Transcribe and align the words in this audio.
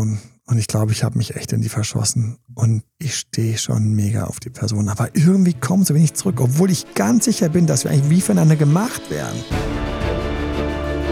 Und 0.00 0.58
ich 0.58 0.66
glaube, 0.66 0.92
ich 0.92 1.04
habe 1.04 1.16
mich 1.16 1.36
echt 1.36 1.52
in 1.52 1.60
die 1.60 1.68
verschossen. 1.68 2.38
Und 2.54 2.82
ich 2.98 3.14
stehe 3.16 3.56
schon 3.56 3.94
mega 3.94 4.24
auf 4.24 4.40
die 4.40 4.50
Person. 4.50 4.88
Aber 4.88 5.08
irgendwie 5.14 5.54
kommt 5.54 5.86
so 5.86 5.94
wenig 5.94 6.14
zurück, 6.14 6.40
obwohl 6.40 6.70
ich 6.70 6.94
ganz 6.94 7.26
sicher 7.26 7.48
bin, 7.48 7.66
dass 7.66 7.84
wir 7.84 7.90
eigentlich 7.90 8.10
wie 8.10 8.20
voneinander 8.20 8.56
gemacht 8.56 9.10
werden. 9.10 9.38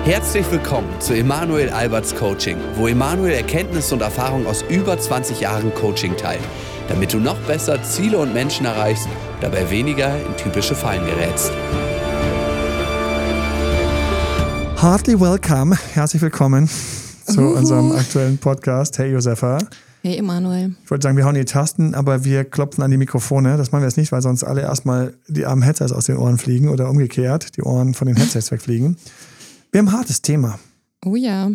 Herzlich 0.05 0.51
willkommen 0.51 0.89
zu 1.01 1.15
Emanuel 1.15 1.69
Alberts 1.69 2.15
Coaching, 2.15 2.57
wo 2.77 2.89
Emanuel 2.89 3.33
Erkenntnisse 3.33 3.95
und 3.95 4.01
Erfahrung 4.01 4.47
aus 4.47 4.65
über 4.71 4.99
20 4.99 5.41
Jahren 5.41 5.75
Coaching 5.75 6.17
teilt, 6.17 6.41
damit 6.89 7.13
du 7.13 7.19
noch 7.19 7.39
besser 7.43 7.83
Ziele 7.83 8.19
und 8.19 8.33
Menschen 8.33 8.65
erreichst, 8.65 9.07
dabei 9.41 9.71
weniger 9.71 10.17
in 10.17 10.37
typische 10.37 10.75
Fallen 10.75 11.05
gerätst. 11.05 11.53
Heartily 14.81 15.21
welcome, 15.21 15.77
herzlich 15.93 16.23
willkommen 16.23 16.71
zu 17.29 17.41
Uhu. 17.41 17.57
unserem 17.59 17.93
aktuellen 17.93 18.39
Podcast. 18.39 18.99
Hey 18.99 19.13
Josefa. 19.13 19.59
Hey 20.03 20.17
Emanuel. 20.17 20.75
Ich 20.83 20.91
wollte 20.91 21.03
sagen, 21.03 21.17
wir 21.17 21.25
hauen 21.27 21.35
die 21.35 21.45
Tasten, 21.45 21.95
aber 21.95 22.25
wir 22.25 22.45
klopfen 22.45 22.83
an 22.83 22.91
die 22.91 22.97
Mikrofone. 22.97 23.57
Das 23.57 23.71
machen 23.71 23.83
wir 23.83 23.89
jetzt 23.89 23.99
nicht, 23.99 24.13
weil 24.13 24.23
sonst 24.23 24.45
alle 24.45 24.63
erstmal 24.63 25.15
die 25.27 25.45
armen 25.45 25.63
Headsets 25.63 25.93
aus 25.93 26.07
den 26.07 26.17
Ohren 26.17 26.39
fliegen 26.39 26.69
oder 26.69 26.89
umgekehrt, 26.89 27.57
die 27.57 27.63
Ohren 27.63 27.93
von 27.95 28.07
den 28.07 28.17
Headsets 28.17 28.51
wegfliegen. 28.51 28.97
Wir 29.71 29.81
haben 29.81 29.89
ein 29.89 29.93
hartes 29.93 30.23
Thema. 30.23 30.59
Oh 31.05 31.17
ja. 31.17 31.51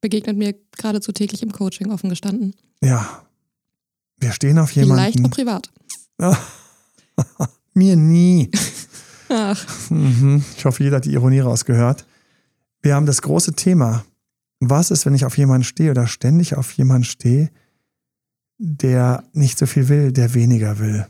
Begegnet 0.00 0.36
mir 0.36 0.54
geradezu 0.76 1.12
täglich 1.12 1.42
im 1.42 1.52
Coaching, 1.52 1.92
offen 1.92 2.10
gestanden. 2.10 2.54
Ja. 2.82 3.22
Wir 4.18 4.32
stehen 4.32 4.58
auf 4.58 4.72
jemanden. 4.72 5.12
Vielleicht 5.12 5.24
auch 5.24 5.30
privat. 5.30 5.70
mir 7.74 7.96
nie. 7.96 8.50
Ach. 9.28 9.64
Mhm. 9.90 10.44
Ich 10.56 10.64
hoffe, 10.64 10.82
jeder 10.82 10.96
hat 10.96 11.04
die 11.04 11.12
Ironie 11.12 11.40
rausgehört. 11.40 12.04
Wir 12.82 12.94
haben 12.94 13.06
das 13.06 13.22
große 13.22 13.54
Thema 13.54 14.04
was 14.60 14.90
ist, 14.90 15.06
wenn 15.06 15.14
ich 15.14 15.24
auf 15.24 15.36
jemanden 15.38 15.64
stehe 15.64 15.90
oder 15.90 16.06
ständig 16.06 16.56
auf 16.56 16.70
jemanden 16.72 17.04
stehe, 17.04 17.50
der 18.58 19.24
nicht 19.32 19.58
so 19.58 19.66
viel 19.66 19.88
will, 19.88 20.12
der 20.12 20.34
weniger 20.34 20.78
will? 20.78 21.06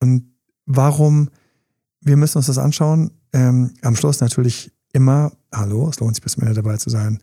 Und 0.00 0.32
warum, 0.66 1.30
wir 2.00 2.16
müssen 2.16 2.38
uns 2.38 2.46
das 2.46 2.58
anschauen, 2.58 3.10
ähm, 3.32 3.74
am 3.82 3.96
Schluss 3.96 4.20
natürlich 4.20 4.72
immer, 4.92 5.32
hallo, 5.52 5.88
es 5.88 6.00
lohnt 6.00 6.14
sich 6.14 6.22
bis 6.22 6.32
zum 6.32 6.42
Ende 6.42 6.54
dabei 6.54 6.76
zu 6.76 6.90
sein, 6.90 7.20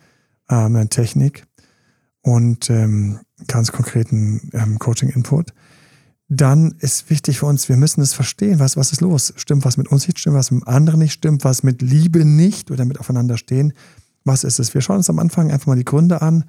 ähm, 0.50 0.90
Technik 0.90 1.46
und 2.22 2.70
ähm, 2.70 3.20
ganz 3.48 3.72
konkreten 3.72 4.50
ähm, 4.54 4.80
Coaching-Input. 4.80 5.54
Dann 6.28 6.76
ist 6.80 7.10
wichtig 7.12 7.40
für 7.40 7.46
uns, 7.46 7.70
wir 7.70 7.78
müssen 7.78 8.02
es 8.02 8.14
verstehen, 8.14 8.60
was, 8.60 8.78
was 8.78 8.92
ist 8.92 9.02
los? 9.02 9.34
Stimmt 9.36 9.64
was 9.64 9.78
mit 9.78 9.88
uns 9.90 10.08
nicht, 10.08 10.20
stimmt 10.20 10.36
was 10.36 10.50
mit 10.50 10.68
anderen 10.68 11.00
nicht, 11.00 11.14
stimmt 11.14 11.44
was 11.44 11.62
mit 11.62 11.84
Liebe 11.84 12.26
nicht 12.26 12.72
oder 12.72 12.86
mit 12.86 13.00
aufeinander 13.00 13.38
stehen 13.38 13.74
was 14.26 14.44
ist 14.44 14.60
es? 14.60 14.74
Wir 14.74 14.82
schauen 14.82 14.98
uns 14.98 15.10
am 15.10 15.20
Anfang 15.20 15.52
einfach 15.52 15.68
mal 15.68 15.78
die 15.78 15.86
Gründe 15.86 16.22
an 16.22 16.44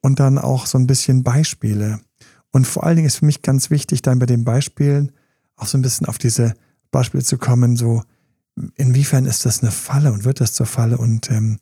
und 0.00 0.20
dann 0.20 0.38
auch 0.38 0.66
so 0.66 0.78
ein 0.78 0.86
bisschen 0.86 1.24
Beispiele. 1.24 2.00
Und 2.52 2.66
vor 2.66 2.84
allen 2.84 2.96
Dingen 2.96 3.08
ist 3.08 3.16
für 3.16 3.26
mich 3.26 3.42
ganz 3.42 3.70
wichtig, 3.70 4.02
dann 4.02 4.18
bei 4.18 4.26
den 4.26 4.44
Beispielen 4.44 5.12
auch 5.56 5.66
so 5.66 5.78
ein 5.78 5.82
bisschen 5.82 6.06
auf 6.06 6.18
diese 6.18 6.54
Beispiele 6.90 7.24
zu 7.24 7.38
kommen, 7.38 7.76
so 7.76 8.02
inwiefern 8.76 9.24
ist 9.24 9.46
das 9.46 9.62
eine 9.62 9.72
Falle 9.72 10.12
und 10.12 10.24
wird 10.24 10.40
das 10.40 10.52
zur 10.52 10.66
Falle 10.66 10.98
und 10.98 11.30
ähm, 11.30 11.58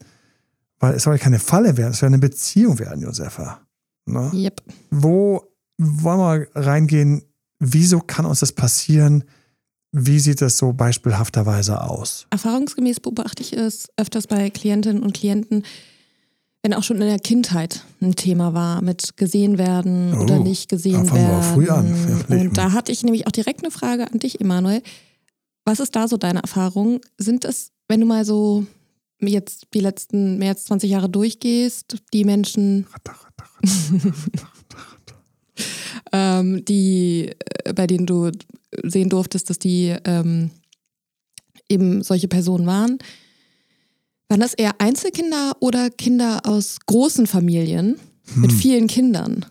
weil 0.81 0.95
es 0.95 1.05
soll 1.05 1.15
ja 1.15 1.23
keine 1.23 1.39
Falle 1.39 1.77
werden, 1.77 1.93
es 1.93 1.98
soll 1.98 2.09
eine 2.09 2.19
Beziehung 2.19 2.79
werden, 2.79 3.03
Josefa. 3.03 3.61
Ne? 4.07 4.31
Yep. 4.35 4.63
Wo 4.91 5.45
wollen 5.79 6.19
wir 6.19 6.48
reingehen? 6.55 7.23
Wieso 7.59 8.01
kann 8.01 8.27
uns 8.27 8.41
das 8.41 8.53
passieren? 8.53 9.25
Wie 9.92 10.20
sieht 10.20 10.41
das 10.41 10.56
so 10.56 10.72
beispielhafterweise 10.72 11.83
aus? 11.83 12.27
Erfahrungsgemäß 12.30 13.00
beobachte 13.00 13.42
ich 13.42 13.52
es 13.52 13.88
öfters 13.96 14.27
bei 14.27 14.50
Klientinnen 14.50 15.02
und 15.02 15.14
Klienten, 15.14 15.64
wenn 16.62 16.74
auch 16.74 16.83
schon 16.83 17.00
in 17.00 17.08
der 17.08 17.19
Kindheit 17.19 17.84
ein 18.00 18.14
Thema 18.14 18.55
war 18.55 18.83
mit 18.83 19.16
gesehen 19.16 19.58
werden 19.58 20.14
oh, 20.14 20.22
oder 20.22 20.38
nicht 20.38 20.68
gesehen 20.68 21.06
da 21.06 21.14
werden. 21.14 21.30
Wir 21.30 21.42
früh 21.42 21.70
an. 21.70 22.24
Und 22.28 22.56
da 22.56 22.72
hatte 22.72 22.92
ich 22.92 23.02
nämlich 23.02 23.27
auch 23.27 23.33
direkt 23.33 23.64
eine 23.64 23.70
Frage 23.70 24.11
an 24.11 24.18
dich, 24.18 24.41
Emanuel. 24.41 24.83
Was 25.64 25.80
ist 25.80 25.96
da 25.96 26.06
so 26.06 26.17
deine 26.17 26.42
Erfahrung? 26.42 27.00
Sind 27.18 27.45
es, 27.45 27.73
wenn 27.89 28.00
du 28.00 28.06
mal 28.06 28.24
so 28.24 28.67
jetzt 29.20 29.68
die 29.74 29.80
letzten 29.80 30.39
mehr 30.39 30.50
als 30.50 30.64
20 30.67 30.90
Jahre 30.90 31.08
durchgehst, 31.08 31.96
die 32.12 32.24
Menschen, 32.24 32.86
ähm, 36.12 36.64
die, 36.64 37.34
bei 37.74 37.86
denen 37.86 38.06
du 38.06 38.30
sehen 38.85 39.08
durftest, 39.08 39.51
dass 39.51 39.58
die 39.58 39.97
ähm, 40.05 40.51
eben 41.69 42.03
solche 42.03 42.29
Personen 42.29 42.67
waren. 42.67 42.98
Waren 44.29 44.41
das 44.41 44.55
eher 44.55 44.81
Einzelkinder 44.81 45.57
oder 45.61 45.91
Kinder 45.91 46.42
aus 46.45 46.79
großen 46.86 47.27
Familien 47.27 47.98
hm. 48.33 48.42
mit 48.42 48.53
vielen 48.53 48.86
Kindern? 48.86 49.47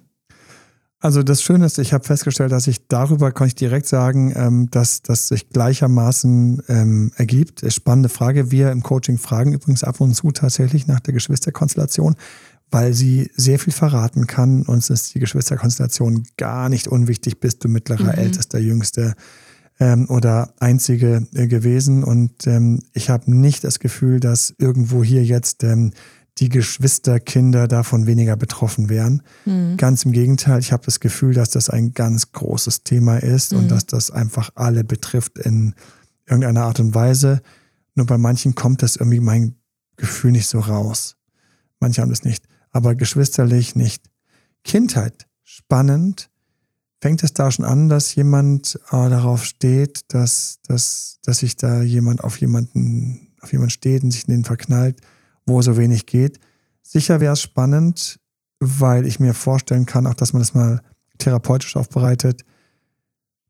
Also 1.02 1.24
das 1.24 1.42
Schöne 1.42 1.66
ist, 1.66 1.78
ich 1.80 1.94
habe 1.94 2.04
festgestellt, 2.04 2.52
dass 2.52 2.68
ich 2.68 2.88
darüber 2.90 3.32
kann 3.32 3.48
ich 3.48 3.56
direkt 3.56 3.88
sagen, 3.88 4.34
ähm, 4.36 4.70
dass 4.70 5.02
das 5.02 5.30
sich 5.30 5.50
gleichermaßen 5.50 6.62
ähm, 6.68 7.12
ergibt. 7.16 7.64
Spannende 7.72 8.10
Frage. 8.10 8.52
Wir 8.52 8.72
im 8.72 8.84
Coaching 8.84 9.18
fragen 9.18 9.54
übrigens 9.54 9.86
ab 9.86 10.02
und 10.02 10.14
zu 10.14 10.32
tatsächlich 10.32 10.88
nach 10.88 11.00
der 11.00 11.14
Geschwisterkonstellation, 11.14 12.16
weil 12.72 12.94
sie 12.94 13.32
sehr 13.36 13.60
viel 13.60 13.74
verraten 13.74 14.28
kann. 14.28 14.64
Uns 14.64 14.90
ist 14.90 15.14
die 15.16 15.20
Geschwisterkonstellation 15.20 16.24
gar 16.38 16.70
nicht 16.70 16.88
unwichtig. 16.88 17.40
Bist 17.40 17.64
du 17.64 17.68
mittlerer, 17.68 18.14
mhm. 18.14 18.20
ältester, 18.20 18.60
jüngster 18.60 19.16
ähm, 19.80 20.08
oder 20.10 20.54
einzige 20.60 21.28
äh, 21.34 21.48
gewesen? 21.48 22.04
Und 22.04 22.46
ähm, 22.46 22.82
ich 22.94 23.10
habe 23.10 23.32
nicht 23.32 23.64
das 23.64 23.80
Gefühl, 23.80 24.20
dass 24.20 24.54
irgendwo 24.58 25.04
hier 25.04 25.24
jetzt 25.24 25.64
ähm, 25.64 25.92
die 26.38 26.50
Geschwisterkinder 26.50 27.68
davon 27.68 28.06
weniger 28.06 28.38
betroffen 28.38 28.88
wären. 28.88 29.24
Mhm. 29.46 29.78
Ganz 29.78 30.06
im 30.06 30.12
Gegenteil, 30.12 30.60
ich 30.60 30.72
habe 30.72 30.86
das 30.86 31.00
Gefühl, 31.00 31.34
dass 31.34 31.50
das 31.50 31.70
ein 31.70 31.94
ganz 31.94 32.32
großes 32.32 32.84
Thema 32.84 33.18
ist 33.18 33.52
mhm. 33.52 33.60
und 33.60 33.72
dass 33.72 33.86
das 33.88 34.12
einfach 34.12 34.52
alle 34.56 34.84
betrifft 34.84 35.40
in 35.40 35.74
irgendeiner 36.28 36.66
Art 36.66 36.80
und 36.80 36.94
Weise. 36.94 37.42
Nur 37.96 38.06
bei 38.06 38.18
manchen 38.18 38.56
kommt 38.56 38.84
das 38.84 38.96
irgendwie 38.96 39.20
mein 39.20 39.56
Gefühl 39.98 40.32
nicht 40.32 40.48
so 40.48 40.60
raus. 40.60 41.18
Manche 41.80 42.02
haben 42.02 42.10
das 42.10 42.24
nicht 42.24 42.46
aber 42.72 42.96
geschwisterlich 42.96 43.76
nicht. 43.76 44.10
Kindheit, 44.64 45.28
spannend. 45.44 46.30
Fängt 47.02 47.24
es 47.24 47.34
da 47.34 47.50
schon 47.50 47.66
an, 47.66 47.88
dass 47.88 48.14
jemand 48.16 48.76
äh, 48.88 49.10
darauf 49.10 49.46
steht, 49.46 50.14
dass, 50.14 50.60
dass, 50.68 51.20
dass 51.24 51.40
sich 51.40 51.56
da 51.56 51.82
jemand 51.82 52.24
auf 52.24 52.40
jemanden, 52.42 53.34
auf 53.42 53.52
jemanden 53.54 53.72
steht 53.72 54.04
und 54.04 54.12
sich 54.12 54.28
in 54.28 54.34
den 54.34 54.44
verknallt, 54.44 55.00
wo 55.46 55.62
so 55.62 55.78
wenig 55.78 56.06
geht? 56.06 56.40
Sicher 56.82 57.22
wäre 57.22 57.34
es 57.34 57.42
spannend, 57.42 58.20
weil 58.60 59.06
ich 59.06 59.20
mir 59.20 59.34
vorstellen 59.34 59.86
kann, 59.86 60.08
auch 60.08 60.14
dass 60.14 60.34
man 60.34 60.42
das 60.42 60.54
mal 60.54 60.82
therapeutisch 61.20 61.78
aufbereitet, 61.78 62.44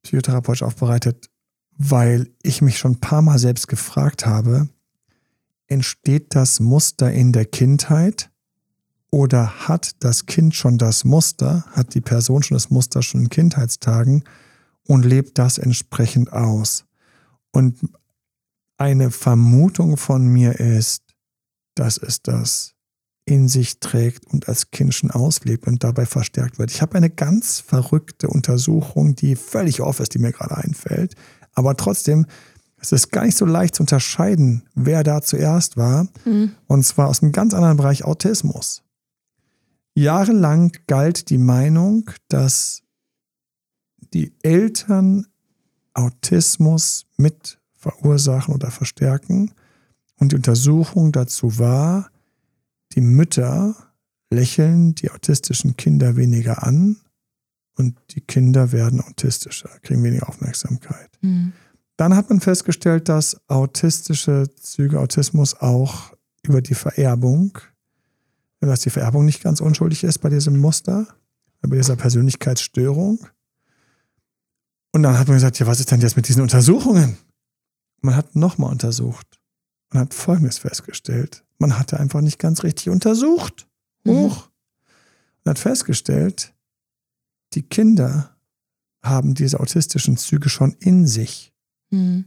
psychotherapeutisch 0.03 0.63
aufbereitet, 0.63 1.29
weil 1.75 2.29
ich 2.43 2.61
mich 2.61 2.77
schon 2.77 2.93
ein 2.93 2.99
paar 2.99 3.21
Mal 3.21 3.39
selbst 3.39 3.67
gefragt 3.67 4.25
habe, 4.25 4.69
entsteht 5.67 6.35
das 6.35 6.59
Muster 6.59 7.11
in 7.11 7.31
der 7.31 7.45
Kindheit 7.45 8.29
oder 9.11 9.67
hat 9.67 10.03
das 10.03 10.25
Kind 10.25 10.55
schon 10.55 10.77
das 10.77 11.03
Muster, 11.03 11.65
hat 11.71 11.93
die 11.95 12.01
Person 12.01 12.43
schon 12.43 12.55
das 12.55 12.69
Muster 12.69 13.01
schon 13.01 13.23
in 13.23 13.29
Kindheitstagen 13.29 14.23
und 14.85 15.05
lebt 15.05 15.37
das 15.37 15.57
entsprechend 15.57 16.31
aus? 16.31 16.85
Und 17.51 17.79
eine 18.77 19.11
Vermutung 19.11 19.97
von 19.97 20.27
mir 20.27 20.59
ist, 20.59 21.03
dass 21.75 21.97
es 21.97 22.21
das 22.21 22.75
in 23.25 23.47
sich 23.47 23.79
trägt 23.79 24.25
und 24.27 24.47
als 24.47 24.71
Kind 24.71 24.93
schon 24.93 25.11
auslebt 25.11 25.67
und 25.67 25.83
dabei 25.83 26.05
verstärkt 26.05 26.57
wird. 26.57 26.71
Ich 26.71 26.81
habe 26.81 26.95
eine 26.95 27.09
ganz 27.09 27.59
verrückte 27.59 28.27
Untersuchung, 28.27 29.15
die 29.15 29.35
völlig 29.35 29.81
off 29.81 29.99
ist, 29.99 30.13
die 30.13 30.19
mir 30.19 30.31
gerade 30.31 30.57
einfällt, 30.57 31.15
aber 31.53 31.75
trotzdem 31.77 32.25
es 32.81 32.91
ist 32.91 33.11
gar 33.11 33.25
nicht 33.25 33.37
so 33.37 33.45
leicht 33.45 33.75
zu 33.75 33.83
unterscheiden, 33.83 34.63
wer 34.73 35.03
da 35.03 35.21
zuerst 35.21 35.77
war. 35.77 36.07
Mhm. 36.25 36.51
Und 36.67 36.85
zwar 36.85 37.09
aus 37.09 37.21
einem 37.21 37.31
ganz 37.31 37.53
anderen 37.53 37.77
Bereich 37.77 38.05
Autismus. 38.05 38.83
Jahrelang 40.01 40.71
galt 40.87 41.29
die 41.29 41.37
Meinung, 41.37 42.09
dass 42.27 42.83
die 44.13 44.33
Eltern 44.41 45.27
Autismus 45.93 47.05
mit 47.17 47.59
verursachen 47.75 48.53
oder 48.53 48.71
verstärken. 48.71 49.51
Und 50.17 50.31
die 50.31 50.35
Untersuchung 50.35 51.11
dazu 51.11 51.59
war, 51.59 52.09
die 52.93 53.01
Mütter 53.01 53.75
lächeln 54.31 54.95
die 54.95 55.11
autistischen 55.11 55.77
Kinder 55.77 56.15
weniger 56.15 56.63
an 56.63 56.97
und 57.77 57.97
die 58.11 58.21
Kinder 58.21 58.71
werden 58.71 59.01
autistischer, 59.01 59.69
kriegen 59.81 60.03
weniger 60.03 60.27
Aufmerksamkeit. 60.29 61.09
Mhm. 61.21 61.53
Dann 61.97 62.15
hat 62.15 62.29
man 62.29 62.39
festgestellt, 62.39 63.09
dass 63.09 63.39
autistische 63.49 64.49
Züge, 64.55 64.99
Autismus 64.99 65.55
auch 65.55 66.13
über 66.43 66.61
die 66.61 66.75
Vererbung 66.75 67.57
dass 68.67 68.81
die 68.81 68.89
Vererbung 68.89 69.25
nicht 69.25 69.41
ganz 69.41 69.61
unschuldig 69.61 70.03
ist 70.03 70.19
bei 70.19 70.29
diesem 70.29 70.57
Muster, 70.57 71.07
bei 71.61 71.77
dieser 71.77 71.95
Persönlichkeitsstörung. 71.95 73.25
Und 74.91 75.03
dann 75.03 75.17
hat 75.17 75.27
man 75.27 75.37
gesagt, 75.37 75.59
ja, 75.59 75.67
was 75.67 75.79
ist 75.79 75.91
denn 75.91 76.01
jetzt 76.01 76.15
mit 76.15 76.27
diesen 76.27 76.41
Untersuchungen? 76.41 77.17
Man 78.01 78.15
hat 78.15 78.35
nochmal 78.35 78.71
untersucht 78.71 79.39
und 79.91 79.99
hat 79.99 80.13
Folgendes 80.13 80.57
festgestellt. 80.57 81.43
Man 81.57 81.77
hatte 81.77 81.99
einfach 81.99 82.21
nicht 82.21 82.39
ganz 82.39 82.63
richtig 82.63 82.89
untersucht. 82.89 83.67
Hoch. 84.07 84.47
Mhm. 84.47 84.51
und 85.43 85.49
hat 85.49 85.59
festgestellt, 85.59 86.53
die 87.53 87.63
Kinder 87.63 88.35
haben 89.03 89.33
diese 89.33 89.59
autistischen 89.59 90.17
Züge 90.17 90.49
schon 90.49 90.73
in 90.79 91.07
sich. 91.07 91.53
Mhm. 91.89 92.25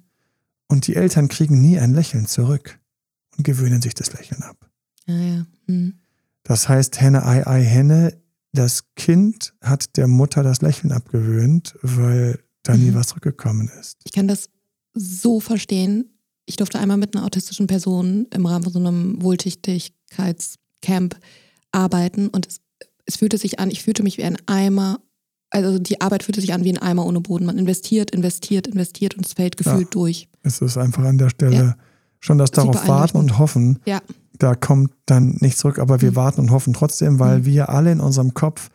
Und 0.68 0.86
die 0.86 0.96
Eltern 0.96 1.28
kriegen 1.28 1.60
nie 1.60 1.78
ein 1.78 1.94
Lächeln 1.94 2.26
zurück 2.26 2.78
und 3.36 3.44
gewöhnen 3.44 3.82
sich 3.82 3.94
das 3.94 4.12
Lächeln 4.12 4.42
ab. 4.42 4.70
Ja, 5.06 5.14
ja. 5.14 5.46
Mhm. 5.66 5.98
Das 6.44 6.68
heißt, 6.68 7.00
Henne, 7.00 7.24
Ei, 7.26 7.46
Ei, 7.46 7.62
Henne, 7.62 8.16
das 8.52 8.84
Kind 8.96 9.54
hat 9.62 9.96
der 9.96 10.06
Mutter 10.08 10.42
das 10.42 10.60
Lächeln 10.60 10.92
abgewöhnt, 10.92 11.74
weil 11.82 12.38
da 12.62 12.76
nie 12.76 12.90
Mhm. 12.90 12.94
was 12.96 13.08
zurückgekommen 13.08 13.70
ist. 13.80 13.98
Ich 14.04 14.12
kann 14.12 14.28
das 14.28 14.50
so 14.94 15.40
verstehen. 15.40 16.10
Ich 16.44 16.56
durfte 16.56 16.78
einmal 16.78 16.96
mit 16.98 17.14
einer 17.16 17.24
autistischen 17.24 17.66
Person 17.66 18.26
im 18.32 18.44
Rahmen 18.46 18.64
von 18.64 18.72
so 18.72 18.78
einem 18.78 19.22
Wohltätigkeitscamp 19.22 21.16
arbeiten 21.70 22.28
und 22.28 22.46
es, 22.46 22.60
es 23.06 23.16
fühlte 23.16 23.38
sich 23.38 23.58
an, 23.58 23.70
ich 23.70 23.82
fühlte 23.82 24.02
mich 24.02 24.18
wie 24.18 24.24
ein 24.24 24.36
Eimer, 24.46 25.00
also 25.50 25.78
die 25.78 26.00
Arbeit 26.00 26.22
fühlte 26.24 26.40
sich 26.40 26.52
an 26.52 26.64
wie 26.64 26.70
ein 26.72 26.78
Eimer 26.78 27.06
ohne 27.06 27.20
Boden. 27.20 27.46
Man 27.46 27.58
investiert, 27.58 28.10
investiert, 28.10 28.66
investiert 28.66 29.14
und 29.16 29.24
es 29.26 29.32
fällt 29.34 29.56
gefühlt 29.56 29.94
durch. 29.94 30.28
Es 30.42 30.60
ist 30.60 30.76
einfach 30.76 31.04
an 31.04 31.18
der 31.18 31.30
Stelle 31.30 31.54
Ja. 31.56 31.76
schon 32.20 32.38
das 32.38 32.50
darauf 32.50 32.86
warten 32.88 33.16
und 33.18 33.38
hoffen, 33.38 33.78
Ja, 33.86 34.00
da 34.38 34.54
kommt 34.54 34.90
dann 35.06 35.36
nichts 35.40 35.60
zurück, 35.60 35.78
aber 35.78 36.00
wir 36.00 36.12
Mhm. 36.12 36.16
warten 36.16 36.40
und 36.40 36.50
hoffen 36.50 36.72
trotzdem, 36.72 37.18
weil 37.18 37.40
Mhm. 37.40 37.44
wir 37.46 37.68
alle 37.68 37.92
in 37.92 38.00
unserem 38.00 38.34
Kopf 38.34 38.70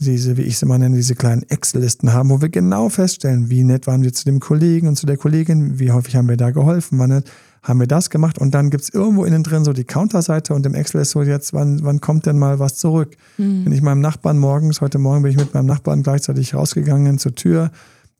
diese, 0.00 0.36
wie 0.36 0.42
ich 0.42 0.58
sie 0.58 0.66
mal 0.66 0.78
nenne, 0.78 0.96
diese 0.96 1.16
kleinen 1.16 1.42
Excel-Listen 1.42 2.12
haben, 2.12 2.30
wo 2.30 2.40
wir 2.40 2.48
genau 2.50 2.88
feststellen, 2.88 3.50
wie 3.50 3.64
nett 3.64 3.86
waren 3.88 4.02
wir 4.04 4.12
zu 4.12 4.24
dem 4.24 4.38
Kollegen 4.38 4.86
und 4.86 4.96
zu 4.96 5.06
der 5.06 5.16
Kollegin, 5.16 5.80
wie 5.80 5.90
häufig 5.90 6.14
haben 6.14 6.28
wir 6.28 6.36
da 6.36 6.50
geholfen, 6.52 6.98
wann 7.00 7.24
haben 7.64 7.80
wir 7.80 7.88
das 7.88 8.08
gemacht 8.08 8.38
und 8.38 8.54
dann 8.54 8.70
gibt 8.70 8.84
es 8.84 8.90
irgendwo 8.90 9.24
innen 9.24 9.42
drin 9.42 9.64
so 9.64 9.72
die 9.72 9.82
Counterseite 9.82 10.54
und 10.54 10.64
im 10.66 10.74
Excel 10.74 11.00
ist 11.00 11.10
so 11.10 11.22
jetzt, 11.22 11.52
wann, 11.52 11.80
wann 11.82 12.00
kommt 12.00 12.26
denn 12.26 12.38
mal 12.38 12.60
was 12.60 12.76
zurück? 12.76 13.16
Mhm. 13.38 13.64
Wenn 13.64 13.72
ich 13.72 13.82
meinem 13.82 14.00
Nachbarn 14.00 14.38
morgens, 14.38 14.80
heute 14.80 14.98
Morgen 14.98 15.22
bin 15.22 15.32
ich 15.32 15.36
mit 15.38 15.52
meinem 15.52 15.66
Nachbarn 15.66 16.04
gleichzeitig 16.04 16.54
rausgegangen 16.54 17.18
zur 17.18 17.34
Tür 17.34 17.72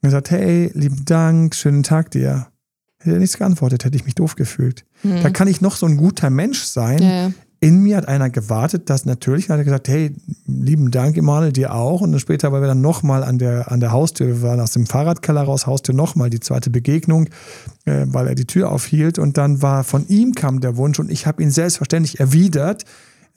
und 0.02 0.08
gesagt, 0.08 0.32
hey, 0.32 0.72
lieben 0.74 1.04
Dank, 1.04 1.54
schönen 1.54 1.84
Tag 1.84 2.10
dir. 2.10 2.48
Hätte 2.98 3.14
er 3.14 3.20
nichts 3.20 3.38
geantwortet, 3.38 3.84
hätte 3.84 3.96
ich 3.96 4.04
mich 4.04 4.16
doof 4.16 4.34
gefühlt. 4.34 4.84
Da 5.02 5.30
kann 5.30 5.48
ich 5.48 5.60
noch 5.60 5.76
so 5.76 5.86
ein 5.86 5.96
guter 5.96 6.30
Mensch 6.30 6.62
sein. 6.62 7.02
ja. 7.02 7.30
In 7.60 7.80
mir 7.80 7.96
hat 7.96 8.06
einer 8.06 8.30
gewartet, 8.30 8.88
dass 8.88 9.04
natürlich, 9.04 9.50
hat 9.50 9.58
er 9.58 9.64
gesagt, 9.64 9.88
hey, 9.88 10.14
lieben 10.46 10.92
Dank, 10.92 11.16
Emanuel, 11.16 11.52
dir 11.52 11.74
auch. 11.74 12.02
Und 12.02 12.12
dann 12.12 12.20
später, 12.20 12.52
weil 12.52 12.60
wir 12.60 12.68
dann 12.68 12.80
nochmal 12.80 13.24
an 13.24 13.38
der, 13.38 13.72
an 13.72 13.80
der 13.80 13.90
Haustür, 13.90 14.28
wir 14.28 14.42
waren 14.42 14.60
aus 14.60 14.70
dem 14.70 14.86
Fahrradkeller 14.86 15.42
raus, 15.42 15.66
Haustür 15.66 15.92
nochmal 15.92 16.30
die 16.30 16.38
zweite 16.38 16.70
Begegnung, 16.70 17.26
äh, 17.84 18.04
weil 18.06 18.28
er 18.28 18.36
die 18.36 18.44
Tür 18.44 18.70
aufhielt. 18.70 19.18
Und 19.18 19.38
dann 19.38 19.60
war 19.60 19.82
von 19.82 20.06
ihm 20.06 20.34
kam 20.34 20.60
der 20.60 20.76
Wunsch 20.76 21.00
und 21.00 21.10
ich 21.10 21.26
habe 21.26 21.42
ihn 21.42 21.50
selbstverständlich 21.50 22.20
erwidert. 22.20 22.84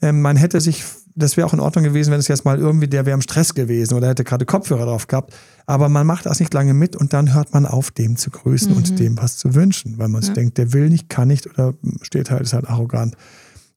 Ähm, 0.00 0.22
man 0.22 0.36
hätte 0.36 0.60
sich, 0.60 0.84
das 1.14 1.36
wäre 1.36 1.46
auch 1.46 1.52
in 1.52 1.60
Ordnung 1.60 1.84
gewesen, 1.84 2.10
wenn 2.10 2.18
es 2.20 2.28
jetzt 2.28 2.44
mal 2.44 2.58
irgendwie, 2.58 2.88
der 2.88 3.06
wäre 3.06 3.14
im 3.14 3.20
Stress 3.22 3.54
gewesen 3.54 3.94
oder 3.94 4.08
hätte 4.08 4.24
gerade 4.24 4.46
Kopfhörer 4.46 4.86
drauf 4.86 5.06
gehabt. 5.06 5.34
Aber 5.66 5.88
man 5.88 6.06
macht 6.06 6.26
das 6.26 6.40
nicht 6.40 6.52
lange 6.54 6.74
mit 6.74 6.96
und 6.96 7.12
dann 7.12 7.34
hört 7.34 7.52
man 7.52 7.66
auf, 7.66 7.90
dem 7.90 8.16
zu 8.16 8.30
grüßen 8.30 8.72
und 8.72 8.98
dem 8.98 9.16
was 9.18 9.36
zu 9.36 9.54
wünschen, 9.54 9.98
weil 9.98 10.08
man 10.08 10.22
Ja. 10.22 10.32
denkt, 10.32 10.58
der 10.58 10.72
will 10.72 10.88
nicht, 10.88 11.08
kann 11.08 11.28
nicht 11.28 11.46
oder 11.46 11.74
steht 12.02 12.30
halt, 12.30 12.42
ist 12.42 12.52
halt 12.52 12.68
arrogant. 12.68 13.14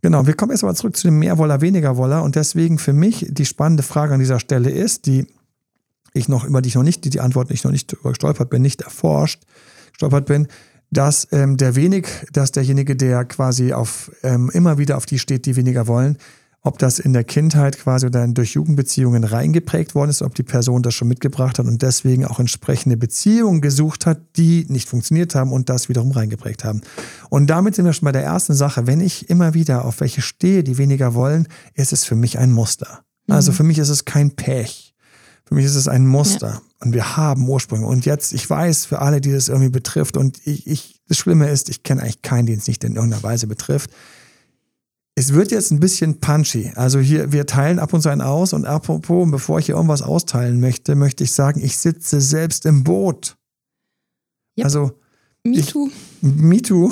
Genau, 0.01 0.27
wir 0.27 0.33
kommen 0.35 0.51
jetzt 0.51 0.63
aber 0.63 0.75
zurück 0.75 0.95
zu 0.95 1.07
dem 1.07 1.17
Mehrwoller, 1.19 1.61
Wenigerwoller 1.61 2.21
und 2.23 2.35
deswegen 2.35 2.77
für 2.77 2.93
mich 2.93 3.25
die 3.29 3.45
spannende 3.45 3.81
Frage 3.83 4.13
an 4.13 4.19
dieser 4.19 4.39
Stelle 4.39 4.69
ist, 4.69 5.05
die 5.07 5.25
ich 6.13 6.29
noch, 6.29 6.45
über 6.45 6.61
die 6.61 6.69
ich 6.69 6.75
noch 6.75 6.83
nicht, 6.83 7.03
die, 7.05 7.09
die 7.09 7.19
Antwort 7.21 7.51
ich 7.51 7.63
noch 7.63 7.71
nicht 7.71 7.95
gestolpert 8.03 8.49
bin, 8.49 8.61
nicht 8.61 8.81
erforscht, 8.81 9.43
gestolpert 9.91 10.27
bin, 10.27 10.47
dass 10.91 11.27
ähm, 11.31 11.57
der 11.57 11.75
wenig, 11.75 12.07
dass 12.31 12.51
derjenige, 12.51 12.95
der 12.95 13.25
quasi 13.25 13.73
auf 13.73 14.11
ähm, 14.23 14.49
immer 14.53 14.77
wieder 14.77 14.95
auf 14.97 15.05
die 15.05 15.19
steht, 15.19 15.45
die 15.45 15.55
weniger 15.55 15.87
wollen, 15.87 16.17
ob 16.65 16.79
das 16.79 16.97
in 16.97 17.13
der 17.13 17.23
Kindheit 17.23 17.77
quasi 17.77 18.07
oder 18.07 18.27
durch 18.27 18.55
Jugendbeziehungen 18.55 19.23
reingeprägt 19.23 19.93
worden 19.93 20.09
ist, 20.09 20.23
ob 20.23 20.33
die 20.33 20.43
Person 20.43 20.81
das 20.81 20.95
schon 20.95 21.07
mitgebracht 21.07 21.59
hat 21.59 21.67
und 21.67 21.83
deswegen 21.83 22.25
auch 22.25 22.39
entsprechende 22.39 22.97
Beziehungen 22.97 23.61
gesucht 23.61 24.07
hat, 24.07 24.19
die 24.35 24.65
nicht 24.67 24.89
funktioniert 24.89 25.35
haben 25.35 25.51
und 25.53 25.69
das 25.69 25.89
wiederum 25.89 26.11
reingeprägt 26.11 26.63
haben. 26.63 26.81
Und 27.29 27.47
damit 27.51 27.75
sind 27.75 27.85
wir 27.85 27.93
schon 27.93 28.05
bei 28.07 28.11
der 28.11 28.23
ersten 28.23 28.55
Sache. 28.55 28.87
Wenn 28.87 28.99
ich 28.99 29.29
immer 29.29 29.53
wieder 29.53 29.85
auf 29.85 29.99
welche 29.99 30.23
stehe, 30.23 30.63
die 30.63 30.79
weniger 30.79 31.13
wollen, 31.13 31.47
ist 31.75 31.93
es 31.93 32.03
für 32.03 32.15
mich 32.15 32.39
ein 32.39 32.51
Muster. 32.51 33.01
Also 33.27 33.51
für 33.51 33.63
mich 33.63 33.77
ist 33.77 33.89
es 33.89 34.05
kein 34.05 34.31
Pech. 34.31 34.95
Für 35.45 35.53
mich 35.53 35.65
ist 35.65 35.75
es 35.75 35.87
ein 35.87 36.07
Muster. 36.07 36.63
Und 36.79 36.93
wir 36.93 37.15
haben 37.15 37.47
Ursprünge. 37.47 37.85
Und 37.85 38.07
jetzt, 38.07 38.33
ich 38.33 38.49
weiß, 38.49 38.85
für 38.85 39.01
alle, 39.01 39.21
die 39.21 39.31
das 39.31 39.49
irgendwie 39.49 39.69
betrifft, 39.69 40.17
und 40.17 40.39
ich, 40.47 40.65
ich 40.65 41.01
das 41.07 41.17
Schlimme 41.17 41.47
ist, 41.47 41.69
ich 41.69 41.83
kenne 41.83 42.01
eigentlich 42.01 42.23
keinen, 42.23 42.47
den 42.47 42.57
es 42.57 42.67
nicht 42.67 42.83
in 42.83 42.95
irgendeiner 42.95 43.21
Weise 43.21 43.45
betrifft. 43.45 43.91
Es 45.17 45.33
wird 45.33 45.51
jetzt 45.51 45.71
ein 45.71 45.79
bisschen 45.79 46.19
punchy. 46.19 46.73
Also 46.75 46.99
hier, 46.99 47.31
wir 47.31 47.45
teilen 47.45 47.79
ab 47.79 47.93
und 47.93 48.01
zu 48.01 48.09
einen 48.09 48.21
aus 48.21 48.51
und 48.51 48.65
apropos, 48.65 49.31
bevor 49.31 49.59
ich 49.59 49.67
hier 49.67 49.75
irgendwas 49.75 50.01
austeilen 50.01 50.59
möchte, 50.59 50.95
möchte 50.95 51.23
ich 51.23 51.31
sagen, 51.31 51.61
ich 51.63 51.77
sitze 51.77 52.19
selbst 52.19 52.65
im 52.65 52.83
Boot. 52.83 53.37
Yep. 54.57 54.65
Also, 54.65 54.91
Me 55.45 55.57
Ich- 55.59 55.67
too. 55.71 55.89
me 56.21 56.61
too. 56.61 56.91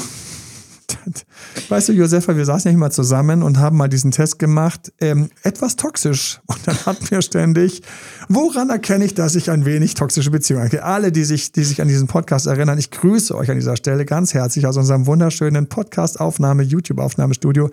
Weißt 1.69 1.89
du, 1.89 1.93
Josefa, 1.93 2.35
wir 2.35 2.45
saßen 2.45 2.71
ja 2.71 2.77
mal 2.77 2.91
zusammen 2.91 3.43
und 3.43 3.57
haben 3.57 3.77
mal 3.77 3.87
diesen 3.87 4.11
Test 4.11 4.39
gemacht. 4.39 4.91
Ähm, 4.99 5.29
etwas 5.43 5.75
toxisch. 5.75 6.39
Und 6.45 6.59
dann 6.65 6.75
hatten 6.85 7.09
wir 7.09 7.21
ständig, 7.21 7.81
woran 8.29 8.69
erkenne 8.69 9.05
ich, 9.05 9.13
dass 9.13 9.35
ich 9.35 9.49
ein 9.49 9.65
wenig 9.65 9.93
toxische 9.95 10.31
Beziehungen 10.31 10.65
habe? 10.65 10.83
Alle, 10.83 11.11
die 11.11 11.23
sich, 11.23 11.51
die 11.51 11.63
sich 11.63 11.81
an 11.81 11.87
diesen 11.87 12.07
Podcast 12.07 12.47
erinnern, 12.47 12.77
ich 12.77 12.91
grüße 12.91 13.35
euch 13.35 13.49
an 13.49 13.57
dieser 13.57 13.75
Stelle 13.75 14.05
ganz 14.05 14.33
herzlich 14.33 14.67
aus 14.67 14.77
unserem 14.77 15.05
wunderschönen 15.05 15.67
Podcast-Aufnahme, 15.67 16.63
YouTube-Aufnahmestudio, 16.63 17.69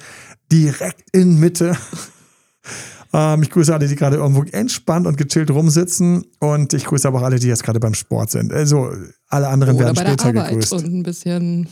direkt 0.50 1.04
in 1.12 1.38
Mitte. 1.38 1.76
Ähm, 3.12 3.42
ich 3.42 3.50
grüße 3.50 3.74
alle, 3.74 3.88
die 3.88 3.96
gerade 3.96 4.16
irgendwo 4.16 4.44
entspannt 4.44 5.06
und 5.06 5.16
gechillt 5.16 5.50
rumsitzen. 5.50 6.24
Und 6.38 6.72
ich 6.72 6.84
grüße 6.84 7.06
aber 7.08 7.20
auch 7.20 7.24
alle, 7.24 7.38
die 7.38 7.48
jetzt 7.48 7.64
gerade 7.64 7.80
beim 7.80 7.94
Sport 7.94 8.30
sind. 8.30 8.52
Also 8.52 8.92
alle 9.28 9.48
anderen 9.48 9.76
Oder 9.76 9.86
werden 9.86 9.96
später 9.96 10.32
gegrüßt. 10.32 10.72
und 10.72 10.84
ein 10.84 11.02
bisschen. 11.02 11.68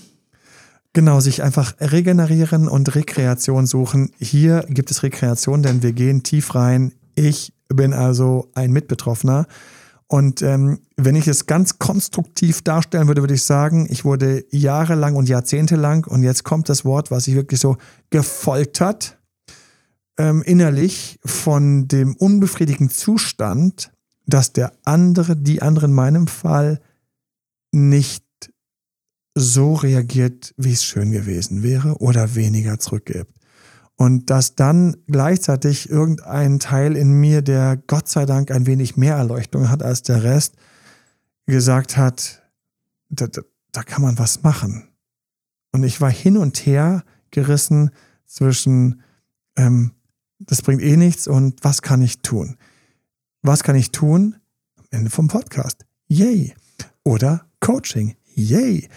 Genau, 0.99 1.21
sich 1.21 1.45
einfach 1.45 1.77
regenerieren 1.79 2.67
und 2.67 2.93
Rekreation 2.97 3.69
suchen. 3.69 4.11
Hier 4.19 4.67
gibt 4.69 4.91
es 4.91 5.05
Rekreation, 5.05 5.63
denn 5.63 5.81
wir 5.81 5.93
gehen 5.93 6.25
tief 6.25 6.57
rein. 6.57 6.91
Ich 7.15 7.53
bin 7.69 7.93
also 7.93 8.51
ein 8.55 8.73
Mitbetroffener. 8.73 9.47
Und 10.09 10.43
ähm, 10.43 10.81
wenn 10.97 11.15
ich 11.15 11.29
es 11.29 11.47
ganz 11.47 11.79
konstruktiv 11.79 12.63
darstellen 12.63 13.07
würde, 13.07 13.23
würde 13.23 13.35
ich 13.35 13.45
sagen, 13.45 13.87
ich 13.89 14.05
wurde 14.05 14.45
jahrelang 14.51 15.15
und 15.15 15.29
jahrzehntelang, 15.29 16.05
und 16.05 16.25
jetzt 16.25 16.43
kommt 16.43 16.69
das 16.69 16.85
Wort, 16.85 17.13
was 17.13 17.29
ich 17.29 17.37
wirklich 17.37 17.61
so 17.61 17.77
gefoltert, 18.11 19.19
ähm, 20.19 20.43
innerlich 20.43 21.21
von 21.25 21.87
dem 21.87 22.17
unbefriedigenden 22.17 22.93
Zustand, 22.93 23.93
dass 24.27 24.53
der 24.53 24.73
andere, 24.83 25.37
die 25.37 25.63
andere 25.63 25.87
in 25.87 25.93
meinem 25.93 26.27
Fall, 26.27 26.81
nicht 27.71 28.25
so 29.41 29.75
reagiert, 29.75 30.55
wie 30.57 30.73
es 30.73 30.85
schön 30.85 31.11
gewesen 31.13 31.63
wäre 31.63 31.97
oder 31.99 32.35
weniger 32.35 32.79
zurückgibt. 32.79 33.33
Und 33.97 34.31
dass 34.31 34.55
dann 34.55 34.97
gleichzeitig 35.09 35.91
irgendein 35.91 36.61
Teil 36.61 36.97
in 36.97 37.15
mir, 37.15 37.43
der 37.43 37.77
Gott 37.77 38.09
sei 38.09 38.27
Dank 38.27 38.53
ein 38.53 38.67
wenig 38.67 38.97
mehr 38.97 39.17
Erleuchtung 39.17 39.71
hat 39.71 39.83
als 39.83 40.03
der 40.03 40.23
Rest, 40.23 40.55
gesagt 41.47 41.97
hat, 41.97 42.43
da, 43.09 43.27
da, 43.27 43.43
da 43.73 43.83
kann 43.83 44.03
man 44.03 44.19
was 44.19 44.43
machen. 44.45 44.89
Und 45.73 45.83
ich 45.83 46.01
war 46.01 46.11
hin 46.11 46.37
und 46.37 46.57
her 46.59 47.03
gerissen 47.31 47.91
zwischen, 48.27 49.03
ähm, 49.57 49.93
das 50.39 50.63
bringt 50.63 50.83
eh 50.83 50.97
nichts 50.97 51.27
und 51.27 51.65
was 51.65 51.83
kann 51.83 52.01
ich 52.01 52.23
tun? 52.23 52.57
Was 53.43 53.63
kann 53.63 53.77
ich 53.77 53.91
tun? 53.91 54.37
Am 54.77 54.85
Ende 54.91 55.11
vom 55.11 55.29
Podcast. 55.29 55.85
Yay. 56.07 56.55
Oder 57.03 57.47
Coaching. 57.61 58.15
Yay. 58.35 58.89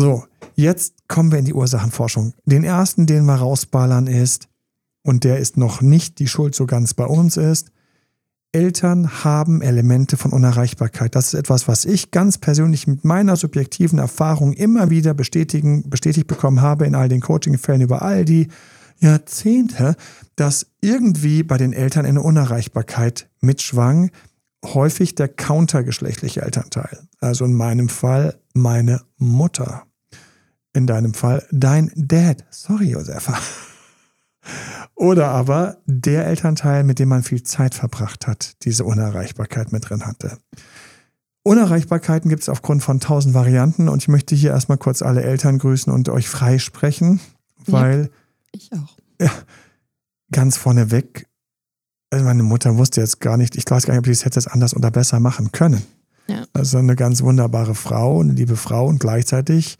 So, 0.00 0.24
jetzt 0.54 0.94
kommen 1.08 1.30
wir 1.30 1.38
in 1.38 1.44
die 1.44 1.52
Ursachenforschung. 1.52 2.32
Den 2.46 2.64
ersten, 2.64 3.04
den 3.04 3.26
wir 3.26 3.34
rausballern, 3.34 4.06
ist, 4.06 4.48
und 5.02 5.24
der 5.24 5.38
ist 5.38 5.58
noch 5.58 5.82
nicht 5.82 6.18
die 6.18 6.26
Schuld 6.26 6.54
so 6.54 6.64
ganz 6.64 6.94
bei 6.94 7.04
uns 7.04 7.36
ist, 7.36 7.70
Eltern 8.52 9.22
haben 9.22 9.62
Elemente 9.62 10.16
von 10.16 10.32
Unerreichbarkeit. 10.32 11.14
Das 11.14 11.26
ist 11.26 11.34
etwas, 11.34 11.68
was 11.68 11.84
ich 11.84 12.10
ganz 12.10 12.38
persönlich 12.38 12.86
mit 12.86 13.04
meiner 13.04 13.36
subjektiven 13.36 13.98
Erfahrung 13.98 14.54
immer 14.54 14.90
wieder 14.90 15.14
bestätigen, 15.14 15.88
bestätigt 15.88 16.26
bekommen 16.26 16.62
habe 16.62 16.86
in 16.86 16.94
all 16.94 17.08
den 17.08 17.20
Coaching-Fällen 17.20 17.82
über 17.82 18.02
all 18.02 18.24
die 18.24 18.48
Jahrzehnte, 18.98 19.96
dass 20.34 20.66
irgendwie 20.80 21.42
bei 21.42 21.58
den 21.58 21.72
Eltern 21.72 22.06
eine 22.06 22.22
Unerreichbarkeit 22.22 23.28
mitschwang, 23.40 24.10
häufig 24.64 25.14
der 25.14 25.28
countergeschlechtliche 25.28 26.42
Elternteil. 26.42 26.98
Also 27.20 27.44
in 27.44 27.54
meinem 27.54 27.88
Fall 27.88 28.38
meine 28.52 29.02
Mutter. 29.16 29.84
In 30.72 30.86
deinem 30.86 31.14
Fall 31.14 31.46
dein 31.50 31.90
Dad. 31.96 32.44
Sorry, 32.50 32.90
Josefa. 32.90 33.36
Oder 34.94 35.28
aber 35.28 35.78
der 35.86 36.26
Elternteil, 36.26 36.84
mit 36.84 36.98
dem 36.98 37.08
man 37.08 37.22
viel 37.22 37.42
Zeit 37.42 37.74
verbracht 37.74 38.26
hat, 38.26 38.62
diese 38.64 38.84
Unerreichbarkeit 38.84 39.72
mit 39.72 39.88
drin 39.88 40.06
hatte. 40.06 40.38
Unerreichbarkeiten 41.42 42.28
gibt 42.28 42.42
es 42.42 42.48
aufgrund 42.48 42.82
von 42.82 43.00
tausend 43.00 43.34
Varianten 43.34 43.88
und 43.88 44.02
ich 44.02 44.08
möchte 44.08 44.34
hier 44.34 44.50
erstmal 44.50 44.78
kurz 44.78 45.02
alle 45.02 45.22
Eltern 45.22 45.58
grüßen 45.58 45.92
und 45.92 46.08
euch 46.08 46.28
freisprechen, 46.28 47.20
Ja. 47.66 47.72
weil 47.72 48.10
Ich 48.52 48.70
auch. 48.72 48.96
ganz 50.30 50.56
vorneweg 50.56 51.26
also 52.12 52.24
meine 52.24 52.42
Mutter 52.42 52.76
wusste 52.76 53.00
jetzt 53.00 53.20
gar 53.20 53.36
nicht, 53.36 53.56
ich 53.56 53.64
weiß 53.68 53.86
gar 53.86 53.94
nicht, 53.94 53.98
ob 54.00 54.04
die 54.04 54.10
es 54.10 54.24
hätte 54.24 54.38
es 54.38 54.48
anders 54.48 54.74
oder 54.74 54.90
besser 54.90 55.20
machen 55.20 55.52
können. 55.52 55.82
Ja. 56.26 56.44
Also 56.52 56.78
eine 56.78 56.96
ganz 56.96 57.22
wunderbare 57.22 57.76
Frau, 57.76 58.20
eine 58.20 58.32
liebe 58.32 58.56
Frau 58.56 58.86
und 58.86 58.98
gleichzeitig 58.98 59.78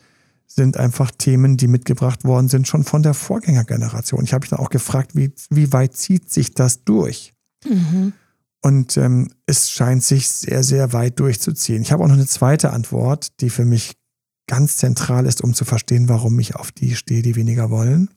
sind 0.53 0.77
einfach 0.77 1.11
Themen, 1.13 1.57
die 1.57 1.69
mitgebracht 1.69 2.25
worden 2.25 2.49
sind, 2.49 2.67
schon 2.67 2.83
von 2.83 3.03
der 3.03 3.15
Vorgängergeneration. 3.15 4.25
Ich 4.25 4.33
habe 4.33 4.43
mich 4.43 4.51
dann 4.51 4.59
auch 4.59 4.71
gefragt, 4.71 5.15
wie, 5.15 5.33
wie 5.49 5.73
weit 5.73 5.97
zieht 5.97 6.31
sich 6.31 6.55
das 6.55 6.85
durch? 6.85 7.33
Mhm. 7.65 8.13
Und 8.63 8.97
ähm, 8.97 9.31
es 9.47 9.71
scheint 9.71 10.03
sich 10.03 10.29
sehr, 10.29 10.65
sehr 10.65 10.93
weit 10.93 11.21
durchzuziehen. 11.21 11.83
Ich 11.83 11.93
habe 11.93 12.03
auch 12.03 12.09
noch 12.09 12.15
eine 12.15 12.27
zweite 12.27 12.73
Antwort, 12.73 13.41
die 13.41 13.49
für 13.49 13.65
mich 13.65 13.97
ganz 14.49 14.77
zentral 14.77 15.25
ist, 15.27 15.41
um 15.41 15.55
zu 15.55 15.65
verstehen, 15.65 16.09
warum 16.09 16.39
ich 16.41 16.57
auf 16.57 16.73
die 16.73 16.97
stehe, 16.97 17.23
die 17.23 17.37
weniger 17.37 17.71
wollen. 17.71 18.11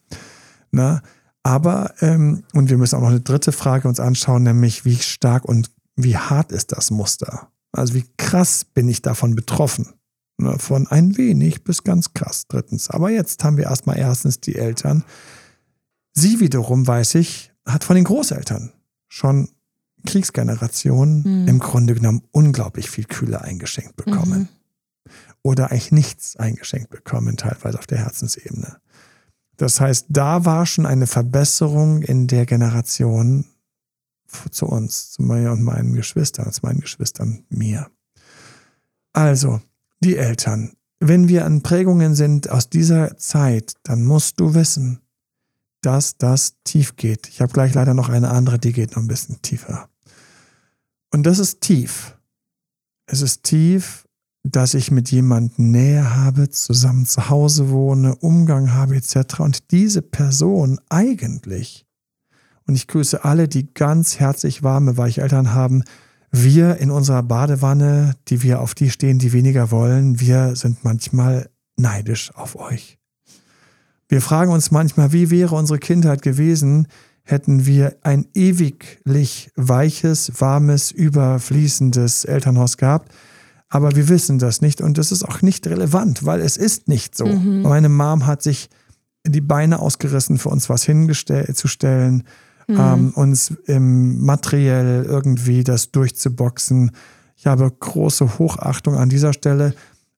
Na, 0.72 1.04
aber, 1.44 1.94
ähm, 2.02 2.44
und 2.54 2.70
wir 2.70 2.78
müssen 2.78 2.96
auch 2.96 3.02
noch 3.02 3.10
eine 3.10 3.22
dritte 3.22 3.52
Frage 3.52 3.88
uns 3.88 4.00
anschauen, 4.00 4.44
nämlich 4.44 4.86
wie 4.86 4.98
stark 4.98 5.46
und 5.46 5.70
wie 5.96 6.18
hart 6.18 6.52
ist 6.52 6.72
das 6.72 6.90
Muster? 6.90 7.50
Also 7.72 7.94
wie 7.94 8.06
krass 8.18 8.66
bin 8.66 8.90
ich 8.90 9.02
davon 9.04 9.36
betroffen? 9.36 9.94
Na, 10.38 10.58
von 10.58 10.88
ein 10.88 11.18
wenig 11.18 11.64
bis 11.64 11.84
ganz 11.84 12.14
krass. 12.14 12.46
Drittens. 12.48 12.90
Aber 12.90 13.10
jetzt 13.10 13.44
haben 13.44 13.58
wir 13.58 13.66
erstmal 13.66 13.98
erstens 13.98 14.40
die 14.40 14.56
Eltern. 14.56 15.04
Sie 16.14 16.40
wiederum, 16.40 16.86
weiß 16.88 17.16
ich, 17.16 17.52
hat 17.66 17.84
von 17.84 17.96
den 17.96 18.06
Großeltern 18.06 18.72
schon 19.08 19.50
Kriegsgeneration 20.06 21.22
Mhm. 21.24 21.48
im 21.48 21.60
Grunde 21.60 21.94
genommen 21.94 22.24
unglaublich 22.32 22.90
viel 22.90 23.06
Kühle 23.06 23.42
eingeschenkt 23.42 23.96
bekommen. 23.96 24.50
Oder 25.44 25.72
eigentlich 25.72 25.92
nichts 25.92 26.36
eingeschenkt 26.36 26.90
bekommen, 26.90 27.38
teilweise 27.38 27.78
auf 27.78 27.88
der 27.88 28.00
Herzensebene. 28.00 28.78
Das 29.58 29.80
heißt, 29.80 30.08
da 30.10 30.46
war 30.46 30.66
schon 30.66 30.86
eine 30.86 31.06
Verbesserung 31.08 32.02
in 32.02 32.28
der 32.28 32.46
Generation 32.46 33.46
zu 34.52 34.66
uns, 34.66 35.12
zu 35.12 35.22
mir 35.22 35.52
und 35.52 35.62
meinen 35.62 35.94
Geschwistern, 35.94 36.52
zu 36.52 36.62
meinen 36.64 36.80
Geschwistern, 36.80 37.44
mir. 37.50 37.88
Also, 39.14 39.62
die 40.04 40.18
Eltern. 40.18 40.74
Wenn 41.00 41.28
wir 41.28 41.46
an 41.46 41.64
Prägungen 41.64 42.16
sind 42.16 42.50
aus 42.50 42.70
dieser 42.70 43.18
Zeit, 43.18 43.74
dann 43.84 44.04
musst 44.04 44.40
du 44.40 44.54
wissen, 44.54 45.00
dass 45.82 46.18
das 46.18 46.56
tief 46.64 46.96
geht. 46.96 47.28
Ich 47.28 47.42
habe 47.42 47.52
gleich 47.52 47.74
leider 47.74 47.94
noch 47.94 48.10
eine 48.10 48.30
andere, 48.30 48.60
die 48.60 48.72
geht 48.72 48.92
noch 48.92 49.04
ein 49.04 49.08
bisschen 49.08 49.42
tiefer. 49.42 49.90
Und 51.12 51.24
das 51.24 51.40
ist 51.40 51.62
tief. 51.62 52.18
Es 53.06 53.22
ist 53.22 53.44
tief, 53.44 54.08
dass 54.44 54.74
ich 54.74 54.92
mit 54.92 55.12
jemandem 55.12 55.72
Nähe 55.72 56.16
habe, 56.16 56.50
zusammen 56.50 57.06
zu 57.06 57.30
Hause 57.30 57.70
wohne, 57.70 58.16
Umgang 58.16 58.74
habe 58.74 58.96
etc. 58.96 59.40
Und 59.40 59.72
diese 59.72 60.02
Person 60.02 60.80
eigentlich, 60.90 61.86
und 62.66 62.76
ich 62.76 62.88
grüße 62.88 63.24
alle, 63.24 63.48
die 63.48 63.74
ganz 63.74 64.20
herzlich 64.20 64.64
warme 64.64 64.98
Weicheltern 64.98 65.54
haben, 65.54 65.84
wir 66.34 66.78
in 66.78 66.90
unserer 66.90 67.22
Badewanne, 67.22 68.16
die 68.28 68.42
wir 68.42 68.60
auf 68.60 68.74
die 68.74 68.90
stehen, 68.90 69.20
die 69.20 69.34
weniger 69.34 69.70
wollen, 69.70 70.20
wir 70.20 70.56
sind 70.56 70.84
manchmal 70.84 71.50
neidisch 71.78 72.34
auf 72.36 72.56
euch. 72.56 72.98
Wir 74.10 74.20
fragen 74.20 74.52
uns 74.52 74.72
manchmal, 74.72 75.14
wie 75.14 75.30
wäre 75.30 75.56
unsere 75.56 75.78
Kindheit 75.78 76.24
gewesen, 76.24 76.88
hätten 77.24 77.68
wir 77.68 77.98
ein 78.02 78.26
ewiglich 78.34 79.52
weiches, 79.56 80.32
warmes, 80.40 80.92
überfließendes 80.92 82.26
Elternhaus 82.26 82.78
gehabt. 82.78 83.14
Aber 83.70 83.96
wir 83.96 84.10
wissen 84.10 84.40
das 84.40 84.62
nicht 84.62 84.82
und 84.82 84.98
das 84.98 85.12
ist 85.12 85.24
auch 85.24 85.42
nicht 85.42 85.68
relevant, 85.68 86.26
weil 86.26 86.42
es 86.42 86.58
ist 86.58 86.88
nicht 86.88 87.16
so. 87.16 87.28
Mhm. 87.28 87.62
Meine 87.62 87.90
Mom 87.90 88.26
hat 88.26 88.42
sich 88.42 88.70
die 89.26 89.42
Beine 89.42 89.80
ausgerissen, 89.80 90.38
für 90.38 90.50
uns 90.50 90.68
was 90.70 90.84
hinzustellen, 90.84 92.24
Mhm. 92.68 92.78
ähm, 92.80 93.12
uns 93.16 93.54
ähm, 93.68 94.22
materiell 94.24 95.04
irgendwie 95.06 95.64
das 95.64 95.92
durchzuboxen. 95.92 96.92
Ich 97.36 97.46
habe 97.48 97.70
große 97.70 98.38
Hochachtung 98.40 98.96
an 98.96 99.10
dieser 99.10 99.34
Stelle, 99.34 99.74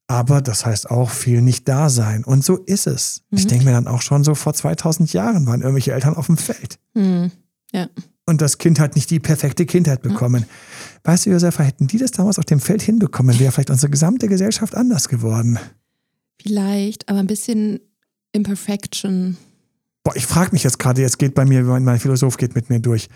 aber 0.08 0.42
das 0.42 0.66
heißt 0.66 0.92
auch 0.92 1.10
viel 1.10 1.42
nicht 1.42 1.68
da 1.68 1.90
sein. 1.90 2.24
Und 2.24 2.44
so 2.46 2.58
ist 2.58 2.86
es. 2.88 3.24
Ich 3.32 3.46
Mhm. 3.46 3.48
denke 3.50 3.66
mir 3.66 3.72
dann 3.72 3.88
auch 3.88 4.02
schon 4.02 4.24
so 4.24 4.36
vor 4.36 4.54
2000 4.54 5.12
Jahren 5.14 5.48
waren 5.48 5.62
irgendwelche 5.62 5.94
Eltern 5.94 6.16
auf 6.16 6.28
dem 6.28 6.38
Feld. 6.38 6.78
Mhm. 6.94 7.32
Ja. 7.74 7.88
Und 8.28 8.42
das 8.42 8.58
Kind 8.58 8.80
hat 8.80 8.96
nicht 8.96 9.10
die 9.12 9.20
perfekte 9.20 9.66
Kindheit 9.66 10.02
bekommen. 10.02 10.46
Weißt 11.04 11.26
du, 11.26 11.30
Josefa, 11.32 11.64
hätten 11.64 11.86
die 11.88 11.98
das 12.00 12.12
damals 12.12 12.40
auf 12.40 12.46
dem 12.46 12.60
Feld 12.60 12.82
hinbekommen, 12.82 13.40
wäre 13.40 13.52
vielleicht 13.52 13.70
unsere 13.70 13.92
gesamte 13.92 14.28
Gesellschaft 14.28 14.74
anders 14.76 15.10
geworden. 15.10 15.60
Vielleicht, 16.42 17.08
aber 17.10 17.20
ein 17.20 17.28
bisschen 17.28 17.80
Imperfection. 18.32 19.38
Boah, 20.06 20.16
ich 20.16 20.28
frage 20.28 20.52
mich 20.52 20.64
jetzt 20.64 20.78
gerade, 20.78 21.02
jetzt 21.02 21.18
geht 21.18 21.34
bei 21.34 21.46
mir, 21.46 21.64
mein 21.64 22.00
Philosoph 22.00 22.38
geht 22.38 22.54
mit 22.54 22.70
mir 22.70 22.80
durch. 22.80 23.10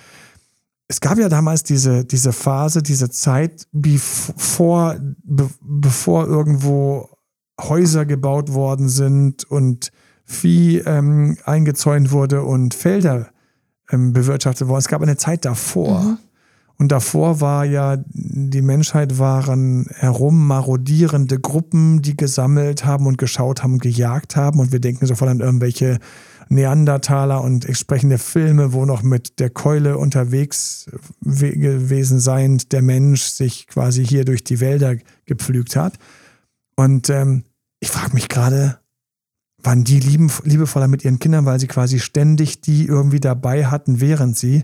Es 0.88 1.00
gab 1.00 1.19
ja 1.19 1.29
damals 1.29 1.62
diese, 1.62 2.03
diese 2.03 2.34
Phase, 2.34 2.81
diese 2.81 3.12
Zeit, 3.12 3.67
bevor, 3.72 4.98
be, 5.24 5.48
bevor 5.62 6.25
irgendwo 6.25 7.10
Häuser 7.62 8.08
gebaut 8.08 8.53
worden 8.53 8.89
sind 8.89 9.43
und 9.43 9.91
Vieh 10.24 10.79
ähm, 10.79 11.38
eingezäunt 11.46 12.12
wurde 12.12 12.41
und 12.41 12.74
Felder 12.74 13.29
ähm, 13.91 14.12
bewirtschaftet 14.13 14.67
wurden. 14.67 14.79
Es 14.79 14.88
gab 14.88 15.03
eine 15.03 15.17
Zeit 15.17 15.46
davor. 15.46 16.01
Mhm. 16.01 16.17
Und 16.77 16.91
davor 16.91 17.39
war 17.39 17.65
ja, 17.65 17.98
die 18.08 18.62
Menschheit 18.62 19.19
waren 19.19 19.86
herum 19.96 20.48
marodierende 20.48 21.39
Gruppen, 21.39 22.01
die 22.01 22.17
gesammelt 22.17 22.86
haben 22.86 23.05
und 23.05 23.17
geschaut 23.19 23.62
haben 23.62 23.77
gejagt 23.77 24.36
haben. 24.36 24.60
Und 24.60 24.72
wir 24.72 24.79
denken 24.79 25.05
sofort 25.05 25.29
an 25.29 25.41
irgendwelche 25.41 26.00
Neandertaler 26.50 27.41
und 27.44 27.65
entsprechende 27.65 28.18
Filme, 28.18 28.74
wo 28.74 28.86
noch 28.86 29.03
mit 29.03 29.39
der 29.39 29.50
Keule 29.50 29.98
unterwegs 29.98 30.89
we- 31.22 31.56
gewesen 31.56 32.20
seiend 32.20 32.72
der 32.72 32.82
Mensch 32.82 33.22
sich 33.24 33.68
quasi 33.68 34.06
hier 34.06 34.25
durch 34.25 34.44
die 34.44 34.60
Wälder 34.60 34.98
gepflügt 35.25 35.75
hat. 35.75 35.98
Und 36.75 37.10
ähm, 37.10 37.44
ich 37.79 37.89
frage 37.89 38.13
mich 38.13 38.27
gerade, 38.29 38.79
waren 39.62 39.84
die 39.84 40.00
lieben, 40.00 40.32
liebevoller 40.44 40.88
mit 40.88 41.03
ihren 41.06 41.20
Kindern, 41.20 41.46
weil 41.46 41.60
sie 41.60 41.68
quasi 41.68 42.00
ständig 42.00 42.62
die 42.62 42.86
irgendwie 42.86 43.20
dabei 43.20 43.68
hatten, 43.68 44.01
während 44.01 44.38
sie. 44.38 44.63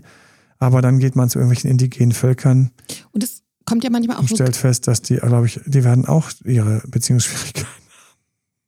Aber 0.58 0.82
dann 0.82 0.98
geht 0.98 1.16
man 1.16 1.28
zu 1.28 1.38
irgendwelchen 1.38 1.70
indigenen 1.70 2.12
Völkern 2.12 2.70
Und 3.12 3.22
es 3.22 3.42
kommt 3.66 3.84
ja 3.84 3.90
manchmal 3.90 4.16
auch 4.16 4.20
und 4.20 4.30
stellt 4.30 4.56
fest, 4.56 4.88
dass 4.88 5.02
die, 5.02 5.16
glaube 5.16 5.46
ich, 5.46 5.60
die 5.66 5.84
werden 5.84 6.06
auch 6.06 6.30
ihre 6.44 6.82
Beziehungsschwierigkeiten. 6.88 7.68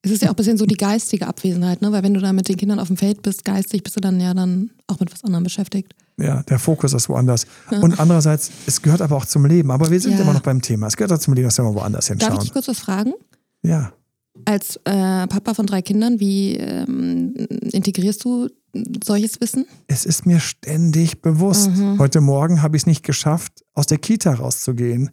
Es 0.03 0.11
ist 0.13 0.23
ja 0.23 0.29
auch 0.29 0.33
ein 0.33 0.37
bisschen 0.37 0.57
so 0.59 0.65
die 0.67 0.77
geistige 0.77 1.27
Abwesenheit, 1.27 1.83
ne? 1.83 1.91
Weil 1.93 2.03
wenn 2.03 2.15
du 2.15 2.21
da 2.21 2.33
mit 2.33 2.49
den 2.49 2.57
Kindern 2.57 2.79
auf 2.79 2.87
dem 2.89 2.97
Feld 2.97 3.23
bist, 3.23 3.45
geistig, 3.45 3.83
bist 3.83 3.97
du 3.97 4.01
dann 4.01 4.21
ja 4.21 4.33
dann 4.35 4.71
auch 4.87 5.01
mit 5.01 5.13
was 5.13 5.25
anderem 5.25 5.45
beschäftigt. 5.45 5.93
Ja, 6.21 6.43
der 6.45 6.59
Fokus 6.59 6.93
ist 6.95 7.09
woanders. 7.09 7.47
Ja. 7.71 7.81
Und 7.81 7.99
andererseits, 8.01 8.51
es 8.67 8.83
gehört 8.83 9.03
aber 9.03 9.17
auch 9.17 9.27
zum 9.27 9.45
Leben. 9.47 9.71
Aber 9.71 9.91
wir 9.91 10.01
sind 10.01 10.13
Ja. 10.15 10.21
immer 10.21 10.33
noch 10.33 10.41
beim 10.43 10.63
Thema. 10.63 10.87
Es 10.89 10.97
gehört 10.97 11.13
auch 11.13 11.19
zum 11.19 11.35
Leben, 11.35 11.47
dass 11.49 11.59
wir 11.59 11.65
mal 11.65 11.75
woanders 11.75 12.07
Darf 12.07 12.17
ich 12.17 12.23
hinschauen. 12.25 12.41
dich 12.45 12.53
kurz 12.53 12.69
was 12.69 12.79
fragen? 12.81 13.13
Ja. 13.63 13.93
Als 14.45 14.77
äh, 14.85 15.27
Papa 15.27 15.55
von 15.55 15.67
drei 15.67 15.83
Kindern, 15.83 16.21
wie 16.21 16.57
ähm, 16.57 17.35
integrierst 17.73 18.25
du 18.25 18.49
solches 19.05 19.41
Wissen? 19.41 19.67
Es 19.89 20.05
ist 20.05 20.27
mir 20.27 20.39
ständig 20.41 21.23
bewusst. 21.23 21.71
Mhm. 21.71 21.99
Heute 21.99 22.21
Morgen 22.21 22.63
habe 22.63 22.77
ich 22.77 22.83
es 22.83 22.87
nicht 22.87 23.03
geschafft, 23.05 23.65
aus 23.75 23.87
der 23.87 23.99
Kita 23.99 24.35
rauszugehen. 24.35 25.11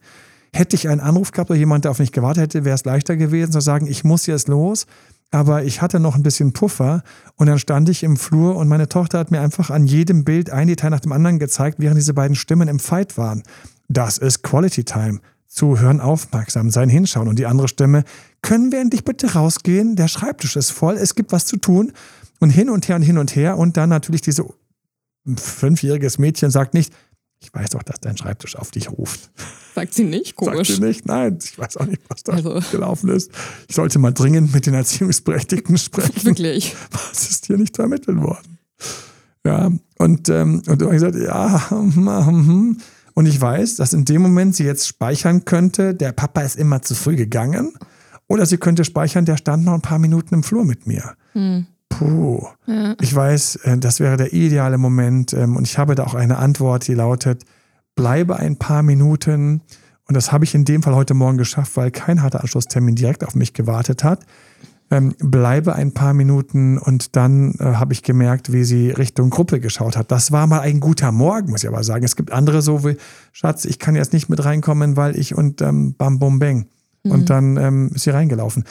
Hätte 0.55 0.77
ich 0.77 0.87
einen 0.87 1.01
Anruf 1.01 1.31
gehabt 1.31 1.49
oder 1.49 1.59
jemand, 1.59 1.83
der 1.83 1.91
auf 1.91 1.99
mich 1.99 2.13
gewartet 2.13 2.43
hätte, 2.43 2.63
wäre 2.63 2.75
es 2.75 2.85
leichter 2.85 3.17
gewesen 3.17 3.51
zu 3.51 3.59
sagen, 3.59 3.87
ich 3.87 4.05
muss 4.05 4.25
jetzt 4.25 4.47
los. 4.47 4.85
Aber 5.29 5.65
ich 5.65 5.81
hatte 5.81 5.99
noch 5.99 6.15
ein 6.15 6.23
bisschen 6.23 6.53
Puffer 6.53 7.03
und 7.35 7.47
dann 7.47 7.59
stand 7.59 7.89
ich 7.89 8.03
im 8.03 8.15
Flur 8.15 8.55
und 8.55 8.69
meine 8.69 8.87
Tochter 8.87 9.19
hat 9.19 9.31
mir 9.31 9.41
einfach 9.41 9.69
an 9.69 9.85
jedem 9.85 10.23
Bild 10.23 10.51
ein 10.51 10.69
Detail 10.69 10.91
nach 10.91 11.01
dem 11.01 11.11
anderen 11.11 11.39
gezeigt, 11.39 11.79
während 11.79 11.97
diese 11.97 12.13
beiden 12.13 12.37
Stimmen 12.37 12.69
im 12.69 12.79
Fight 12.79 13.17
waren. 13.17 13.43
Das 13.89 14.17
ist 14.17 14.43
Quality 14.43 14.85
Time. 14.85 15.19
Zuhören, 15.45 15.99
aufmerksam 15.99 16.69
sein, 16.69 16.87
hinschauen. 16.87 17.27
Und 17.27 17.37
die 17.37 17.47
andere 17.47 17.67
Stimme, 17.67 18.05
können 18.41 18.71
wir 18.71 18.79
endlich 18.79 19.03
bitte 19.03 19.33
rausgehen? 19.33 19.97
Der 19.97 20.07
Schreibtisch 20.07 20.55
ist 20.55 20.71
voll, 20.71 20.95
es 20.95 21.15
gibt 21.15 21.33
was 21.33 21.45
zu 21.45 21.57
tun. 21.57 21.91
Und 22.39 22.49
hin 22.49 22.69
und 22.69 22.87
her 22.87 22.95
und 22.95 23.01
hin 23.01 23.17
und 23.17 23.35
her. 23.35 23.57
Und 23.57 23.75
dann 23.75 23.89
natürlich 23.89 24.21
diese 24.21 24.45
fünfjähriges 25.35 26.17
Mädchen 26.17 26.49
sagt 26.49 26.73
nicht, 26.73 26.93
ich 27.45 27.53
weiß 27.53 27.71
doch, 27.71 27.83
dass 27.83 27.99
dein 27.99 28.17
Schreibtisch 28.17 28.55
auf 28.55 28.71
dich 28.71 28.89
ruft. 28.89 29.29
Sagt 29.75 29.93
sie 29.93 30.03
nicht, 30.03 30.35
Sagt 30.39 30.65
sie 30.65 30.79
nicht? 30.79 31.05
Nein, 31.05 31.37
ich 31.43 31.57
weiß 31.59 31.77
auch 31.77 31.85
nicht, 31.85 32.01
was 32.07 32.23
da 32.23 32.33
Also. 32.33 32.59
gelaufen 32.71 33.09
ist. 33.09 33.31
Ich 33.67 33.75
sollte 33.75 33.99
mal 33.99 34.11
dringend 34.11 34.53
mit 34.53 34.65
den 34.65 34.73
Erziehungsberechtigten 34.73 35.77
sprechen. 35.77 36.25
Wirklich. 36.25 36.75
Was 36.91 37.29
ist 37.29 37.45
hier 37.45 37.57
nicht 37.57 37.75
vermittelt 37.75 38.19
worden? 38.19 38.57
Ja, 39.45 39.71
und, 39.99 40.29
ähm, 40.29 40.63
und 40.67 40.81
du 40.81 40.85
hast 40.85 40.93
gesagt, 40.93 41.15
ja, 41.17 41.69
hm, 41.69 42.07
hm. 42.07 42.77
und 43.13 43.25
ich 43.27 43.39
weiß, 43.39 43.75
dass 43.75 43.93
in 43.93 44.05
dem 44.05 44.23
Moment 44.23 44.55
sie 44.55 44.63
jetzt 44.63 44.87
speichern 44.87 45.45
könnte, 45.45 45.93
der 45.93 46.13
Papa 46.13 46.41
ist 46.41 46.55
immer 46.55 46.81
zu 46.81 46.95
früh 46.95 47.15
gegangen. 47.15 47.73
Oder 48.27 48.47
sie 48.47 48.57
könnte 48.57 48.83
speichern, 48.85 49.25
der 49.25 49.37
stand 49.37 49.65
noch 49.65 49.73
ein 49.73 49.81
paar 49.81 49.99
Minuten 49.99 50.33
im 50.33 50.41
Flur 50.41 50.65
mit 50.65 50.87
mir. 50.87 51.13
Hm. 51.33 51.67
Puh. 51.97 52.47
Ja. 52.67 52.95
Ich 53.01 53.15
weiß, 53.15 53.57
äh, 53.63 53.77
das 53.77 53.99
wäre 53.99 54.17
der 54.17 54.33
ideale 54.33 54.77
Moment 54.77 55.33
ähm, 55.33 55.55
und 55.55 55.67
ich 55.67 55.77
habe 55.77 55.95
da 55.95 56.03
auch 56.03 56.15
eine 56.15 56.37
Antwort, 56.37 56.87
die 56.87 56.93
lautet, 56.93 57.43
bleibe 57.95 58.37
ein 58.37 58.57
paar 58.57 58.83
Minuten 58.83 59.61
und 60.07 60.15
das 60.15 60.31
habe 60.31 60.43
ich 60.45 60.53
in 60.53 60.65
dem 60.65 60.83
Fall 60.83 60.95
heute 60.95 61.13
Morgen 61.13 61.37
geschafft, 61.37 61.77
weil 61.77 61.91
kein 61.91 62.21
harter 62.21 62.41
Anschlusstermin 62.41 62.95
direkt 62.95 63.23
auf 63.25 63.35
mich 63.35 63.53
gewartet 63.53 64.03
hat. 64.03 64.25
ähm, 64.91 65.15
bleibe 65.17 65.73
ein 65.75 65.93
paar 65.93 66.13
Minuten 66.13 66.77
und 66.77 67.15
dann 67.15 67.55
äh, 67.59 67.63
habe 67.63 67.93
ich 67.93 68.03
gemerkt, 68.03 68.53
wie 68.53 68.63
sie 68.63 68.91
Richtung 68.91 69.31
Gruppe 69.31 69.59
geschaut 69.59 69.97
hat. 69.97 70.11
Das 70.11 70.31
war 70.31 70.45
mal 70.45 70.59
ein 70.59 70.79
guter 70.79 71.11
Morgen, 71.11 71.49
muss 71.49 71.63
ich 71.63 71.69
aber 71.69 71.83
sagen. 71.83 72.05
Es 72.05 72.15
gibt 72.15 72.31
andere 72.31 72.61
so 72.61 72.83
wie, 72.85 72.97
Schatz, 73.31 73.65
ich 73.65 73.79
kann 73.79 73.95
jetzt 73.95 74.13
nicht 74.13 74.29
mit 74.29 74.45
reinkommen, 74.45 74.95
weil 74.95 75.17
ich 75.17 75.33
und 75.35 75.61
ähm, 75.61 75.95
Bam 75.95 76.19
Bum 76.19 76.37
Bang. 76.39 76.67
Mhm. 77.03 77.11
Und 77.11 77.29
dann 77.29 77.57
ähm, 77.57 77.91
ist 77.95 78.03
sie 78.03 78.11
reingelaufen. 78.11 78.63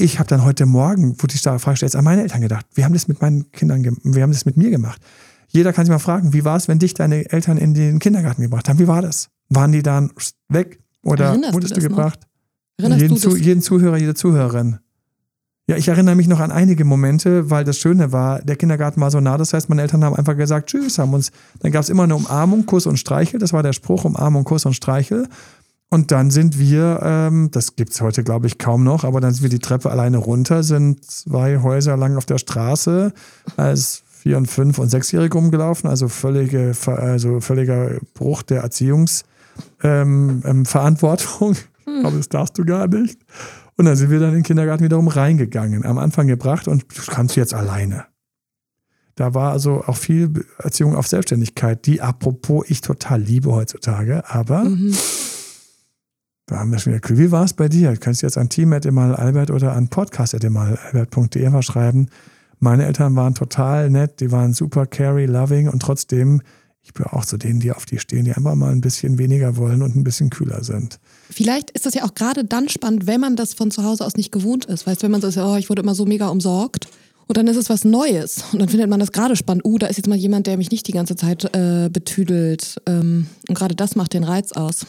Ich 0.00 0.18
habe 0.18 0.26
dann 0.26 0.44
heute 0.46 0.64
Morgen, 0.64 1.14
wo 1.18 1.26
die 1.26 1.36
Frage 1.36 1.76
stellt, 1.76 1.94
an 1.94 2.04
meine 2.04 2.22
Eltern 2.22 2.40
gedacht. 2.40 2.64
Wir 2.72 2.86
haben 2.86 2.94
das 2.94 3.06
mit 3.06 3.20
meinen 3.20 3.52
Kindern, 3.52 3.84
wir 4.02 4.22
haben 4.22 4.32
das 4.32 4.46
mit 4.46 4.56
mir 4.56 4.70
gemacht. 4.70 4.98
Jeder 5.48 5.74
kann 5.74 5.84
sich 5.84 5.90
mal 5.90 5.98
fragen, 5.98 6.32
wie 6.32 6.42
war 6.42 6.56
es, 6.56 6.68
wenn 6.68 6.78
dich 6.78 6.94
deine 6.94 7.30
Eltern 7.30 7.58
in 7.58 7.74
den 7.74 7.98
Kindergarten 7.98 8.40
gebracht 8.40 8.70
haben? 8.70 8.78
Wie 8.78 8.88
war 8.88 9.02
das? 9.02 9.28
Waren 9.50 9.72
die 9.72 9.82
dann 9.82 10.10
weg 10.48 10.80
oder 11.02 11.26
Erinnerst 11.26 11.52
wurdest 11.52 11.76
du, 11.76 11.80
du 11.80 11.88
gebracht? 11.88 12.20
Jeden, 12.80 13.20
du 13.20 13.36
jeden 13.36 13.60
Zuhörer, 13.60 13.98
jede 13.98 14.14
Zuhörerin. 14.14 14.78
Ja, 15.68 15.76
ich 15.76 15.88
erinnere 15.88 16.14
mich 16.14 16.28
noch 16.28 16.40
an 16.40 16.50
einige 16.50 16.86
Momente, 16.86 17.50
weil 17.50 17.64
das 17.64 17.76
Schöne 17.76 18.10
war, 18.10 18.40
der 18.40 18.56
Kindergarten 18.56 19.02
war 19.02 19.10
so 19.10 19.20
nah, 19.20 19.36
das 19.36 19.52
heißt, 19.52 19.68
meine 19.68 19.82
Eltern 19.82 20.02
haben 20.02 20.16
einfach 20.16 20.36
gesagt, 20.36 20.70
tschüss, 20.70 20.98
haben 20.98 21.12
uns, 21.12 21.30
dann 21.60 21.72
gab 21.72 21.82
es 21.82 21.90
immer 21.90 22.04
eine 22.04 22.16
Umarmung, 22.16 22.64
Kuss 22.64 22.86
und 22.86 22.96
Streichel, 22.96 23.38
das 23.38 23.52
war 23.52 23.62
der 23.62 23.74
Spruch, 23.74 24.04
Umarmung, 24.04 24.44
Kuss 24.44 24.64
und 24.64 24.72
Streichel. 24.72 25.28
Und 25.92 26.12
dann 26.12 26.30
sind 26.30 26.56
wir, 26.58 27.00
ähm, 27.02 27.50
das 27.50 27.74
gibt 27.74 27.90
es 27.90 28.00
heute 28.00 28.22
glaube 28.22 28.46
ich 28.46 28.58
kaum 28.58 28.84
noch, 28.84 29.02
aber 29.02 29.20
dann 29.20 29.34
sind 29.34 29.42
wir 29.42 29.50
die 29.50 29.58
Treppe 29.58 29.90
alleine 29.90 30.18
runter, 30.18 30.62
sind 30.62 31.04
zwei 31.04 31.58
Häuser 31.58 31.96
lang 31.96 32.16
auf 32.16 32.26
der 32.26 32.38
Straße 32.38 33.12
als 33.56 34.04
vier 34.08 34.36
und 34.36 34.46
fünf 34.46 34.78
und 34.78 34.88
sechsjährige 34.88 35.36
umgelaufen, 35.36 35.90
also 35.90 36.06
völlige, 36.08 36.72
also 36.86 37.40
völliger 37.40 37.98
Bruch 38.14 38.42
der 38.42 38.62
Erziehungsverantwortung. 38.62 41.50
Ähm, 41.50 41.56
ähm, 41.86 42.06
aber 42.06 42.16
das 42.16 42.28
darfst 42.28 42.56
du 42.56 42.64
gar 42.64 42.86
nicht. 42.86 43.18
Und 43.76 43.86
dann 43.86 43.96
sind 43.96 44.10
wir 44.10 44.20
dann 44.20 44.28
in 44.28 44.36
den 44.36 44.44
Kindergarten 44.44 44.84
wiederum 44.84 45.08
reingegangen, 45.08 45.84
am 45.84 45.98
Anfang 45.98 46.28
gebracht 46.28 46.68
und 46.68 46.82
du 46.82 47.02
kannst 47.10 47.34
jetzt 47.34 47.54
alleine. 47.54 48.04
Da 49.16 49.34
war 49.34 49.52
also 49.52 49.82
auch 49.84 49.96
viel 49.96 50.46
Erziehung 50.58 50.94
auf 50.94 51.08
Selbstständigkeit, 51.08 51.84
die 51.86 52.00
apropos 52.00 52.64
ich 52.68 52.80
total 52.80 53.20
liebe 53.20 53.52
heutzutage, 53.52 54.22
aber 54.28 54.64
mhm. 54.64 54.94
Da 56.50 56.58
haben 56.58 56.72
wir 56.72 56.78
schon 56.78 56.92
wieder, 56.92 57.16
wie 57.16 57.30
war 57.30 57.44
es 57.44 57.52
bei 57.52 57.68
dir? 57.68 57.92
Du 57.92 57.98
kannst 57.98 58.22
jetzt 58.22 58.36
an 58.36 58.48
team.albert 58.48 59.50
oder 59.50 59.72
an 59.72 59.88
podcast.albert.de 59.88 61.62
schreiben. 61.62 62.08
Meine 62.58 62.84
Eltern 62.84 63.14
waren 63.16 63.34
total 63.34 63.88
nett, 63.88 64.20
die 64.20 64.32
waren 64.32 64.52
super 64.52 64.86
carry, 64.86 65.26
loving 65.26 65.68
und 65.68 65.80
trotzdem 65.80 66.42
ich 66.82 66.94
bin 66.94 67.06
auch 67.06 67.24
zu 67.24 67.36
denen, 67.36 67.60
die 67.60 67.72
auf 67.72 67.84
die 67.84 67.98
stehen, 67.98 68.24
die 68.24 68.32
einfach 68.32 68.54
mal 68.54 68.72
ein 68.72 68.80
bisschen 68.80 69.18
weniger 69.18 69.56
wollen 69.56 69.82
und 69.82 69.94
ein 69.96 70.02
bisschen 70.02 70.30
kühler 70.30 70.64
sind. 70.64 70.98
Vielleicht 71.30 71.70
ist 71.70 71.86
das 71.86 71.94
ja 71.94 72.04
auch 72.04 72.14
gerade 72.14 72.44
dann 72.44 72.68
spannend, 72.68 73.06
wenn 73.06 73.20
man 73.20 73.36
das 73.36 73.54
von 73.54 73.70
zu 73.70 73.84
Hause 73.84 74.04
aus 74.04 74.16
nicht 74.16 74.32
gewohnt 74.32 74.64
ist. 74.64 74.86
Weißt 74.86 75.02
du, 75.02 75.04
wenn 75.04 75.12
man 75.12 75.20
so 75.20 75.28
ist, 75.28 75.36
oh, 75.36 75.56
ich 75.56 75.68
wurde 75.68 75.82
immer 75.82 75.94
so 75.94 76.06
mega 76.06 76.28
umsorgt. 76.28 76.88
Und 77.26 77.36
dann 77.36 77.46
ist 77.46 77.58
es 77.58 77.68
was 77.68 77.84
Neues. 77.84 78.42
Und 78.52 78.60
dann 78.60 78.68
findet 78.68 78.88
man 78.90 78.98
das 78.98 79.12
gerade 79.12 79.36
spannend. 79.36 79.64
Uh, 79.64 79.78
da 79.78 79.86
ist 79.86 79.98
jetzt 79.98 80.08
mal 80.08 80.16
jemand, 80.16 80.48
der 80.48 80.56
mich 80.56 80.70
nicht 80.72 80.88
die 80.88 80.92
ganze 80.92 81.14
Zeit 81.14 81.54
äh, 81.54 81.90
betüdelt. 81.90 82.80
Ähm, 82.86 83.26
und 83.46 83.54
gerade 83.54 83.76
das 83.76 83.94
macht 83.94 84.14
den 84.14 84.24
Reiz 84.24 84.50
aus. 84.52 84.86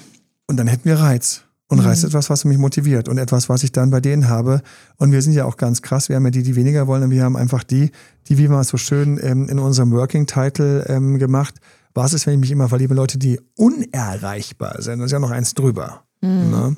Und 0.47 0.57
dann 0.57 0.67
hätten 0.67 0.85
wir 0.85 0.95
Reiz. 0.95 1.43
Und 1.71 1.79
mhm. 1.79 1.85
Reiz 1.85 1.99
ist 1.99 2.09
etwas, 2.09 2.29
was 2.29 2.43
mich 2.43 2.57
motiviert 2.57 3.07
und 3.07 3.17
etwas, 3.17 3.47
was 3.47 3.63
ich 3.63 3.71
dann 3.71 3.91
bei 3.91 4.01
denen 4.01 4.27
habe. 4.27 4.61
Und 4.97 5.13
wir 5.13 5.21
sind 5.21 5.31
ja 5.31 5.45
auch 5.45 5.55
ganz 5.55 5.81
krass. 5.81 6.09
Wir 6.09 6.17
haben 6.17 6.25
ja 6.25 6.31
die, 6.31 6.43
die 6.43 6.57
weniger 6.57 6.85
wollen. 6.85 7.03
Und 7.03 7.11
wir 7.11 7.23
haben 7.23 7.37
einfach 7.37 7.63
die, 7.63 7.91
die, 8.27 8.37
wie 8.37 8.49
man 8.49 8.59
es 8.59 8.67
so 8.67 8.75
schön 8.77 9.17
ähm, 9.23 9.47
in 9.47 9.57
unserem 9.57 9.93
Working 9.93 10.25
Title 10.25 10.85
ähm, 10.89 11.17
gemacht, 11.17 11.55
was 11.93 12.13
ist, 12.13 12.27
wenn 12.27 12.33
ich 12.33 12.39
mich 12.41 12.51
immer 12.51 12.67
verliebe? 12.67 12.93
Leute, 12.93 13.17
die 13.17 13.39
unerreichbar 13.55 14.81
sind. 14.81 14.99
Das 14.99 15.05
ist 15.05 15.11
ja 15.13 15.19
noch 15.19 15.31
eins 15.31 15.53
drüber. 15.53 16.03
Mhm. 16.19 16.51
Ne? 16.51 16.75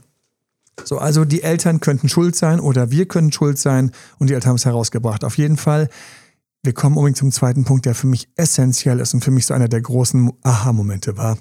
So, 0.83 0.99
also 0.99 1.25
die 1.25 1.41
Eltern 1.41 1.79
könnten 1.79 2.07
schuld 2.07 2.35
sein 2.35 2.59
oder 2.59 2.91
wir 2.91 3.07
können 3.07 3.31
schuld 3.31 3.57
sein 3.57 3.91
und 4.19 4.29
die 4.29 4.35
Eltern 4.35 4.49
haben 4.49 4.57
es 4.57 4.65
herausgebracht. 4.65 5.23
Auf 5.23 5.39
jeden 5.39 5.57
Fall, 5.57 5.89
wir 6.61 6.73
kommen 6.73 6.97
unbedingt 6.97 7.17
zum 7.17 7.31
zweiten 7.31 7.63
Punkt, 7.63 7.87
der 7.87 7.95
für 7.95 8.07
mich 8.07 8.29
essentiell 8.35 8.99
ist 8.99 9.15
und 9.15 9.23
für 9.23 9.31
mich 9.31 9.47
so 9.47 9.55
einer 9.55 9.67
der 9.67 9.81
großen 9.81 10.31
Aha-Momente 10.43 11.17
war. 11.17 11.39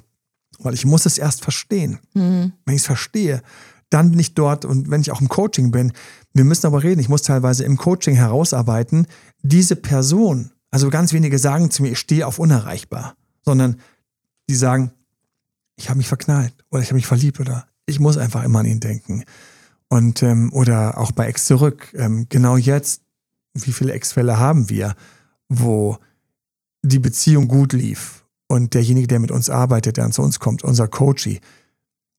Weil 0.64 0.74
ich 0.74 0.84
muss 0.84 1.06
es 1.06 1.18
erst 1.18 1.42
verstehen. 1.42 1.98
Mhm. 2.14 2.52
Wenn 2.64 2.74
ich 2.74 2.82
es 2.82 2.86
verstehe, 2.86 3.42
dann 3.90 4.10
bin 4.10 4.18
ich 4.18 4.34
dort 4.34 4.64
und 4.64 4.90
wenn 4.90 5.02
ich 5.02 5.10
auch 5.10 5.20
im 5.20 5.28
Coaching 5.28 5.70
bin, 5.70 5.92
wir 6.32 6.44
müssen 6.44 6.66
aber 6.66 6.82
reden, 6.82 7.00
ich 7.00 7.10
muss 7.10 7.22
teilweise 7.22 7.64
im 7.64 7.76
Coaching 7.76 8.14
herausarbeiten, 8.14 9.06
diese 9.42 9.76
Person, 9.76 10.50
also 10.70 10.88
ganz 10.88 11.12
wenige 11.12 11.38
sagen 11.38 11.70
zu 11.70 11.82
mir, 11.82 11.92
ich 11.92 11.98
stehe 11.98 12.26
auf 12.26 12.38
unerreichbar 12.38 13.16
sondern 13.44 13.76
die 14.48 14.54
sagen, 14.54 14.92
ich 15.76 15.88
habe 15.88 15.98
mich 15.98 16.08
verknallt 16.08 16.54
oder 16.70 16.82
ich 16.82 16.88
habe 16.88 16.96
mich 16.96 17.06
verliebt 17.06 17.40
oder 17.40 17.66
ich 17.86 18.00
muss 18.00 18.16
einfach 18.16 18.44
immer 18.44 18.60
an 18.60 18.66
ihn 18.66 18.80
denken. 18.80 19.24
Und 19.88 20.22
ähm, 20.22 20.52
oder 20.52 20.98
auch 20.98 21.12
bei 21.12 21.26
Ex 21.26 21.44
zurück, 21.44 21.92
ähm, 21.94 22.26
genau 22.28 22.56
jetzt, 22.56 23.02
wie 23.54 23.72
viele 23.72 23.92
Ex-Fälle 23.92 24.38
haben 24.38 24.70
wir, 24.70 24.94
wo 25.48 25.98
die 26.82 26.98
Beziehung 26.98 27.48
gut 27.48 27.72
lief 27.72 28.21
und 28.52 28.74
derjenige, 28.74 29.06
der 29.06 29.18
mit 29.18 29.30
uns 29.30 29.48
arbeitet, 29.48 29.96
der 29.96 30.10
zu 30.10 30.20
uns 30.20 30.38
kommt, 30.38 30.62
unser 30.62 30.86
Coachy, 30.86 31.40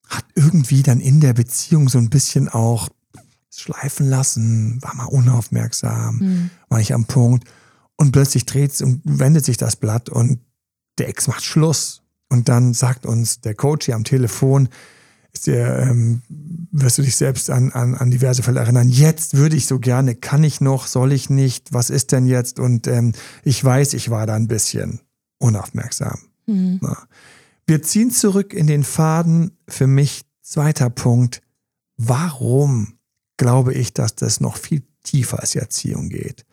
hat 0.10 0.26
irgendwie 0.34 0.82
dann 0.82 1.00
in 1.00 1.22
der 1.22 1.34
Beziehung 1.34 1.90
so 1.90 2.00
ein 2.00 2.10
bisschen 2.10 2.50
auch 2.50 2.90
schleifen 3.52 4.10
lassen, 4.10 4.82
war 4.82 4.96
mal 4.96 5.06
unaufmerksam, 5.06 6.18
mhm. 6.18 6.50
war 6.70 6.80
nicht 6.80 6.92
am 6.92 7.06
Punkt 7.06 7.48
und 7.98 8.14
plötzlich 8.14 8.48
dreht 8.48 8.82
und 8.82 9.02
wendet 9.04 9.46
sich 9.46 9.58
das 9.58 9.76
Blatt 9.76 10.10
und 10.10 10.40
der 10.98 11.08
Ex 11.08 11.28
macht 11.28 11.44
Schluss. 11.44 12.02
Und 12.30 12.50
dann 12.50 12.74
sagt 12.74 13.06
uns 13.06 13.42
der 13.42 13.54
Coach 13.54 13.86
hier 13.86 13.96
am 13.96 14.04
Telefon, 14.04 14.70
ist 15.34 15.46
der, 15.46 15.84
ähm, 15.84 16.24
wirst 16.72 16.98
du 16.98 17.04
dich 17.04 17.16
selbst 17.16 17.52
an, 17.52 17.72
an, 17.74 17.94
an 17.94 18.10
diverse 18.10 18.42
Fälle 18.42 18.60
erinnern. 18.60 18.90
Jetzt 18.90 19.36
würde 19.38 19.56
ich 19.56 19.68
so 19.68 19.78
gerne, 19.78 20.16
kann 20.16 20.44
ich 20.44 20.62
noch, 20.62 20.88
soll 20.88 21.12
ich 21.12 21.30
nicht, 21.30 21.74
was 21.74 21.92
ist 21.92 22.12
denn 22.12 22.26
jetzt? 22.26 22.60
Und 22.60 22.88
ähm, 22.88 23.14
ich 23.44 23.64
weiß, 23.64 23.94
ich 23.94 24.10
war 24.10 24.26
da 24.26 24.34
ein 24.34 24.48
bisschen 24.48 25.00
unaufmerksam. 25.40 26.20
Mhm. 26.46 26.80
Wir 27.66 27.82
ziehen 27.82 28.12
zurück 28.12 28.54
in 28.54 28.68
den 28.68 28.84
Faden. 28.84 29.58
Für 29.68 29.88
mich 29.88 30.26
zweiter 30.42 30.90
Punkt. 30.90 31.42
Warum 31.98 32.98
glaube 33.38 33.74
ich, 33.74 33.94
dass 33.94 34.16
das 34.16 34.40
noch 34.40 34.58
viel 34.58 34.84
tiefer 35.04 35.40
als 35.40 35.52
die 35.52 35.60
Erziehung 35.60 36.10
geht? 36.10 36.46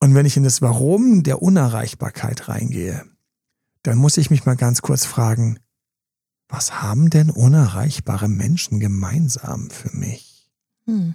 Und 0.00 0.14
wenn 0.14 0.26
ich 0.26 0.36
in 0.36 0.42
das 0.42 0.62
Warum 0.62 1.22
der 1.22 1.42
Unerreichbarkeit 1.42 2.48
reingehe, 2.48 3.04
dann 3.82 3.98
muss 3.98 4.16
ich 4.16 4.30
mich 4.30 4.44
mal 4.44 4.56
ganz 4.56 4.82
kurz 4.82 5.04
fragen, 5.04 5.58
was 6.48 6.82
haben 6.82 7.08
denn 7.08 7.30
unerreichbare 7.30 8.28
Menschen 8.28 8.80
gemeinsam 8.80 9.70
für 9.70 9.96
mich? 9.96 10.50
Hm. 10.86 11.14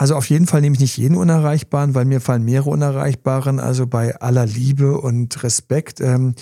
Also 0.00 0.16
auf 0.16 0.30
jeden 0.30 0.46
Fall 0.46 0.62
nehme 0.62 0.76
ich 0.76 0.80
nicht 0.80 0.96
jeden 0.96 1.14
Unerreichbaren, 1.14 1.94
weil 1.94 2.06
mir 2.06 2.22
fallen 2.22 2.42
mehrere 2.42 2.70
Unerreichbaren. 2.70 3.60
Also 3.60 3.86
bei 3.86 4.16
aller 4.16 4.46
Liebe 4.46 4.98
und 4.98 5.42
Respekt. 5.42 6.00
Ähm, 6.00 6.34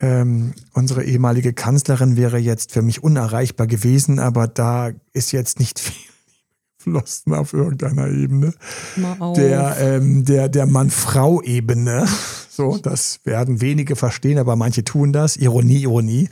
ähm, 0.00 0.54
unsere 0.72 1.04
ehemalige 1.04 1.52
Kanzlerin 1.52 2.16
wäre 2.16 2.38
jetzt 2.38 2.72
für 2.72 2.80
mich 2.80 3.02
unerreichbar 3.02 3.66
gewesen, 3.66 4.18
aber 4.18 4.48
da 4.48 4.92
ist 5.12 5.32
jetzt 5.32 5.58
nicht 5.58 5.78
viel 5.80 6.00
geflossen 6.78 7.34
auf 7.34 7.52
irgendeiner 7.52 8.08
Ebene. 8.08 8.54
Der, 9.36 9.76
ähm, 9.80 10.24
der, 10.24 10.48
der 10.48 10.64
Mann-Frau-Ebene. 10.64 12.06
So, 12.48 12.78
das 12.78 13.18
werden 13.24 13.60
wenige 13.60 13.96
verstehen, 13.96 14.38
aber 14.38 14.54
manche 14.54 14.84
tun 14.84 15.12
das. 15.12 15.36
Ironie, 15.36 15.82
Ironie. 15.82 16.28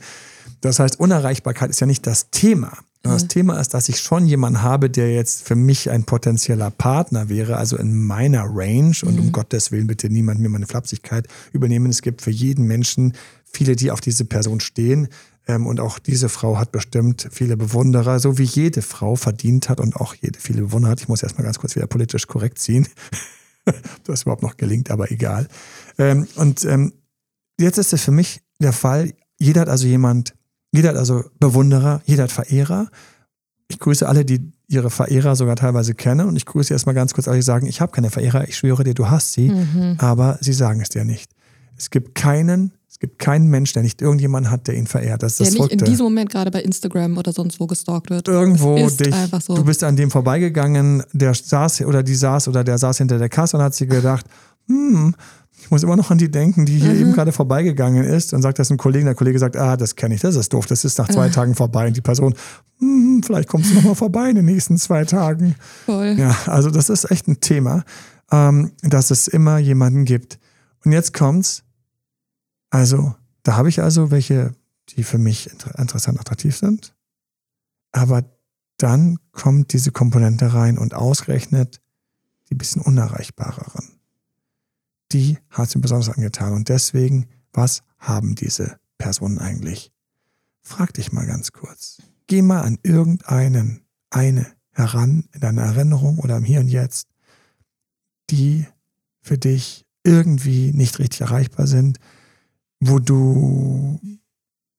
Das 0.61 0.79
heißt, 0.79 0.97
Unerreichbarkeit 0.97 1.69
ist 1.69 1.81
ja 1.81 1.85
nicht 1.85 2.07
das 2.07 2.29
Thema. 2.31 2.77
Das 3.03 3.23
mhm. 3.23 3.29
Thema 3.29 3.59
ist, 3.59 3.73
dass 3.73 3.89
ich 3.89 3.99
schon 3.99 4.25
jemanden 4.25 4.61
habe, 4.61 4.89
der 4.89 5.13
jetzt 5.13 5.45
für 5.45 5.55
mich 5.55 5.89
ein 5.89 6.05
potenzieller 6.05 6.71
Partner 6.71 7.27
wäre, 7.27 7.57
also 7.57 7.77
in 7.77 8.05
meiner 8.05 8.45
Range. 8.45 8.95
Und 9.03 9.15
mhm. 9.15 9.19
um 9.19 9.31
Gottes 9.33 9.71
Willen 9.71 9.87
bitte 9.87 10.09
niemand 10.09 10.39
mir 10.39 10.49
meine 10.49 10.67
Flapsigkeit 10.67 11.27
übernehmen. 11.51 11.89
Es 11.89 12.01
gibt 12.01 12.21
für 12.21 12.31
jeden 12.31 12.65
Menschen 12.65 13.13
viele, 13.43 13.75
die 13.75 13.91
auf 13.91 13.99
diese 13.99 14.23
Person 14.23 14.61
stehen. 14.61 15.09
Ähm, 15.47 15.67
und 15.67 15.81
auch 15.81 15.99
diese 15.99 16.29
Frau 16.29 16.57
hat 16.57 16.71
bestimmt 16.71 17.27
viele 17.29 17.57
Bewunderer, 17.57 18.19
so 18.19 18.37
wie 18.37 18.43
jede 18.43 18.81
Frau 18.81 19.17
verdient 19.17 19.67
hat 19.67 19.81
und 19.81 19.97
auch 19.97 20.15
jede 20.15 20.39
viele 20.39 20.61
Bewunderer 20.61 20.91
hat. 20.91 21.01
Ich 21.01 21.09
muss 21.09 21.23
erstmal 21.23 21.43
ganz 21.43 21.59
kurz 21.59 21.75
wieder 21.75 21.87
politisch 21.87 22.27
korrekt 22.27 22.57
ziehen. 22.57 22.87
das 24.05 24.21
überhaupt 24.21 24.43
noch 24.43 24.55
gelingt, 24.55 24.89
aber 24.89 25.11
egal. 25.11 25.49
Ähm, 25.97 26.25
und 26.35 26.63
ähm, 26.63 26.93
jetzt 27.59 27.77
ist 27.77 27.91
es 27.91 28.01
für 28.01 28.11
mich 28.11 28.41
der 28.59 28.71
Fall, 28.71 29.13
jeder 29.37 29.61
hat 29.61 29.69
also 29.69 29.87
jemand, 29.87 30.35
jeder 30.73 30.89
hat 30.89 30.97
also 30.97 31.23
Bewunderer, 31.39 32.01
jeder 32.05 32.23
hat 32.23 32.31
Verehrer. 32.31 32.89
Ich 33.69 33.79
grüße 33.79 34.07
alle, 34.07 34.25
die 34.25 34.51
ihre 34.67 34.89
Verehrer 34.89 35.35
sogar 35.35 35.55
teilweise 35.55 35.93
kennen 35.93 36.27
und 36.27 36.35
ich 36.35 36.45
grüße 36.45 36.73
erstmal 36.73 36.95
ganz 36.95 37.13
kurz 37.13 37.27
alle, 37.27 37.37
die 37.37 37.43
sagen, 37.43 37.67
ich 37.67 37.79
habe 37.79 37.91
keine 37.91 38.09
Verehrer, 38.09 38.47
ich 38.47 38.57
schwöre 38.57 38.83
dir, 38.83 38.93
du 38.93 39.09
hast 39.09 39.33
sie, 39.33 39.49
mhm. 39.49 39.95
aber 39.99 40.37
sie 40.41 40.53
sagen 40.53 40.81
es 40.81 40.89
dir 40.89 41.05
nicht. 41.05 41.31
Es 41.77 41.89
gibt 41.89 42.15
keinen 42.15 42.73
es 42.93 42.99
gibt 42.99 43.17
keinen 43.17 43.47
Mensch, 43.47 43.73
der 43.73 43.81
nicht 43.81 44.03
irgendjemanden 44.03 44.51
hat, 44.51 44.67
der 44.67 44.75
ihn 44.75 44.85
verehrt. 44.85 45.23
Das 45.23 45.33
ist 45.33 45.39
der 45.39 45.45
das 45.47 45.55
nicht 45.55 45.71
in 45.71 45.79
diesem 45.79 46.03
Moment 46.03 46.29
gerade 46.29 46.51
bei 46.51 46.61
Instagram 46.61 47.17
oder 47.17 47.33
sonst 47.33 47.59
wo 47.59 47.65
gestalkt 47.65 48.11
wird. 48.11 48.27
Irgendwo 48.27 48.75
dich. 48.75 49.15
So. 49.41 49.55
Du 49.55 49.65
bist 49.65 49.83
an 49.83 49.95
dem 49.95 50.11
vorbeigegangen, 50.11 51.01
der 51.11 51.33
saß 51.33 51.81
oder 51.81 52.03
die 52.03 52.13
saß 52.13 52.49
oder 52.49 52.63
der 52.63 52.77
saß 52.77 52.99
hinter 52.99 53.17
der 53.17 53.29
Kasse 53.29 53.57
und 53.57 53.63
hat 53.63 53.73
sich 53.73 53.89
gedacht, 53.89 54.27
hm, 54.67 55.15
muss 55.73 55.81
immer 55.83 55.95
noch 55.95 56.11
an 56.11 56.19
die 56.19 56.29
denken, 56.29 56.65
die 56.67 56.77
hier 56.77 56.93
mhm. 56.93 57.01
eben 57.01 57.13
gerade 57.13 57.31
vorbeigegangen 57.31 58.03
ist 58.03 58.31
und 58.31 58.43
sagt 58.43 58.59
das 58.59 58.69
einem 58.69 58.77
Kollegen. 58.77 59.05
Der 59.05 59.15
Kollege 59.15 59.39
sagt, 59.39 59.57
ah, 59.57 59.75
das 59.75 59.95
kenne 59.95 60.13
ich, 60.13 60.21
das 60.21 60.35
ist 60.35 60.53
doof, 60.53 60.67
das 60.67 60.85
ist 60.85 60.99
nach 60.99 61.09
zwei 61.09 61.27
mhm. 61.27 61.31
Tagen 61.31 61.55
vorbei. 61.55 61.87
Und 61.87 61.97
die 61.97 62.01
Person, 62.01 62.35
hm, 62.77 63.23
vielleicht 63.25 63.49
kommst 63.49 63.71
du 63.71 63.75
nochmal 63.75 63.95
vorbei 63.95 64.29
in 64.29 64.35
den 64.35 64.45
nächsten 64.45 64.77
zwei 64.77 65.03
Tagen. 65.03 65.55
Voll. 65.85 66.15
Ja, 66.17 66.37
also 66.45 66.69
das 66.69 66.89
ist 66.89 67.09
echt 67.09 67.27
ein 67.27 67.39
Thema, 67.39 67.83
ähm, 68.31 68.71
dass 68.83 69.09
es 69.09 69.27
immer 69.27 69.57
jemanden 69.57 70.05
gibt. 70.05 70.39
Und 70.85 70.91
jetzt 70.91 71.13
kommt's. 71.13 71.63
Also, 72.69 73.15
da 73.41 73.55
habe 73.55 73.69
ich 73.69 73.81
also 73.81 74.11
welche, 74.11 74.53
die 74.89 75.03
für 75.03 75.17
mich 75.17 75.49
interessant 75.77 76.19
attraktiv 76.19 76.55
sind. 76.55 76.93
Aber 77.91 78.23
dann 78.77 79.17
kommt 79.31 79.73
diese 79.73 79.91
Komponente 79.91 80.53
rein 80.53 80.77
und 80.77 80.93
ausgerechnet 80.93 81.81
die 82.49 82.55
bisschen 82.55 82.81
unerreichbareren. 82.81 83.92
Die 85.13 85.37
hat 85.49 85.69
es 85.69 85.75
mir 85.75 85.81
besonders 85.81 86.09
angetan. 86.09 86.53
Und 86.53 86.69
deswegen, 86.69 87.27
was 87.51 87.83
haben 87.99 88.35
diese 88.35 88.79
Personen 88.97 89.39
eigentlich? 89.39 89.91
Frag 90.61 90.93
dich 90.93 91.11
mal 91.11 91.25
ganz 91.25 91.51
kurz. 91.51 92.01
Geh 92.27 92.41
mal 92.41 92.61
an 92.61 92.79
irgendeinen, 92.83 93.85
eine 94.09 94.47
heran 94.71 95.29
in 95.33 95.41
deiner 95.41 95.63
Erinnerung 95.63 96.19
oder 96.19 96.37
im 96.37 96.43
Hier 96.43 96.59
und 96.59 96.67
Jetzt, 96.67 97.07
die 98.29 98.65
für 99.21 99.37
dich 99.37 99.85
irgendwie 100.03 100.73
nicht 100.73 100.99
richtig 100.99 101.21
erreichbar 101.21 101.67
sind, 101.67 101.99
wo 102.79 102.99
du 102.99 103.99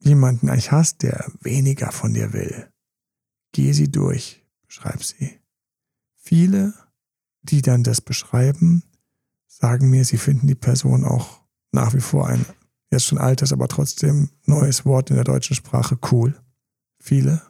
jemanden 0.01 0.49
eigentlich 0.51 0.73
hast, 0.73 1.03
der 1.03 1.31
weniger 1.40 1.92
von 1.92 2.12
dir 2.12 2.33
will. 2.33 2.68
Geh 3.53 3.73
sie 3.73 3.90
durch, 3.90 4.44
beschreib 4.66 5.03
sie. 5.03 5.38
Viele 6.16 6.75
die 7.44 7.62
dann 7.62 7.83
das 7.83 8.01
beschreiben, 8.01 8.83
sagen 9.61 9.90
mir, 9.90 10.05
sie 10.05 10.19
finden 10.19 10.47
die 10.47 10.55
Person 10.55 11.05
auch 11.05 11.40
nach 11.73 11.95
wie 11.95 12.01
vor 12.01 12.29
ein 12.29 12.45
jetzt 12.90 13.07
schon 13.07 13.19
altes, 13.19 13.53
aber 13.53 13.69
trotzdem 13.69 14.31
neues 14.47 14.85
Wort 14.85 15.11
in 15.11 15.17
der 15.17 15.25
deutschen 15.25 15.57
Sprache 15.57 15.99
cool. 16.11 16.35
Viele, 17.01 17.43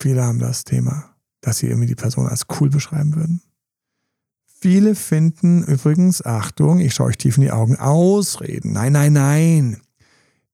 viele 0.00 0.24
haben 0.24 0.38
das 0.38 0.64
Thema, 0.64 1.16
dass 1.40 1.58
sie 1.58 1.66
irgendwie 1.66 1.88
die 1.88 1.94
Person 1.94 2.26
als 2.26 2.46
cool 2.60 2.70
beschreiben 2.70 3.14
würden. 3.14 3.42
Viele 4.46 4.94
finden 4.94 5.64
übrigens, 5.64 6.24
Achtung, 6.24 6.80
ich 6.80 6.94
schaue 6.94 7.08
euch 7.08 7.18
tief 7.18 7.36
in 7.36 7.42
die 7.42 7.52
Augen, 7.52 7.76
Ausreden. 7.76 8.72
Nein, 8.72 8.92
nein, 8.92 9.12
nein. 9.12 9.82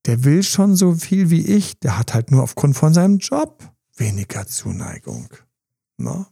Der 0.07 0.25
will 0.25 0.43
schon 0.43 0.75
so 0.75 0.95
viel 0.95 1.31
wie 1.31 1.47
ich, 1.47 1.79
der 1.79 1.99
hat 1.99 2.13
halt 2.13 2.31
nur 2.31 2.43
aufgrund 2.43 2.77
von 2.77 2.93
seinem 2.93 3.19
Job 3.19 3.73
weniger 3.97 4.47
Zuneigung. 4.47 5.29
Na? 5.97 6.27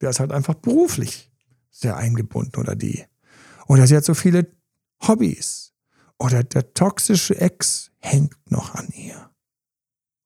Der 0.00 0.10
ist 0.10 0.18
halt 0.18 0.32
einfach 0.32 0.54
beruflich 0.54 1.30
sehr 1.70 1.96
eingebunden 1.96 2.60
oder 2.60 2.74
die. 2.74 3.04
Oder 3.66 3.86
sie 3.86 3.96
hat 3.96 4.04
so 4.04 4.14
viele 4.14 4.46
Hobbys. 5.06 5.72
Oder 6.18 6.44
der 6.44 6.72
toxische 6.74 7.40
Ex 7.40 7.90
hängt 7.98 8.34
noch 8.50 8.74
an 8.74 8.88
ihr. 8.94 9.30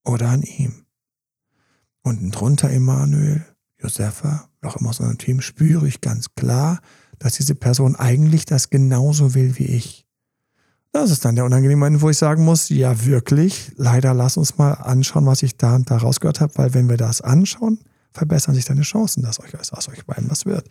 Oder 0.05 0.29
an 0.29 0.43
ihm. 0.43 0.85
Unten 2.03 2.31
drunter 2.31 2.71
Emanuel, 2.71 3.45
Josefa, 3.81 4.49
auch 4.63 4.77
immer 4.77 4.93
so 4.93 5.05
ein 5.05 5.19
Team, 5.19 5.41
spüre 5.41 5.89
ich 5.89 6.01
ganz 6.01 6.35
klar, 6.35 6.81
dass 7.19 7.35
diese 7.35 7.55
Person 7.55 7.97
eigentlich 7.97 8.45
das 8.45 8.71
genauso 8.71 9.35
will 9.35 9.59
wie 9.59 9.65
ich. 9.65 10.07
Das 10.93 11.11
ist 11.11 11.25
dann 11.25 11.35
der 11.35 11.45
unangenehme 11.45 11.81
Moment, 11.81 12.03
wo 12.03 12.11
ich 12.11 12.19
sagen 12.19 12.45
muss, 12.45 12.69
ja 12.69 13.05
wirklich, 13.05 13.73
leider 13.77 14.15
lass 14.15 14.37
uns 14.37 14.57
mal 14.57 14.73
anschauen, 14.73 15.27
was 15.27 15.43
ich 15.43 15.57
da 15.57 15.75
und 15.75 15.91
da 15.91 15.97
rausgehört 15.97 16.41
habe, 16.41 16.53
weil 16.57 16.75
wenn 16.75 16.89
wir 16.89 16.97
das 16.97 17.21
anschauen, 17.21 17.81
verbessern 18.13 18.55
sich 18.55 18.65
deine 18.65 18.83
Chancen, 18.83 19.23
dass 19.23 19.41
euch 19.41 19.59
aus 19.59 19.89
euch 19.89 20.07
beiden 20.07 20.31
was 20.31 20.47
wird 20.47 20.69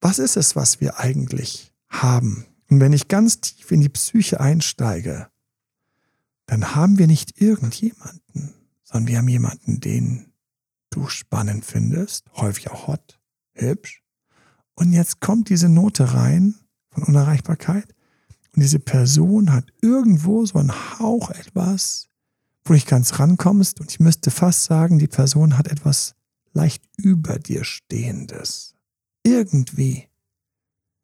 was 0.00 0.18
ist 0.18 0.36
es, 0.36 0.56
was 0.56 0.80
wir 0.80 0.98
eigentlich 0.98 1.72
haben? 1.88 2.46
Und 2.68 2.80
wenn 2.80 2.92
ich 2.92 3.08
ganz 3.08 3.40
tief 3.40 3.70
in 3.70 3.80
die 3.80 3.88
Psyche 3.88 4.40
einsteige, 4.40 5.28
dann 6.46 6.74
haben 6.74 6.98
wir 6.98 7.06
nicht 7.06 7.40
irgendjemanden, 7.40 8.54
sondern 8.84 9.08
wir 9.08 9.18
haben 9.18 9.28
jemanden, 9.28 9.80
den 9.80 10.32
du 10.90 11.08
spannend 11.08 11.64
findest, 11.64 12.26
häufig 12.34 12.70
auch 12.70 12.86
hot, 12.88 13.20
hübsch. 13.52 14.02
Und 14.74 14.92
jetzt 14.92 15.20
kommt 15.20 15.48
diese 15.48 15.68
Note 15.68 16.14
rein 16.14 16.54
von 16.88 17.04
Unerreichbarkeit 17.04 17.94
und 18.54 18.62
diese 18.62 18.80
Person 18.80 19.52
hat 19.52 19.66
irgendwo 19.80 20.44
so 20.46 20.58
einen 20.58 20.72
Hauch 20.98 21.30
etwas, 21.30 22.08
wo 22.64 22.68
du 22.68 22.74
nicht 22.74 22.88
ganz 22.88 23.18
rankommst 23.18 23.80
und 23.80 23.90
ich 23.90 24.00
müsste 24.00 24.30
fast 24.30 24.64
sagen, 24.64 24.98
die 24.98 25.06
Person 25.06 25.56
hat 25.56 25.68
etwas 25.68 26.14
leicht 26.52 26.82
über 26.96 27.38
dir 27.38 27.64
stehendes 27.64 28.74
irgendwie, 29.22 30.08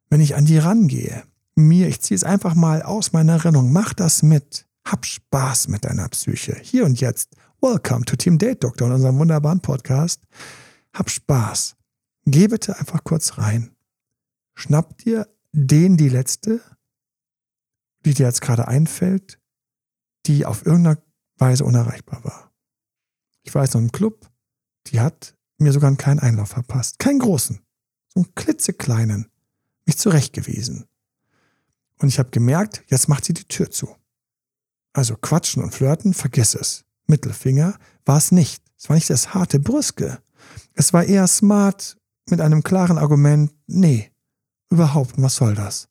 wenn 0.09 0.21
ich 0.21 0.35
an 0.35 0.45
die 0.45 0.57
rangehe, 0.57 1.23
mir, 1.55 1.87
ich 1.87 2.01
ziehe 2.01 2.15
es 2.15 2.23
einfach 2.23 2.55
mal 2.55 2.81
aus 2.83 3.13
meiner 3.13 3.33
Erinnerung, 3.33 3.71
mach 3.71 3.93
das 3.93 4.23
mit. 4.23 4.67
Hab 4.85 5.05
Spaß 5.05 5.67
mit 5.67 5.83
deiner 5.83 6.07
Psyche. 6.09 6.55
Hier 6.61 6.85
und 6.85 7.01
jetzt. 7.01 7.35
Welcome 7.59 8.05
to 8.05 8.15
Team 8.15 8.37
Date 8.37 8.63
Doctor 8.63 8.87
und 8.87 8.93
unserem 8.93 9.17
wunderbaren 9.17 9.59
Podcast. 9.59 10.21
Hab 10.93 11.09
Spaß. 11.09 11.75
Geh 12.25 12.47
bitte 12.47 12.77
einfach 12.79 13.03
kurz 13.03 13.37
rein. 13.37 13.75
Schnapp 14.55 14.97
dir 14.99 15.27
den, 15.51 15.97
die 15.97 16.09
letzte, 16.09 16.61
die 18.05 18.13
dir 18.13 18.27
jetzt 18.27 18.41
gerade 18.41 18.67
einfällt, 18.67 19.39
die 20.25 20.45
auf 20.45 20.65
irgendeiner 20.65 21.01
Weise 21.37 21.65
unerreichbar 21.65 22.23
war. 22.23 22.53
Ich 23.43 23.53
weiß 23.53 23.73
noch, 23.73 23.81
einen 23.81 23.91
Club, 23.91 24.29
die 24.87 25.01
hat 25.01 25.35
mir 25.57 25.73
sogar 25.73 25.87
einen 25.87 25.97
kleinen 25.97 26.19
Einlauf 26.19 26.49
verpasst. 26.49 26.99
Keinen 26.99 27.19
großen 27.19 27.59
einen 28.17 28.35
klitzekleinen, 28.35 29.29
mich 29.85 29.97
zurechtgewiesen. 29.97 30.85
Und 31.99 32.09
ich 32.09 32.19
habe 32.19 32.29
gemerkt, 32.29 32.83
jetzt 32.87 33.07
macht 33.07 33.25
sie 33.25 33.33
die 33.33 33.45
Tür 33.45 33.71
zu. 33.71 33.95
Also 34.93 35.15
quatschen 35.15 35.63
und 35.63 35.73
flirten, 35.73 36.13
vergiss 36.13 36.55
es. 36.55 36.83
Mittelfinger 37.07 37.77
war 38.05 38.17
es 38.17 38.31
nicht. 38.31 38.63
Es 38.77 38.89
war 38.89 38.95
nicht 38.95 39.09
das 39.09 39.33
harte 39.33 39.59
Brüske. 39.59 40.19
Es 40.73 40.93
war 40.93 41.03
eher 41.03 41.27
smart 41.27 41.97
mit 42.29 42.41
einem 42.41 42.61
klaren 42.61 42.97
Argument, 42.97 43.51
nee, 43.67 44.11
überhaupt, 44.69 45.13
was 45.17 45.35
soll 45.35 45.55
das? 45.55 45.87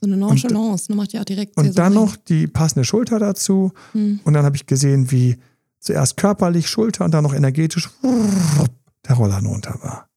So 0.00 0.06
eine 0.06 0.16
Nonchalance, 0.16 0.84
und, 0.84 0.90
ne, 0.90 0.96
macht 0.96 1.12
ja 1.12 1.20
auch 1.20 1.24
direkt. 1.24 1.56
Und 1.56 1.76
dann 1.78 1.92
so 1.92 2.00
noch 2.00 2.16
die 2.16 2.46
passende 2.46 2.84
Schulter 2.84 3.18
dazu. 3.18 3.72
Hm. 3.92 4.20
Und 4.24 4.32
dann 4.32 4.44
habe 4.44 4.56
ich 4.56 4.66
gesehen, 4.66 5.10
wie 5.10 5.36
zuerst 5.80 6.16
körperlich 6.16 6.68
Schulter 6.68 7.04
und 7.04 7.12
dann 7.12 7.24
noch 7.24 7.34
energetisch 7.34 7.88
der 8.02 9.14
Roller 9.16 9.40
runter 9.40 9.78
war 9.82 10.07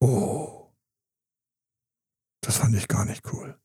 oh, 0.00 0.72
das 2.40 2.56
fand 2.56 2.74
ich 2.74 2.88
gar 2.88 3.04
nicht 3.04 3.32
cool. 3.32 3.56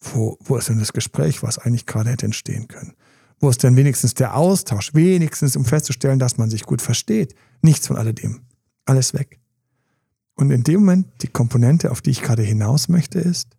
Wo, 0.00 0.36
wo 0.40 0.56
ist 0.56 0.68
denn 0.68 0.78
das 0.78 0.92
Gespräch, 0.92 1.42
was 1.42 1.58
eigentlich 1.58 1.86
gerade 1.86 2.10
hätte 2.10 2.26
entstehen 2.26 2.68
können? 2.68 2.94
Wo 3.40 3.48
ist 3.48 3.62
denn 3.62 3.76
wenigstens 3.76 4.14
der 4.14 4.36
Austausch? 4.36 4.94
Wenigstens, 4.94 5.56
um 5.56 5.64
festzustellen, 5.64 6.18
dass 6.18 6.38
man 6.38 6.50
sich 6.50 6.64
gut 6.64 6.82
versteht. 6.82 7.34
Nichts 7.62 7.86
von 7.86 7.96
alledem. 7.96 8.42
Alles 8.84 9.14
weg. 9.14 9.40
Und 10.34 10.50
in 10.50 10.62
dem 10.62 10.80
Moment, 10.80 11.06
die 11.22 11.28
Komponente, 11.28 11.90
auf 11.90 12.00
die 12.00 12.10
ich 12.10 12.22
gerade 12.22 12.42
hinaus 12.42 12.88
möchte, 12.88 13.18
ist, 13.18 13.56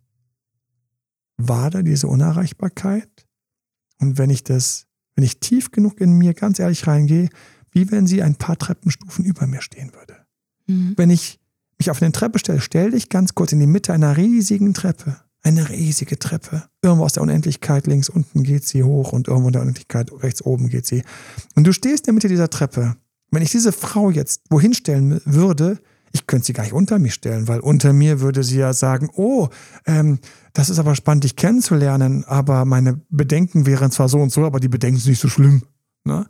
war 1.36 1.70
da 1.70 1.82
diese 1.82 2.08
Unerreichbarkeit? 2.08 3.26
Und 3.98 4.18
wenn 4.18 4.30
ich 4.30 4.44
das, 4.44 4.86
wenn 5.14 5.24
ich 5.24 5.40
tief 5.40 5.70
genug 5.70 6.00
in 6.00 6.16
mir 6.16 6.34
ganz 6.34 6.58
ehrlich 6.58 6.86
reingehe, 6.86 7.28
wie 7.70 7.90
wenn 7.90 8.06
sie 8.06 8.22
ein 8.22 8.34
paar 8.34 8.56
Treppenstufen 8.56 9.24
über 9.24 9.46
mir 9.46 9.62
stehen 9.62 9.92
würde. 9.94 10.26
Mhm. 10.66 10.94
Wenn 10.96 11.10
ich 11.10 11.39
mich 11.80 11.90
auf 11.90 12.00
eine 12.00 12.12
Treppe 12.12 12.38
stelle, 12.38 12.60
stell 12.60 12.92
dich 12.92 13.08
ganz 13.08 13.34
kurz 13.34 13.52
in 13.52 13.58
die 13.58 13.66
Mitte 13.66 13.92
einer 13.92 14.16
riesigen 14.16 14.74
Treppe. 14.74 15.16
Eine 15.42 15.70
riesige 15.70 16.18
Treppe. 16.18 16.64
Irgendwo 16.82 17.04
aus 17.04 17.14
der 17.14 17.22
Unendlichkeit 17.22 17.86
links 17.86 18.10
unten 18.10 18.42
geht 18.42 18.66
sie 18.66 18.84
hoch 18.84 19.12
und 19.12 19.26
irgendwo 19.26 19.48
in 19.48 19.52
der 19.54 19.62
Unendlichkeit 19.62 20.12
rechts 20.22 20.42
oben 20.42 20.68
geht 20.68 20.86
sie. 20.86 21.02
Und 21.56 21.66
du 21.66 21.72
stehst 21.72 22.02
in 22.02 22.06
der 22.06 22.14
Mitte 22.14 22.28
dieser 22.28 22.50
Treppe. 22.50 22.96
Wenn 23.30 23.42
ich 23.42 23.50
diese 23.50 23.72
Frau 23.72 24.10
jetzt 24.10 24.42
wohin 24.50 24.74
stellen 24.74 25.20
würde, 25.24 25.78
ich 26.12 26.26
könnte 26.26 26.46
sie 26.46 26.52
gar 26.52 26.64
nicht 26.64 26.72
unter 26.72 26.98
mich 26.98 27.14
stellen, 27.14 27.48
weil 27.48 27.60
unter 27.60 27.92
mir 27.92 28.20
würde 28.20 28.42
sie 28.42 28.58
ja 28.58 28.72
sagen, 28.74 29.08
oh, 29.14 29.48
ähm, 29.86 30.18
das 30.52 30.68
ist 30.68 30.78
aber 30.78 30.94
spannend, 30.94 31.24
dich 31.24 31.36
kennenzulernen, 31.36 32.24
aber 32.24 32.64
meine 32.64 33.00
Bedenken 33.08 33.64
wären 33.64 33.90
zwar 33.90 34.08
so 34.08 34.18
und 34.18 34.32
so, 34.32 34.44
aber 34.44 34.60
die 34.60 34.68
Bedenken 34.68 34.98
sind 34.98 35.10
nicht 35.10 35.20
so 35.20 35.28
schlimm. 35.28 35.62
Ne? 36.04 36.26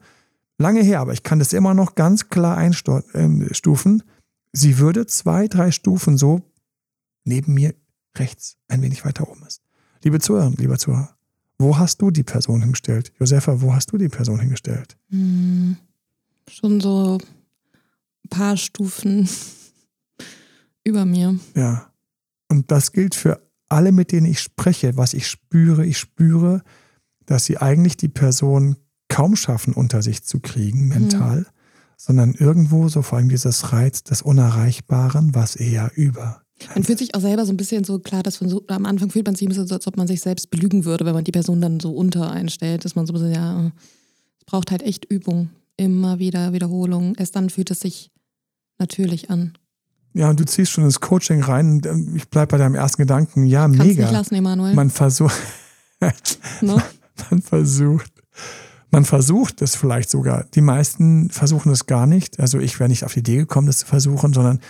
Lange 0.59 0.83
her, 0.83 1.01
aber 1.01 1.15
ich 1.15 1.23
kann 1.23 1.39
das 1.39 1.55
immer 1.55 1.73
noch 1.73 1.95
ganz 1.95 2.29
klar 2.29 2.59
einstufen. 2.59 4.03
Sie 4.53 4.79
würde 4.79 5.07
zwei, 5.07 5.49
drei 5.49 5.71
Stufen 5.71 6.17
so 6.17 6.43
neben 7.25 7.55
mir 7.55 7.75
rechts 8.17 8.57
ein 8.69 8.83
wenig 8.83 9.05
weiter 9.05 9.29
oben 9.29 9.43
ist. 9.47 9.63
Liebe 10.03 10.19
Zuhörer, 10.19 10.53
lieber 10.57 10.79
Zuhörer, 10.79 11.17
wo 11.59 11.79
hast 11.79 12.01
du 12.03 12.11
die 12.11 12.23
Person 12.23 12.61
hingestellt? 12.61 13.13
Josefa, 13.19 13.61
wo 13.61 13.75
hast 13.75 13.93
du 13.93 13.99
die 13.99 14.09
Person 14.09 14.41
hingestellt? 14.41 14.97
Hm, 15.11 15.77
schon 16.49 16.81
so 16.81 17.19
ein 17.19 18.29
paar 18.31 18.57
Stufen 18.57 19.29
über 20.85 21.05
mir. 21.05 21.39
Ja. 21.55 21.93
Und 22.49 22.71
das 22.71 22.93
gilt 22.93 23.15
für 23.15 23.47
alle, 23.69 23.93
mit 23.93 24.11
denen 24.11 24.27
ich 24.27 24.41
spreche, 24.41 24.97
was 24.97 25.15
ich 25.15 25.29
spüre. 25.29 25.87
Ich 25.87 25.99
spüre, 25.99 26.63
dass 27.27 27.45
sie 27.45 27.59
eigentlich 27.59 27.97
die 27.97 28.09
Person 28.09 28.77
kaum 29.09 29.37
schaffen, 29.37 29.75
unter 29.75 30.03
sich 30.03 30.25
zu 30.25 30.41
kriegen, 30.41 30.89
mental. 30.89 31.41
Mhm 31.41 31.60
sondern 32.03 32.33
irgendwo 32.33 32.89
so 32.89 33.03
vor 33.03 33.19
allem 33.19 33.29
dieses 33.29 33.73
Reiz 33.75 34.03
des 34.03 34.23
Unerreichbaren, 34.23 35.35
was 35.35 35.55
eher 35.55 35.93
über 35.97 36.41
Man 36.75 36.83
fühlt 36.83 36.99
sich 36.99 37.15
auch 37.15 37.21
selber 37.21 37.45
so 37.45 37.53
ein 37.53 37.59
bisschen 37.59 37.85
so 37.85 37.99
klar, 37.99 38.23
dass 38.23 38.41
man 38.41 38.49
so, 38.49 38.65
am 38.69 38.87
Anfang 38.87 39.11
fühlt 39.11 39.27
man 39.27 39.35
sich 39.35 39.47
ein 39.47 39.51
bisschen 39.51 39.67
so, 39.67 39.75
als 39.75 39.87
ob 39.87 39.99
man 39.99 40.07
sich 40.07 40.23
selbst 40.23 40.51
belügen 40.51 40.87
würde, 40.87 41.05
wenn 41.05 41.13
man 41.13 41.25
die 41.25 41.31
Person 41.31 41.61
dann 41.61 41.79
so 41.79 41.93
unter 41.93 42.31
einstellt, 42.31 42.87
dass 42.87 42.95
man 42.95 43.05
so 43.07 43.13
ein 43.13 43.15
bisschen, 43.15 43.35
ja, 43.35 43.67
es 44.39 44.45
braucht 44.47 44.71
halt 44.71 44.83
echt 44.83 45.05
Übung. 45.05 45.51
Immer 45.77 46.19
wieder 46.19 46.55
Wiederholung. 46.55 47.15
Erst 47.17 47.37
dann 47.37 47.51
fühlt 47.51 47.71
es 47.71 47.81
sich 47.81 48.11
natürlich 48.79 49.29
an. 49.29 49.59
Ja, 50.15 50.31
und 50.31 50.41
du 50.41 50.45
ziehst 50.47 50.73
schon 50.73 50.85
ins 50.85 51.01
Coaching 51.01 51.43
rein. 51.43 51.83
Ich 52.17 52.29
bleibe 52.31 52.53
bei 52.53 52.59
deinem 52.59 52.75
ersten 52.77 53.03
Gedanken. 53.03 53.45
Ja, 53.45 53.63
Kannst 53.65 53.79
mega. 53.79 54.03
nicht 54.05 54.13
lassen, 54.13 54.35
Emanuel. 54.37 54.75
Man 54.75 54.89
versucht, 54.91 55.37
Ne? 56.63 56.83
man 57.31 57.43
versucht, 57.43 58.11
man 58.90 59.05
versucht 59.05 59.62
es 59.62 59.76
vielleicht 59.76 60.11
sogar. 60.11 60.44
Die 60.55 60.61
meisten 60.61 61.31
versuchen 61.31 61.72
es 61.72 61.87
gar 61.87 62.07
nicht. 62.07 62.40
Also 62.40 62.59
ich 62.59 62.79
wäre 62.81 62.88
nicht 62.88 63.05
auf 63.05 63.14
die 63.14 63.20
Idee 63.20 63.37
gekommen, 63.37 63.66
das 63.66 63.79
zu 63.79 63.87
versuchen, 63.87 64.33
sondern 64.33 64.61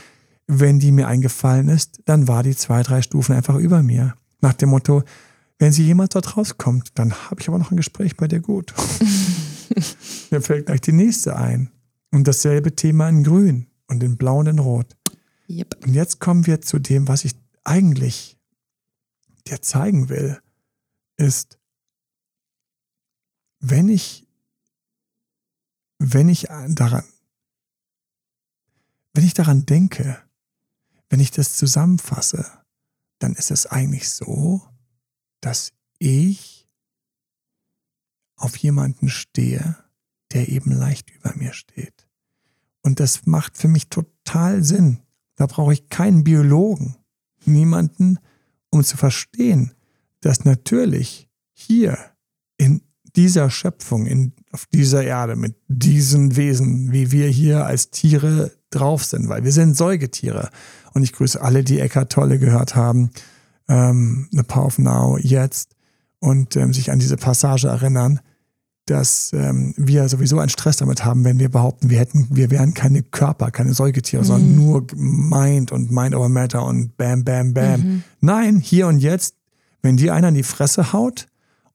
wenn 0.47 0.79
die 0.79 0.93
mir 0.93 1.09
eingefallen 1.09 1.69
ist, 1.69 2.01
dann 2.07 2.29
war 2.29 2.43
die 2.43 2.57
zwei, 2.57 2.83
drei 2.83 3.03
Stufen 3.03 3.35
einfach 3.35 3.57
über 3.57 3.83
mir. 3.83 4.15
Nach 4.41 4.53
dem 4.53 4.71
Motto, 4.71 5.05
wenn 5.59 5.73
sie 5.73 5.85
jemals 5.85 6.11
dort 6.11 6.37
rauskommt, 6.37 6.99
dann 6.99 7.15
habe 7.31 7.41
ich 7.41 7.49
aber 7.49 7.59
noch 7.59 7.71
ein 7.71 7.77
Gespräch 7.77 8.17
bei 8.17 8.27
dir 8.27 8.41
gut. 8.41 8.75
mir 10.31 10.41
fällt 10.41 10.67
gleich 10.67 10.81
die 10.81 10.93
nächste 10.93 11.37
ein. 11.37 11.71
Und 12.11 12.27
dasselbe 12.27 12.75
Thema 12.75 13.09
in 13.09 13.23
grün 13.23 13.67
und 13.87 14.03
in 14.03 14.17
blau 14.17 14.39
und 14.39 14.49
in 14.49 14.59
rot. 14.59 14.97
Yep. 15.49 15.85
Und 15.87 15.95
jetzt 15.95 16.19
kommen 16.19 16.47
wir 16.47 16.61
zu 16.61 16.79
dem, 16.79 17.07
was 17.07 17.25
ich 17.25 17.35
eigentlich 17.63 18.37
dir 19.47 19.63
zeigen 19.63 20.09
will, 20.09 20.39
ist, 21.17 21.60
wenn 23.61 23.89
ich, 23.89 24.27
wenn 25.99 26.29
ich 26.29 26.49
daran, 26.69 27.05
wenn 29.13 29.25
ich 29.25 29.35
daran 29.35 29.67
denke, 29.67 30.23
wenn 31.11 31.21
ich 31.21 31.31
das 31.31 31.57
zusammenfasse, 31.57 32.47
dann 33.19 33.35
ist 33.35 33.51
es 33.51 33.67
eigentlich 33.67 34.09
so, 34.09 34.67
dass 35.41 35.73
ich 35.99 36.69
auf 38.37 38.57
jemanden 38.57 39.09
stehe, 39.09 39.77
der 40.33 40.49
eben 40.49 40.73
leicht 40.73 41.11
über 41.11 41.35
mir 41.37 41.53
steht. 41.53 42.09
Und 42.83 43.01
das 43.01 43.27
macht 43.27 43.59
für 43.59 43.69
mich 43.69 43.89
total 43.89 44.65
Sinn. 44.65 45.03
Da 45.37 45.47
brauche 45.47 45.75
ich 45.75 45.89
keinen 45.89 46.25
Biologen, 46.25 46.97
niemanden, 47.45 48.19
um 48.71 48.83
zu 48.85 48.97
verstehen, 48.97 49.75
dass 50.21 50.45
natürlich 50.45 51.29
hier 51.53 51.99
in 52.57 52.83
dieser 53.17 53.51
Schöpfung, 53.51 54.07
in, 54.07 54.33
auf 54.53 54.67
dieser 54.67 55.05
Erde, 55.05 55.37
mit 55.37 55.57
diesen 55.69 56.37
Wesen, 56.37 56.93
wie 56.93 57.13
wir 57.13 57.29
hier 57.29 57.67
als 57.67 57.91
Tiere 57.91 58.53
drauf 58.71 59.05
sind, 59.05 59.29
weil 59.29 59.45
wir 59.45 59.53
sind 59.53 59.77
Säugetiere. 59.77 60.51
Und 60.93 61.03
ich 61.03 61.13
grüße 61.13 61.41
alle, 61.41 61.65
die 61.65 61.81
Eckart 61.81 62.13
Tolle 62.13 62.39
gehört 62.39 62.75
haben, 62.75 63.11
ähm, 63.69 64.29
The 64.31 64.43
Power 64.43 64.67
of 64.67 64.79
Now 64.79 65.19
jetzt 65.19 65.77
und 66.19 66.57
ähm, 66.57 66.73
sich 66.73 66.91
an 66.91 66.99
diese 66.99 67.17
Passage 67.17 67.69
erinnern, 67.69 68.21
dass 68.87 69.31
ähm, 69.33 69.73
wir 69.77 70.09
sowieso 70.09 70.39
einen 70.41 70.49
Stress 70.49 70.79
damit 70.79 71.05
haben, 71.05 71.25
wenn 71.25 71.39
wir 71.39 71.49
behaupten, 71.49 71.91
wir 71.91 71.99
hätten, 71.99 72.27
wir 72.31 72.51
wären 72.51 72.75
keine 72.75 73.03
Körper, 73.03 73.51
keine 73.51 73.73
Säugetiere, 73.73 74.23
mhm. 74.23 74.27
sondern 74.27 74.57
nur 74.57 74.87
Mind 74.97 75.71
und 75.71 75.93
Mind 75.93 76.15
over 76.15 76.29
Matter 76.29 76.65
und 76.65 76.97
Bam, 76.97 77.25
Bam, 77.25 77.55
Bam. 77.55 77.81
Mhm. 77.81 78.03
Nein, 78.21 78.59
hier 78.59 78.89
und 78.89 78.99
jetzt, 78.99 79.37
wenn 79.83 79.97
dir 79.97 80.15
einer 80.15 80.29
in 80.29 80.35
die 80.35 80.43
Fresse 80.43 80.93
haut 80.93 81.29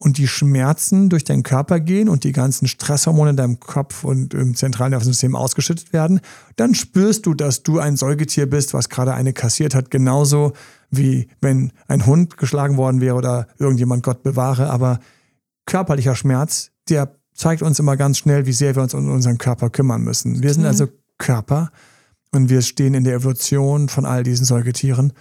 und 0.06 0.20
die 0.20 0.28
Schmerzen 0.28 1.10
durch 1.10 1.24
deinen 1.24 1.42
Körper 1.42 1.80
gehen 1.80 2.10
und 2.10 2.24
die 2.24 2.32
ganzen 2.32 2.68
Stresshormone 2.68 3.32
in 3.32 3.38
deinem 3.38 3.60
Kopf 3.60 4.04
und 4.04 4.36
im 4.36 4.56
zentralen 4.56 4.92
Nervensystem 4.92 5.36
ausgeschüttet 5.36 5.94
werden, 5.94 6.22
dann 6.58 6.76
spürst 6.76 7.26
du, 7.26 7.34
dass 7.34 7.64
du 7.64 7.80
ein 7.80 7.98
Säugetier 7.98 8.48
bist, 8.48 8.76
was 8.76 8.90
gerade 8.90 9.16
eine 9.16 9.34
kassiert 9.34 9.74
hat, 9.74 9.90
genauso 9.90 10.54
wie 10.92 11.28
wenn 11.42 11.72
ein 11.88 12.06
Hund 12.06 12.38
geschlagen 12.38 12.78
worden 12.78 13.02
wäre 13.02 13.16
oder 13.16 13.48
irgendjemand 13.58 14.04
Gott 14.04 14.22
bewahre, 14.22 14.70
aber 14.70 15.00
körperlicher 15.66 16.16
Schmerz 16.16 16.70
der 16.88 17.16
zeigt 17.34 17.64
uns 17.64 17.80
immer 17.80 17.98
ganz 17.98 18.20
schnell, 18.20 18.46
wie 18.46 18.54
sehr 18.54 18.76
wir 18.76 18.84
uns 18.84 18.94
um 18.94 19.10
unseren 19.10 19.40
Körper 19.40 19.72
kümmern 19.72 20.04
müssen. 20.04 20.44
Wir 20.44 20.54
sind 20.54 20.62
mhm. 20.62 20.68
also 20.68 20.88
Körper 21.18 21.72
und 22.32 22.50
wir 22.52 22.62
stehen 22.62 22.94
in 22.94 23.04
der 23.06 23.16
Evolution 23.16 23.90
von 23.90 24.06
all 24.06 24.22
diesen 24.22 24.46
Säugetieren. 24.46 25.14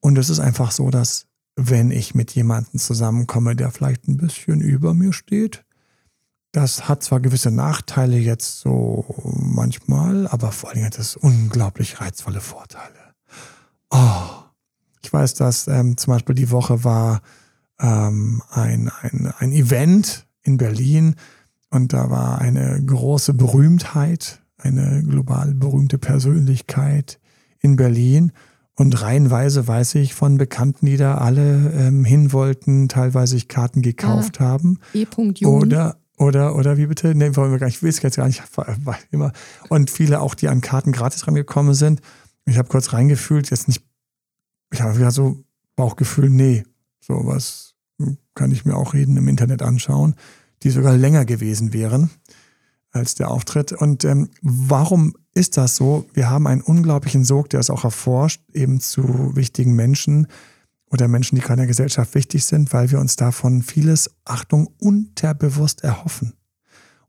Und 0.00 0.18
es 0.18 0.30
ist 0.30 0.40
einfach 0.40 0.72
so, 0.72 0.90
dass 0.90 1.26
wenn 1.56 1.90
ich 1.90 2.14
mit 2.14 2.32
jemandem 2.34 2.78
zusammenkomme, 2.78 3.56
der 3.56 3.70
vielleicht 3.70 4.08
ein 4.08 4.16
bisschen 4.16 4.60
über 4.60 4.94
mir 4.94 5.12
steht, 5.12 5.64
das 6.52 6.88
hat 6.88 7.02
zwar 7.02 7.20
gewisse 7.20 7.50
Nachteile 7.50 8.18
jetzt 8.18 8.60
so 8.60 9.04
manchmal, 9.24 10.26
aber 10.28 10.52
vor 10.52 10.68
allen 10.68 10.76
Dingen 10.76 10.86
hat 10.86 10.98
es 10.98 11.16
unglaublich 11.16 12.00
reizvolle 12.00 12.40
Vorteile. 12.40 13.14
Oh, 13.90 14.42
ich 15.02 15.12
weiß, 15.12 15.34
dass 15.34 15.66
ähm, 15.66 15.96
zum 15.96 16.12
Beispiel 16.12 16.34
die 16.34 16.50
Woche 16.50 16.84
war 16.84 17.22
ähm, 17.80 18.42
ein, 18.50 18.90
ein, 19.00 19.32
ein 19.38 19.52
Event 19.52 20.26
in 20.42 20.58
Berlin 20.58 21.16
und 21.70 21.92
da 21.92 22.10
war 22.10 22.38
eine 22.38 22.82
große 22.84 23.32
Berühmtheit, 23.34 24.42
eine 24.58 25.02
global 25.02 25.54
berühmte 25.54 25.98
Persönlichkeit 25.98 27.18
in 27.60 27.76
Berlin. 27.76 28.32
Und 28.74 29.02
reihenweise 29.02 29.66
weiß 29.66 29.96
ich 29.96 30.14
von 30.14 30.38
Bekannten, 30.38 30.86
die 30.86 30.96
da 30.96 31.18
alle 31.18 31.72
ähm, 31.72 32.04
hin 32.04 32.32
wollten, 32.32 32.88
teilweise 32.88 33.34
sich 33.34 33.48
Karten 33.48 33.82
gekauft 33.82 34.40
ah, 34.40 34.44
haben. 34.44 34.78
E. 34.94 35.06
Oder, 35.44 35.98
oder, 36.16 36.56
oder 36.56 36.78
wie 36.78 36.86
bitte? 36.86 37.14
Nee, 37.14 37.36
wollen 37.36 37.52
wir 37.52 37.58
gar 37.58 37.66
nicht, 37.66 37.76
ich 37.76 37.82
will 37.82 37.90
es 37.90 38.00
jetzt 38.00 38.16
gar 38.16 38.26
nicht. 38.26 38.42
Immer. 39.10 39.32
Und 39.68 39.90
viele 39.90 40.20
auch, 40.20 40.34
die 40.34 40.48
an 40.48 40.62
Karten 40.62 40.92
gratis 40.92 41.26
rangekommen 41.26 41.74
sind. 41.74 42.00
Ich 42.46 42.56
habe 42.56 42.68
kurz 42.68 42.92
reingefühlt, 42.92 43.50
jetzt 43.50 43.68
nicht, 43.68 43.84
ich 44.72 44.80
habe 44.80 44.96
wieder 44.96 45.10
so 45.10 45.36
Bauchgefühl, 45.76 46.30
nee, 46.30 46.64
sowas 47.00 47.74
kann 48.34 48.52
ich 48.52 48.64
mir 48.64 48.76
auch 48.76 48.94
reden 48.94 49.16
im 49.16 49.28
Internet 49.28 49.62
anschauen, 49.62 50.16
die 50.62 50.70
sogar 50.70 50.96
länger 50.96 51.24
gewesen 51.24 51.72
wären 51.72 52.10
als 52.92 53.14
der 53.14 53.30
Auftritt. 53.30 53.72
Und 53.72 54.04
ähm, 54.04 54.30
warum 54.42 55.14
ist 55.34 55.56
das 55.56 55.76
so? 55.76 56.06
Wir 56.12 56.30
haben 56.30 56.46
einen 56.46 56.60
unglaublichen 56.60 57.24
Sog, 57.24 57.50
der 57.50 57.60
es 57.60 57.70
auch 57.70 57.84
erforscht, 57.84 58.42
eben 58.52 58.80
zu 58.80 59.34
wichtigen 59.34 59.74
Menschen 59.74 60.26
oder 60.90 61.08
Menschen, 61.08 61.36
die 61.36 61.42
keiner 61.42 61.66
Gesellschaft 61.66 62.14
wichtig 62.14 62.44
sind, 62.44 62.72
weil 62.72 62.90
wir 62.90 63.00
uns 63.00 63.16
davon 63.16 63.62
vieles, 63.62 64.10
Achtung, 64.24 64.68
unterbewusst 64.78 65.82
erhoffen. 65.82 66.34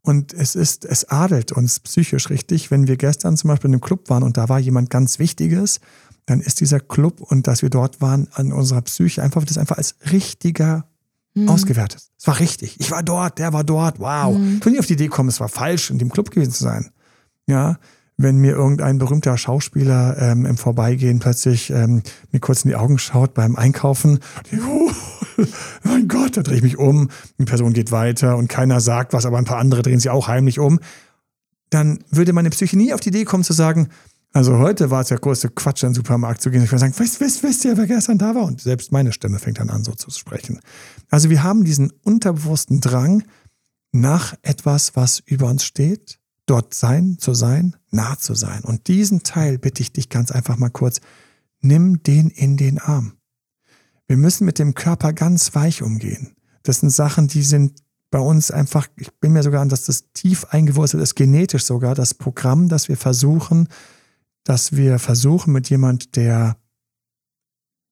Und 0.02 0.34
es 0.34 0.56
ist, 0.56 0.86
es 0.86 1.06
adelt 1.10 1.52
uns 1.52 1.80
psychisch 1.80 2.30
richtig, 2.30 2.72
wenn 2.72 2.88
wir 2.88 2.98
gestern 2.98 3.38
zum 3.38 3.50
Beispiel 3.50 3.70
in 3.70 3.76
einem 3.76 3.82
Club 3.82 4.10
waren 4.10 4.24
und 4.24 4.38
da 4.38 4.50
war 4.50 4.60
jemand 4.60 4.90
ganz 4.90 5.20
Wichtiges 5.20 5.80
dann 6.26 6.42
ist 6.42 6.62
dieser 6.62 6.80
Club 6.80 7.22
und 7.22 7.48
dass 7.48 7.62
wir 7.62 7.70
dort 7.70 8.02
waren 8.02 8.28
an 8.34 8.54
unserer 8.54 8.82
Psyche 8.82 9.22
einfach 9.22 9.44
das 9.44 9.58
einfach 9.58 9.78
als 9.78 9.96
richtiger 10.12 10.88
mhm. 11.34 11.50
ausgewertet. 11.50 12.02
Es 12.18 12.28
war 12.28 12.40
richtig. 12.40 12.80
Ich 12.80 12.92
war 12.92 13.04
dort, 13.04 13.40
der 13.40 13.54
war 13.54 13.64
dort. 13.64 14.00
Wow. 14.00 14.38
Mhm. 14.38 14.56
Ich 14.56 14.60
bin 14.62 14.72
nicht 14.74 14.80
auf 14.80 14.88
die 14.88 14.94
Idee 14.94 15.06
gekommen, 15.06 15.30
es 15.30 15.40
war 15.40 15.50
falsch, 15.50 15.90
in 15.90 16.00
dem 16.00 16.12
Club 16.12 16.32
gewesen 16.32 16.52
zu 16.52 16.64
sein. 16.64 16.90
Ja, 17.48 17.78
wenn 18.18 18.38
mir 18.38 18.52
irgendein 18.52 19.00
berühmter 19.00 19.38
Schauspieler 19.38 20.18
ähm, 20.20 20.46
im 20.46 20.58
Vorbeigehen 20.58 21.20
plötzlich 21.20 21.72
ähm, 21.72 22.04
mir 22.32 22.40
kurz 22.40 22.64
in 22.64 22.70
die 22.70 22.76
Augen 22.76 23.00
schaut 23.00 23.34
beim 23.34 23.56
Einkaufen, 23.56 24.20
ich, 24.52 24.60
oh, 24.62 24.92
mein 25.84 26.08
Gott, 26.08 26.38
da 26.38 26.44
drehe 26.44 26.58
ich 26.58 26.64
mich 26.64 26.78
um, 26.78 27.10
die 27.40 27.46
Person 27.46 27.74
geht 27.74 27.92
weiter 27.92 28.38
und 28.38 28.50
keiner 28.50 28.80
sagt 28.80 29.14
was, 29.14 29.26
aber 29.26 29.38
ein 29.40 29.46
paar 29.46 29.58
andere 29.58 29.82
drehen 29.82 30.00
sich 30.00 30.12
auch 30.12 30.28
heimlich 30.28 30.60
um, 30.60 30.80
dann 31.70 32.00
würde 32.12 32.34
meine 32.34 32.52
Psyche 32.52 32.78
nie 32.78 32.94
auf 32.94 33.00
die 33.00 33.10
Idee 33.10 33.26
kommen 33.26 33.44
zu 33.44 33.54
sagen, 33.54 33.90
also 34.34 34.58
heute 34.58 34.90
war 34.90 35.02
es 35.02 35.10
ja 35.10 35.18
größte 35.18 35.50
Quatsch, 35.50 35.84
in 35.84 35.90
den 35.90 35.96
Supermarkt 35.96 36.42
zu 36.42 36.50
gehen. 36.50 36.64
Ich 36.64 36.72
würde 36.72 36.80
sagen, 36.80 36.96
wisst, 36.98 37.20
wisst, 37.20 37.44
wisst 37.44 37.66
ihr, 37.66 37.78
wer 37.78 37.86
gestern 37.86 38.18
da 38.18 38.34
war? 38.34 38.46
Und 38.46 38.62
selbst 38.62 38.92
meine 38.92 39.12
Stimme 39.12 39.38
fängt 39.38 39.60
dann 39.60 39.70
an, 39.70 39.84
so 39.84 39.92
zu 39.94 40.10
sprechen. 40.10 40.60
Also 41.10 41.30
wir 41.30 41.44
haben 41.44 41.64
diesen 41.64 41.92
unterbewussten 42.04 42.82
Drang 42.82 43.24
nach 43.92 44.34
etwas, 44.42 44.96
was 44.96 45.20
über 45.20 45.48
uns 45.48 45.64
steht, 45.64 46.20
dort 46.48 46.74
sein, 46.74 47.18
zu 47.20 47.36
sein, 47.36 47.76
nah 47.92 48.18
zu 48.18 48.34
sein. 48.34 48.64
Und 48.64 48.88
diesen 48.88 49.22
Teil 49.22 49.60
bitte 49.60 49.84
ich 49.84 49.94
dich 49.94 50.10
ganz 50.10 50.32
einfach 50.32 50.58
mal 50.58 50.70
kurz, 50.70 51.00
nimm 51.62 52.02
den 52.02 52.32
in 52.32 52.58
den 52.58 52.80
Arm. 52.80 53.14
Wir 54.08 54.18
müssen 54.18 54.46
mit 54.46 54.58
dem 54.58 54.74
Körper 54.74 55.14
ganz 55.14 55.54
weich 55.54 55.84
umgehen. 55.84 56.36
Das 56.64 56.80
sind 56.80 56.90
Sachen, 56.90 57.28
die 57.28 57.44
sind 57.44 57.84
bei 58.10 58.20
uns 58.20 58.50
einfach, 58.50 58.88
ich 58.96 59.12
bin 59.20 59.34
mir 59.34 59.44
sogar 59.44 59.62
an, 59.62 59.70
dass 59.70 59.86
das 59.86 60.12
tief 60.14 60.46
eingewurzelt 60.46 61.02
ist, 61.04 61.16
genetisch 61.16 61.64
sogar, 61.64 61.94
das 61.96 62.14
Programm, 62.14 62.68
das 62.68 62.90
wir 62.90 62.98
versuchen, 62.98 63.68
dass 64.44 64.76
wir 64.76 65.00
versuchen 65.00 65.54
mit 65.54 65.70
jemand, 65.70 66.16
der 66.16 66.58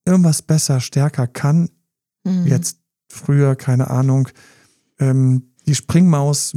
irgendwas 0.04 0.42
besser, 0.42 0.80
stärker 0.80 1.26
kann, 1.26 1.70
mhm. 2.24 2.46
jetzt 2.46 2.78
früher, 3.08 3.56
keine 3.56 3.90
Ahnung, 3.90 4.28
ähm, 4.98 5.52
die 5.66 5.74
Springmaus, 5.74 6.52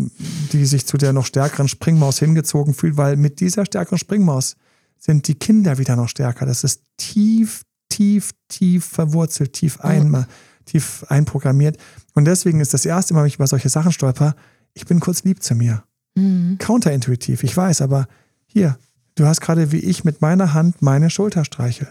die 0.52 0.66
sich 0.66 0.88
zu 0.88 0.98
der 0.98 1.14
noch 1.14 1.26
stärkeren 1.26 1.68
Springmaus 1.68 2.20
hingezogen 2.20 2.74
fühlt, 2.74 2.98
weil 2.98 3.18
mit 3.18 3.40
dieser 3.40 3.66
stärkeren 3.66 4.00
Springmaus 4.00 4.56
sind 4.98 5.28
die 5.28 5.36
Kinder 5.36 5.78
wieder 5.78 5.96
noch 5.96 6.10
stärker. 6.10 6.46
Das 6.46 6.64
ist 6.64 6.82
tief, 6.98 7.64
tief, 7.90 8.32
tief 8.48 8.86
verwurzelt, 8.86 9.54
tief, 9.54 9.80
ein, 9.82 10.26
tief 10.66 11.06
einprogrammiert. 11.08 11.78
Und 12.14 12.26
deswegen 12.26 12.60
ist 12.60 12.74
das 12.74 12.86
erste 12.86 13.14
Mal, 13.14 13.22
wenn 13.22 13.28
ich 13.28 13.36
über 13.36 13.48
solche 13.48 13.70
Sachen 13.70 13.92
stolper, 13.92 14.36
ich 14.74 14.86
bin 14.86 15.00
kurz 15.00 15.24
lieb 15.24 15.44
zu 15.44 15.54
mir. 15.54 15.84
Mhm. 16.16 16.58
Counterintuitiv, 16.58 17.44
ich 17.44 17.56
weiß, 17.56 17.82
aber 17.82 18.08
hier, 18.48 18.78
Du 19.16 19.26
hast 19.26 19.40
gerade 19.42 19.72
wie 19.72 19.80
ich 19.80 20.04
mit 20.04 20.22
meiner 20.22 20.54
Hand 20.54 20.82
meine 20.82 21.10
Schulter 21.10 21.46
streichel. 21.46 21.88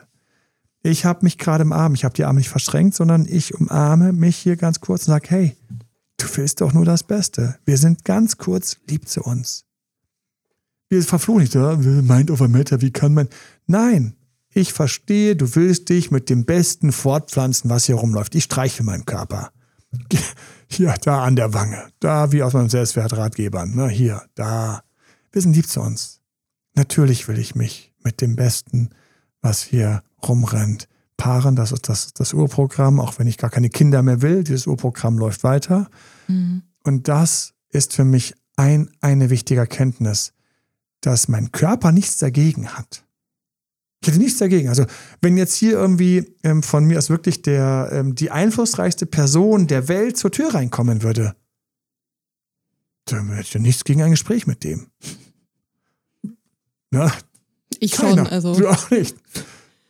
Ich 0.82 1.06
habe 1.06 1.20
mich 1.22 1.38
gerade 1.38 1.62
im 1.62 1.72
Arm, 1.72 1.94
ich 1.94 2.04
habe 2.04 2.14
die 2.14 2.24
Arme 2.24 2.40
nicht 2.40 2.50
verschränkt, 2.50 2.94
sondern 2.94 3.26
ich 3.26 3.54
umarme 3.54 4.12
mich 4.12 4.36
hier 4.36 4.56
ganz 4.56 4.80
kurz 4.80 5.08
und 5.08 5.12
sage, 5.12 5.30
hey, 5.30 5.56
du 6.18 6.26
willst 6.34 6.60
doch 6.60 6.74
nur 6.74 6.84
das 6.84 7.02
Beste. 7.02 7.58
Wir 7.64 7.78
sind 7.78 8.04
ganz 8.04 8.36
kurz 8.36 8.76
lieb 8.86 9.08
zu 9.08 9.22
uns. 9.22 9.64
Wir 10.90 11.02
verfluchen 11.02 11.40
nicht, 11.40 11.54
ja, 11.54 11.76
meint 11.76 12.30
over 12.30 12.48
matter, 12.48 12.82
wie 12.82 12.90
kann 12.90 13.14
man? 13.14 13.28
Nein, 13.66 14.14
ich 14.52 14.74
verstehe, 14.74 15.34
du 15.34 15.56
willst 15.56 15.88
dich 15.88 16.10
mit 16.10 16.28
dem 16.28 16.44
Besten 16.44 16.92
fortpflanzen, 16.92 17.70
was 17.70 17.86
hier 17.86 17.96
rumläuft. 17.96 18.34
Ich 18.34 18.44
streiche 18.44 18.84
meinen 18.84 19.06
Körper. 19.06 19.50
Hier, 20.68 20.94
da 21.02 21.24
an 21.24 21.36
der 21.36 21.54
Wange. 21.54 21.88
Da 22.00 22.32
wie 22.32 22.42
aus 22.42 22.52
meinem 22.52 22.68
Selbstwertratgebern. 22.68 23.74
Ne, 23.76 23.88
hier, 23.88 24.22
da. 24.34 24.82
Wir 25.30 25.42
sind 25.42 25.54
lieb 25.54 25.68
zu 25.68 25.80
uns. 25.80 26.20
Natürlich 26.74 27.28
will 27.28 27.38
ich 27.38 27.54
mich 27.54 27.92
mit 28.02 28.20
dem 28.20 28.36
Besten, 28.36 28.90
was 29.40 29.62
hier 29.62 30.02
rumrennt, 30.26 30.88
paaren. 31.16 31.56
Das 31.56 31.72
ist 31.72 31.88
das, 31.88 32.12
das 32.12 32.34
Urprogramm, 32.34 33.00
auch 33.00 33.18
wenn 33.18 33.26
ich 33.26 33.38
gar 33.38 33.50
keine 33.50 33.70
Kinder 33.70 34.02
mehr 34.02 34.22
will. 34.22 34.44
Dieses 34.44 34.66
Urprogramm 34.66 35.18
läuft 35.18 35.44
weiter. 35.44 35.88
Mhm. 36.28 36.62
Und 36.82 37.08
das 37.08 37.54
ist 37.70 37.94
für 37.94 38.04
mich 38.04 38.34
ein, 38.56 38.90
eine 39.00 39.30
wichtige 39.30 39.60
Erkenntnis, 39.60 40.32
dass 41.00 41.28
mein 41.28 41.52
Körper 41.52 41.92
nichts 41.92 42.16
dagegen 42.16 42.68
hat. 42.68 43.04
Ich 44.00 44.08
hätte 44.08 44.18
nichts 44.18 44.38
dagegen. 44.38 44.68
Also, 44.68 44.84
wenn 45.22 45.38
jetzt 45.38 45.54
hier 45.54 45.72
irgendwie 45.72 46.34
ähm, 46.42 46.62
von 46.62 46.84
mir 46.84 46.98
aus 46.98 47.08
wirklich 47.08 47.40
der, 47.40 47.88
ähm, 47.90 48.14
die 48.14 48.30
einflussreichste 48.30 49.06
Person 49.06 49.66
der 49.66 49.88
Welt 49.88 50.18
zur 50.18 50.30
Tür 50.30 50.54
reinkommen 50.54 51.02
würde, 51.02 51.34
dann 53.06 53.30
hätte 53.30 53.58
ich 53.58 53.62
nichts 53.62 53.84
gegen 53.84 54.02
ein 54.02 54.10
Gespräch 54.10 54.46
mit 54.46 54.62
dem. 54.62 54.88
Na, 56.94 57.12
ich 57.80 57.92
keiner. 57.92 58.24
schon, 58.24 58.26
also. 58.26 58.54
Du 58.54 58.68
auch 58.68 58.90
nicht. 58.90 59.16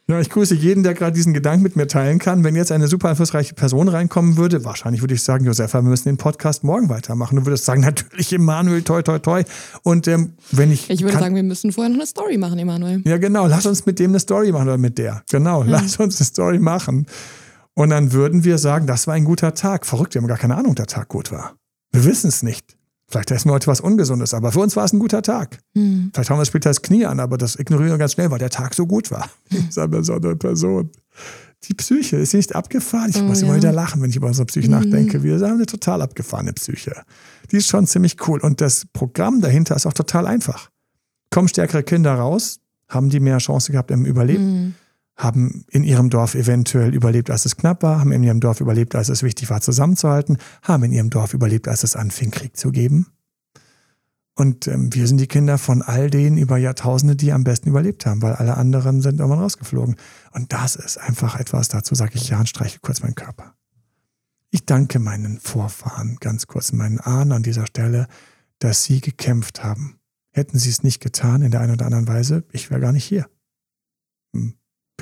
Ja, 0.07 0.21
ich 0.21 0.29
grüße 0.29 0.55
jeden, 0.55 0.83
der 0.83 0.93
gerade 0.93 1.15
diesen 1.15 1.33
Gedanken 1.33 1.63
mit 1.63 1.77
mir 1.77 1.87
teilen 1.87 2.19
kann. 2.19 2.45
Wenn 2.45 2.55
jetzt 2.57 2.71
eine 2.71 2.89
super 2.89 3.09
einflussreiche 3.09 3.55
Person 3.55 3.89
reinkommen 3.89 4.37
würde, 4.37 4.63
wahrscheinlich 4.63 5.01
würde 5.01 5.15
ich 5.15 5.23
sagen, 5.23 5.47
Josefa, 5.47 5.81
wir 5.81 5.89
müssen 5.89 6.11
den 6.11 6.19
Podcast 6.19 6.63
morgen 6.63 6.91
weitermachen. 6.91 7.37
Du 7.37 7.47
würdest 7.47 7.65
sagen, 7.65 7.81
natürlich 7.83 8.31
Emanuel, 8.31 8.83
toi, 8.83 9.01
toi, 9.01 9.19
toi. 9.19 9.45
Und 9.83 10.07
ähm, 10.07 10.35
wenn 10.51 10.71
ich. 10.71 10.91
Ich 10.91 11.01
würde 11.01 11.15
kann, 11.15 11.23
sagen, 11.23 11.35
wir 11.35 11.43
müssen 11.43 11.73
vorher 11.73 11.89
noch 11.89 11.97
eine 11.97 12.07
Story 12.07 12.37
machen, 12.37 12.59
Emanuel. 12.59 13.01
Ja, 13.07 13.17
genau. 13.17 13.47
Lass 13.47 13.65
uns 13.65 13.87
mit 13.87 13.99
dem 13.99 14.11
eine 14.11 14.21
Story 14.21 14.53
machen 14.53 14.69
oder 14.69 14.79
mit 14.79 14.99
der. 14.99 15.23
Genau, 15.31 15.63
hm. 15.63 15.71
lass 15.71 15.97
uns 15.97 16.21
eine 16.21 16.27
Story 16.27 16.59
machen. 16.59 17.07
Und 17.73 17.89
dann 17.89 18.13
würden 18.13 18.45
wir 18.45 18.59
sagen, 18.59 18.87
das 18.87 19.07
war 19.07 19.15
ein 19.15 19.25
guter 19.25 19.55
Tag. 19.55 19.87
Verrückt, 19.87 20.13
wir 20.13 20.21
haben 20.21 20.29
gar 20.29 20.39
keine 20.39 20.57
Ahnung, 20.57 20.73
ob 20.73 20.77
der 20.77 20.87
Tag 20.87 21.09
gut 21.09 21.33
war. 21.33 21.55
Wir 21.93 22.05
wissen 22.05 22.29
es 22.29 22.43
nicht. 22.43 22.77
Vielleicht 23.09 23.31
essen 23.31 23.49
wir 23.49 23.55
heute 23.55 23.67
was 23.67 23.81
Ungesundes, 23.81 24.33
aber 24.35 24.51
für 24.53 24.61
uns 24.61 24.77
war 24.77 24.85
es 24.85 24.93
ein 24.93 24.99
guter 24.99 25.23
Tag. 25.23 25.59
Mhm. 25.75 26.11
Vielleicht 26.13 26.31
haben 26.31 26.39
wir 26.39 26.45
später 26.45 26.71
das 26.71 26.83
Knie 26.83 27.05
an, 27.05 27.21
aber 27.21 27.37
das 27.37 27.57
ignorieren 27.57 27.91
wir 27.91 27.99
ganz 27.99 28.13
schnell, 28.13 28.31
weil 28.31 28.39
der 28.39 28.51
Tag 28.51 28.75
so 28.75 28.87
gut 28.87 29.11
war. 29.11 29.29
Ich 29.51 29.73
sage 29.73 30.03
so 30.03 30.15
eine 30.15 30.37
Person. 30.37 30.91
Die 31.65 31.75
Psyche 31.75 32.17
ist 32.17 32.35
nicht 32.35 32.55
abgefahren. 32.55 33.11
Ich 33.11 33.21
oh, 33.21 33.25
muss 33.25 33.41
ja. 33.41 33.47
immer 33.47 33.57
wieder 33.57 33.73
lachen, 33.73 34.03
wenn 34.03 34.11
ich 34.11 34.17
über 34.17 34.27
unsere 34.27 34.47
Psyche 34.47 34.69
mhm. 34.69 34.75
nachdenke. 34.75 35.23
Wir 35.23 35.35
haben 35.35 35.55
eine 35.55 35.67
total 35.67 36.03
abgefahrene 36.03 36.53
Psyche. 36.53 37.03
Die 37.51 37.57
ist 37.57 37.69
schon 37.69 37.87
ziemlich 37.87 38.17
cool. 38.27 38.41
Und 38.41 38.61
das 38.61 38.87
Programm 38.93 39.41
dahinter 39.41 39.77
ist 39.77 39.87
auch 39.87 39.93
total 39.93 40.27
einfach. 40.27 40.71
Kommen 41.31 41.49
stärkere 41.49 41.83
Kinder 41.83 42.15
raus, 42.15 42.61
haben 42.89 43.11
die 43.11 43.21
mehr 43.21 43.39
Chance 43.39 43.73
gehabt 43.73 43.91
im 43.91 44.05
Überleben. 44.05 44.45
Mhm 44.45 44.75
haben 45.17 45.65
in 45.71 45.85
ihrem 45.85 46.11
Dorf 46.11 46.35
eventuell 46.35 46.95
überlebt, 46.95 47.31
als 47.31 47.47
es 47.47 47.57
knapp 47.57 47.83
war, 47.83 48.01
haben 48.01 48.13
in 48.13 48.23
ihrem 48.23 48.41
Dorf 48.41 48.61
überlebt, 48.61 48.95
als 48.95 49.09
es 49.09 49.23
wichtig 49.23 49.49
war, 49.51 49.61
zusammenzuhalten, 49.61 50.39
haben 50.63 50.85
in 50.85 50.93
ihrem 50.93 51.11
Dorf 51.11 51.35
überlebt, 51.35 51.69
als 51.69 51.85
es 51.85 51.95
anfing, 51.95 52.31
Krieg 52.31 52.57
zu 52.57 52.73
geben. 52.73 53.07
Und 54.37 54.67
ähm, 54.67 54.93
wir 54.93 55.07
sind 55.07 55.19
die 55.19 55.29
Kinder 55.29 55.59
von 55.59 55.83
all 55.83 56.11
denen 56.11 56.39
über 56.39 56.57
Jahrtausende, 56.57 57.15
die 57.15 57.33
am 57.33 57.45
besten 57.45 57.69
überlebt 57.69 58.05
haben, 58.05 58.21
weil 58.21 58.35
alle 58.35 58.57
anderen 58.57 59.01
sind 59.01 59.21
irgendwann 59.21 59.43
rausgeflogen. 59.43 59.95
Und 60.33 60.53
das 60.53 60.75
ist 60.75 60.99
einfach 60.99 61.39
etwas, 61.39 61.69
dazu 61.69 61.95
sage 61.95 62.13
ich 62.17 62.29
ja 62.29 62.41
und 62.41 62.49
streiche 62.49 62.81
kurz 62.81 63.01
meinen 63.01 63.15
Körper. 63.15 63.55
Ich 64.51 64.67
danke 64.67 64.99
meinen 64.99 65.39
Vorfahren, 65.39 66.17
ganz 66.21 66.49
kurz 66.49 66.73
meinen 66.73 66.99
Ahnen 66.99 67.33
an 67.33 67.43
dieser 67.45 67.67
Stelle, 67.67 68.09
dass 68.59 68.85
sie 68.85 69.01
gekämpft 69.01 69.63
haben. 69.63 70.01
Hätten 70.33 70.59
sie 70.59 70.71
es 70.71 70.83
nicht 70.83 71.01
getan 71.01 71.43
in 71.43 71.53
der 71.53 71.61
einen 71.61 71.75
oder 71.75 71.87
anderen 71.87 72.09
Weise, 72.09 72.45
ich 72.51 72.71
wäre 72.71 72.81
gar 72.81 72.93
nicht 72.93 73.05
hier. 73.05 73.29
Hm. 74.35 74.55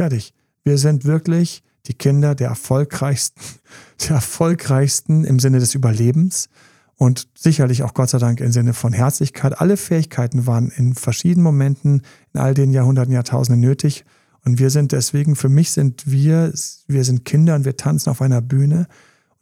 Fertig. 0.03 0.35
Wir 0.65 0.79
sind 0.79 1.05
wirklich 1.05 1.62
die 1.87 1.95
Kinder 1.95 2.35
der 2.35 2.49
erfolgreichsten, 2.49 3.41
der 4.09 4.17
erfolgreichsten 4.17 5.23
im 5.23 5.38
Sinne 5.38 5.61
des 5.61 5.77
Überlebens 5.77 6.49
und 6.97 7.29
sicherlich 7.38 7.85
auch 7.85 7.95
Gott 7.95 8.11
sei 8.11 8.19
Dank 8.19 8.41
im 8.41 8.51
Sinne 8.51 8.75
von 8.75 8.93
Herzlichkeit. 8.93 9.61
Alle 9.61 9.77
Fähigkeiten 9.77 10.49
waren 10.49 10.71
in 10.71 10.95
verschiedenen 10.95 11.45
Momenten 11.45 12.03
in 12.35 12.41
all 12.41 12.53
den 12.53 12.73
Jahrhunderten, 12.73 13.15
Jahrtausenden 13.15 13.61
nötig. 13.61 14.05
Und 14.45 14.59
wir 14.59 14.71
sind 14.71 14.91
deswegen, 14.91 15.37
für 15.37 15.49
mich 15.49 15.71
sind 15.71 16.11
wir, 16.11 16.53
wir 16.88 17.05
sind 17.05 17.25
Kinder 17.25 17.55
und 17.55 17.65
wir 17.65 17.77
tanzen 17.77 18.11
auf 18.11 18.21
einer 18.23 18.41
Bühne. 18.41 18.88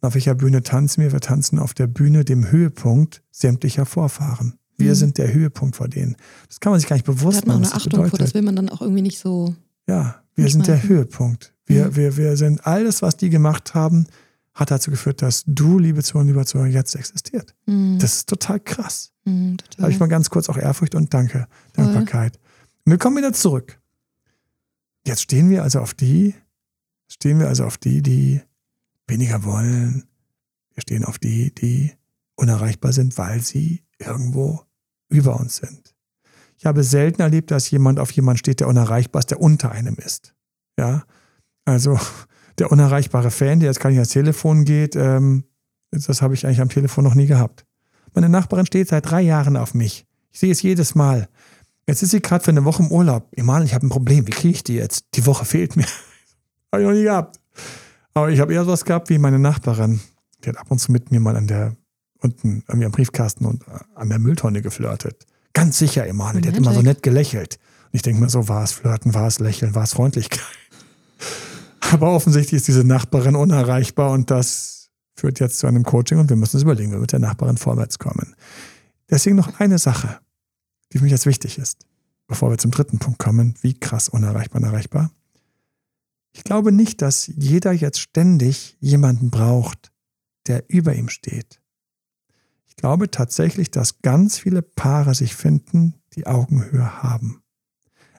Und 0.02 0.08
auf 0.08 0.14
welcher 0.14 0.34
Bühne 0.34 0.62
tanzen 0.62 1.02
wir? 1.02 1.10
Wir 1.10 1.20
tanzen 1.20 1.58
auf 1.58 1.72
der 1.72 1.86
Bühne, 1.86 2.26
dem 2.26 2.50
Höhepunkt 2.50 3.22
sämtlicher 3.30 3.86
Vorfahren. 3.86 4.58
Wir 4.76 4.90
mhm. 4.90 4.96
sind 4.96 5.16
der 5.16 5.32
Höhepunkt 5.32 5.76
vor 5.76 5.88
denen. 5.88 6.16
Das 6.48 6.60
kann 6.60 6.72
man 6.72 6.80
sich 6.80 6.88
gar 6.90 6.96
nicht 6.96 7.06
bewusst 7.06 7.46
machen. 7.46 7.48
Da 7.48 7.54
hat 7.54 7.60
man 7.60 7.64
auch 7.64 7.72
eine 7.72 7.76
Achtung 7.76 7.90
bedeutet. 7.92 8.10
vor, 8.10 8.18
das 8.18 8.34
will 8.34 8.42
man 8.42 8.56
dann 8.56 8.68
auch 8.68 8.82
irgendwie 8.82 9.00
nicht 9.00 9.18
so 9.18 9.54
ja, 9.90 10.22
wir 10.36 10.48
sind 10.48 10.66
der 10.68 10.82
Höhepunkt. 10.82 11.52
Wir, 11.66 11.86
mhm. 11.86 11.96
wir, 11.96 12.16
wir 12.16 12.36
sind 12.36 12.66
alles, 12.66 13.02
was 13.02 13.16
die 13.16 13.28
gemacht 13.28 13.74
haben, 13.74 14.06
hat 14.54 14.70
dazu 14.70 14.90
geführt, 14.90 15.20
dass 15.20 15.42
du, 15.46 15.78
liebe 15.78 16.02
Zuhörer, 16.02 16.26
lieber 16.26 16.46
Zuhörer, 16.46 16.68
jetzt 16.68 16.94
existiert. 16.94 17.54
Mhm. 17.66 17.98
Das 17.98 18.14
ist 18.14 18.28
total 18.28 18.60
krass. 18.60 19.12
Mhm, 19.24 19.58
total. 19.58 19.76
Da 19.76 19.82
habe 19.82 19.92
ich 19.92 19.98
mal 19.98 20.06
ganz 20.06 20.30
kurz 20.30 20.48
auch 20.48 20.56
Ehrfurcht 20.56 20.94
und 20.94 21.12
Danke, 21.12 21.46
Dankbarkeit. 21.74 22.38
Und 22.84 22.92
wir 22.92 22.98
kommen 22.98 23.16
wieder 23.16 23.32
zurück. 23.32 23.80
Jetzt 25.06 25.22
stehen 25.22 25.50
wir 25.50 25.62
also 25.62 25.80
auf 25.80 25.94
die, 25.94 26.34
stehen 27.08 27.40
wir 27.40 27.48
also 27.48 27.64
auf 27.64 27.78
die, 27.78 28.02
die 28.02 28.40
weniger 29.08 29.44
wollen. 29.44 30.04
Wir 30.74 30.82
stehen 30.82 31.04
auf 31.04 31.18
die, 31.18 31.54
die 31.54 31.92
unerreichbar 32.36 32.92
sind, 32.92 33.18
weil 33.18 33.40
sie 33.40 33.82
irgendwo 33.98 34.62
über 35.08 35.38
uns 35.38 35.56
sind. 35.56 35.89
Ich 36.60 36.66
habe 36.66 36.84
selten 36.84 37.22
erlebt, 37.22 37.50
dass 37.50 37.70
jemand 37.70 37.98
auf 37.98 38.10
jemanden 38.10 38.36
steht, 38.36 38.60
der 38.60 38.68
unerreichbar 38.68 39.20
ist, 39.20 39.30
der 39.30 39.40
unter 39.40 39.72
einem 39.72 39.94
ist. 39.94 40.34
Ja, 40.78 41.04
also 41.64 41.98
der 42.58 42.70
unerreichbare 42.70 43.30
Fan, 43.30 43.60
der 43.60 43.70
jetzt 43.70 43.80
gar 43.80 43.88
nicht 43.88 43.98
ans 43.98 44.10
Telefon 44.10 44.66
geht, 44.66 44.94
ähm, 44.94 45.44
das 45.90 46.20
habe 46.20 46.34
ich 46.34 46.44
eigentlich 46.44 46.60
am 46.60 46.68
Telefon 46.68 47.04
noch 47.04 47.14
nie 47.14 47.26
gehabt. 47.26 47.64
Meine 48.12 48.28
Nachbarin 48.28 48.66
steht 48.66 48.88
seit 48.88 49.10
drei 49.10 49.22
Jahren 49.22 49.56
auf 49.56 49.72
mich. 49.72 50.06
Ich 50.32 50.40
sehe 50.40 50.52
es 50.52 50.60
jedes 50.60 50.94
Mal. 50.94 51.30
Jetzt 51.88 52.02
ist 52.02 52.10
sie 52.10 52.20
gerade 52.20 52.44
für 52.44 52.50
eine 52.50 52.66
Woche 52.66 52.82
im 52.82 52.92
Urlaub. 52.92 53.26
Emanuel, 53.32 53.64
ich 53.64 53.72
habe 53.72 53.86
ein 53.86 53.90
Problem. 53.90 54.26
Wie 54.26 54.30
kriege 54.30 54.54
ich 54.54 54.62
die 54.62 54.74
jetzt? 54.74 55.06
Die 55.14 55.24
Woche 55.24 55.46
fehlt 55.46 55.76
mir. 55.76 55.86
habe 56.72 56.82
ich 56.82 56.88
noch 56.88 56.94
nie 56.94 57.04
gehabt. 57.04 57.40
Aber 58.12 58.28
ich 58.30 58.38
habe 58.38 58.52
eher 58.52 58.64
sowas 58.66 58.84
gehabt 58.84 59.08
wie 59.08 59.18
meine 59.18 59.38
Nachbarin. 59.38 60.00
Die 60.44 60.50
hat 60.50 60.58
ab 60.58 60.70
und 60.70 60.78
zu 60.78 60.92
mit 60.92 61.10
mir 61.10 61.20
mal 61.20 61.36
an 61.36 61.46
der, 61.46 61.74
unten, 62.18 62.64
an 62.66 62.84
am 62.84 62.92
Briefkasten 62.92 63.46
und 63.46 63.62
äh, 63.62 63.80
an 63.94 64.10
der 64.10 64.18
Mülltonne 64.18 64.60
geflirtet. 64.60 65.26
Ganz 65.60 65.76
sicher, 65.76 66.06
Emanuel. 66.06 66.40
Der 66.40 66.52
hat 66.52 66.58
immer 66.58 66.72
so 66.72 66.80
nett 66.80 67.02
gelächelt. 67.02 67.58
Und 67.84 67.90
ich 67.92 68.00
denke 68.00 68.22
mir 68.22 68.30
so, 68.30 68.48
war 68.48 68.64
es 68.64 68.72
Flirten, 68.72 69.12
war 69.12 69.26
es 69.26 69.40
Lächeln, 69.40 69.74
war 69.74 69.82
es 69.82 69.92
Freundlichkeit. 69.92 70.40
Aber 71.92 72.12
offensichtlich 72.12 72.60
ist 72.60 72.68
diese 72.68 72.82
Nachbarin 72.82 73.36
unerreichbar 73.36 74.12
und 74.12 74.30
das 74.30 74.88
führt 75.14 75.38
jetzt 75.38 75.58
zu 75.58 75.66
einem 75.66 75.82
Coaching 75.82 76.18
und 76.18 76.30
wir 76.30 76.36
müssen 76.36 76.56
uns 76.56 76.62
überlegen, 76.62 76.92
wie 76.92 76.94
wir 76.94 77.00
mit 77.00 77.12
der 77.12 77.18
Nachbarin 77.18 77.58
vorwärts 77.58 77.98
kommen. 77.98 78.34
Deswegen 79.10 79.36
noch 79.36 79.60
eine 79.60 79.76
Sache, 79.76 80.20
die 80.94 80.98
für 80.98 81.04
mich 81.04 81.12
jetzt 81.12 81.26
wichtig 81.26 81.58
ist, 81.58 81.84
bevor 82.26 82.48
wir 82.48 82.56
zum 82.56 82.70
dritten 82.70 82.98
Punkt 82.98 83.18
kommen. 83.18 83.54
Wie 83.60 83.74
krass 83.74 84.08
unerreichbar, 84.08 84.62
unerreichbar. 84.62 85.10
Ich 86.32 86.42
glaube 86.42 86.72
nicht, 86.72 87.02
dass 87.02 87.26
jeder 87.26 87.72
jetzt 87.72 88.00
ständig 88.00 88.78
jemanden 88.80 89.30
braucht, 89.30 89.92
der 90.46 90.64
über 90.68 90.94
ihm 90.94 91.10
steht 91.10 91.60
glaube 92.80 93.10
tatsächlich, 93.10 93.70
dass 93.70 94.00
ganz 94.00 94.38
viele 94.38 94.62
Paare 94.62 95.14
sich 95.14 95.34
finden, 95.34 95.94
die 96.14 96.26
Augenhöhe 96.26 97.02
haben. 97.02 97.42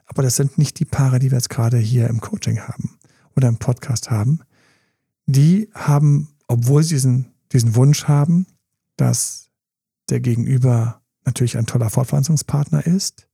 Aber 0.06 0.22
das 0.22 0.36
sind 0.36 0.56
nicht 0.56 0.78
die 0.78 0.84
Paare, 0.84 1.18
die 1.18 1.30
wir 1.30 1.38
jetzt 1.38 1.50
gerade 1.50 1.78
hier 1.78 2.08
im 2.08 2.20
Coaching 2.20 2.60
haben 2.60 2.98
oder 3.34 3.48
im 3.48 3.58
Podcast 3.58 4.10
haben. 4.10 4.40
Die 5.26 5.68
haben, 5.74 6.28
obwohl 6.46 6.82
sie 6.82 6.94
diesen, 6.94 7.32
diesen 7.50 7.74
Wunsch 7.74 8.04
haben, 8.08 8.46
dass 8.96 9.50
der 10.10 10.20
Gegenüber 10.20 11.02
natürlich 11.24 11.58
ein 11.58 11.66
toller 11.66 11.90
Fortpflanzungspartner 11.90 12.86
ist, 12.86 13.28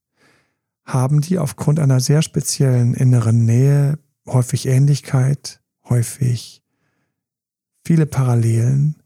haben 0.85 1.21
die 1.21 1.39
aufgrund 1.39 1.79
einer 1.79 2.01
sehr 2.01 2.23
speziellen 2.23 2.95
inneren 2.95 3.45
Nähe 3.45 3.99
häufig 4.27 4.67
Ähnlichkeit, 4.67 5.61
häufig 5.85 6.63
viele 7.85 8.07
Parallelen 8.07 8.98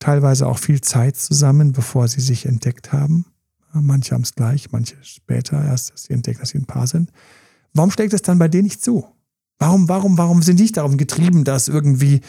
teilweise 0.00 0.48
auch 0.48 0.58
viel 0.58 0.80
Zeit 0.80 1.16
zusammen, 1.16 1.72
bevor 1.72 2.08
sie 2.08 2.20
sich 2.20 2.46
entdeckt 2.46 2.92
haben. 2.92 3.26
Manche 3.72 4.14
haben 4.14 4.22
es 4.22 4.34
gleich, 4.34 4.72
manche 4.72 4.96
später 5.02 5.64
erst, 5.64 5.92
dass 5.92 6.04
sie 6.04 6.12
entdecken, 6.12 6.40
dass 6.40 6.48
sie 6.48 6.58
ein 6.58 6.66
Paar 6.66 6.88
sind. 6.88 7.12
Warum 7.72 7.92
schlägt 7.92 8.12
es 8.12 8.22
dann 8.22 8.40
bei 8.40 8.48
denen 8.48 8.64
nicht 8.64 8.82
zu? 8.82 9.06
Warum, 9.60 9.88
warum, 9.88 10.18
warum 10.18 10.42
sind 10.42 10.58
die 10.58 10.64
nicht 10.64 10.76
darum 10.76 10.96
getrieben, 10.96 11.44
dass 11.44 11.68
irgendwie 11.68 12.20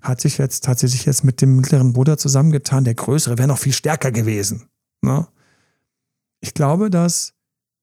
hat 0.00 0.20
sich 0.20 0.38
jetzt, 0.38 0.68
hat 0.68 0.78
sie 0.78 0.88
sich 0.88 1.04
jetzt 1.04 1.24
mit 1.24 1.42
dem 1.42 1.56
mittleren 1.56 1.92
Bruder 1.92 2.16
zusammengetan, 2.16 2.84
der 2.84 2.94
größere 2.94 3.36
wäre 3.38 3.48
noch 3.48 3.58
viel 3.58 3.72
stärker 3.72 4.12
gewesen. 4.12 4.68
Ne? 5.02 5.26
Ich 6.40 6.54
glaube, 6.54 6.90
dass 6.90 7.34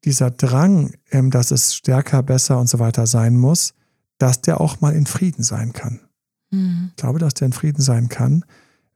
dieser 0.05 0.31
Drang, 0.31 0.93
ähm, 1.11 1.31
dass 1.31 1.51
es 1.51 1.75
stärker, 1.75 2.23
besser 2.23 2.59
und 2.59 2.67
so 2.67 2.79
weiter 2.79 3.07
sein 3.07 3.35
muss, 3.35 3.73
dass 4.17 4.41
der 4.41 4.61
auch 4.61 4.81
mal 4.81 4.93
in 4.93 5.05
Frieden 5.05 5.43
sein 5.43 5.73
kann. 5.73 5.99
Mhm. 6.51 6.91
Ich 6.91 6.95
glaube, 6.95 7.19
dass 7.19 7.33
der 7.33 7.47
in 7.47 7.53
Frieden 7.53 7.81
sein 7.81 8.09
kann, 8.09 8.45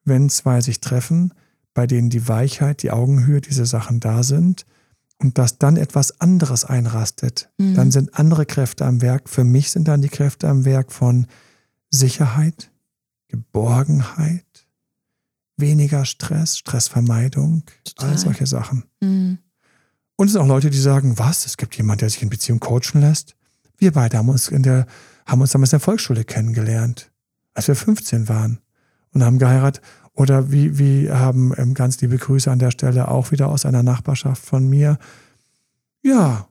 wenn 0.08 0.30
zwei 0.30 0.62
sich 0.62 0.80
treffen, 0.80 1.34
bei 1.74 1.86
denen 1.86 2.10
die 2.10 2.28
Weichheit, 2.28 2.82
die 2.82 2.92
Augenhöhe, 2.92 3.42
diese 3.42 3.66
Sachen 3.66 4.00
da 4.00 4.24
sind 4.24 4.66
und 5.20 5.38
dass 5.38 5.60
dann 5.60 5.78
etwas 5.78 6.22
anderes 6.22 6.66
einrastet. 6.66 7.50
Mhm. 7.58 7.76
Dann 7.76 7.92
sind 7.92 8.18
andere 8.18 8.46
Kräfte 8.46 8.86
am 8.86 9.02
Werk. 9.02 9.30
Für 9.30 9.44
mich 9.44 9.72
sind 9.72 9.88
dann 9.88 10.02
die 10.02 10.10
Kräfte 10.10 10.48
am 10.48 10.66
Werk 10.66 10.92
von 10.92 11.28
Sicherheit, 11.90 12.72
Geborgenheit, 13.28 14.46
weniger 15.58 16.06
Stress, 16.06 16.58
Stressvermeidung, 16.58 17.64
Total. 17.84 18.10
all 18.10 18.18
solche 18.18 18.48
Sachen. 18.48 18.86
Mhm. 19.02 19.40
Und 20.16 20.28
es 20.28 20.34
sind 20.34 20.42
auch 20.42 20.48
Leute, 20.48 20.70
die 20.70 20.80
sagen, 20.80 21.20
was, 21.20 21.46
es 21.46 21.58
gibt 21.58 21.76
jemand, 21.78 22.02
der 22.02 22.10
sich 22.10 22.24
in 22.24 22.30
Beziehung 22.30 22.60
coachen 22.60 23.02
lässt. 23.02 23.36
Wir 23.78 23.92
beide 23.92 24.18
haben 24.18 24.30
uns 24.30 24.48
in 24.48 24.64
der, 24.64 24.88
haben 25.26 25.42
uns 25.42 25.52
damals 25.52 25.72
in 25.72 25.78
der 25.78 25.86
Volksschule 25.86 26.24
kennengelernt, 26.24 27.12
als 27.54 27.68
wir 27.68 27.76
15 27.76 28.28
waren 28.28 28.60
und 29.14 29.24
haben 29.24 29.40
geheiratet. 29.40 29.84
Oder 30.14 30.52
wie, 30.52 30.80
wie 30.80 31.12
haben 31.12 31.54
ähm, 31.58 31.76
ganz 31.76 32.02
liebe 32.02 32.18
Grüße 32.18 32.50
an 32.50 32.60
der 32.60 32.72
Stelle 32.72 33.10
auch 33.10 33.32
wieder 33.32 33.50
aus 33.50 33.66
einer 33.66 33.84
Nachbarschaft 33.84 34.44
von 34.44 34.68
mir. 34.68 34.98
Ja, 36.02 36.48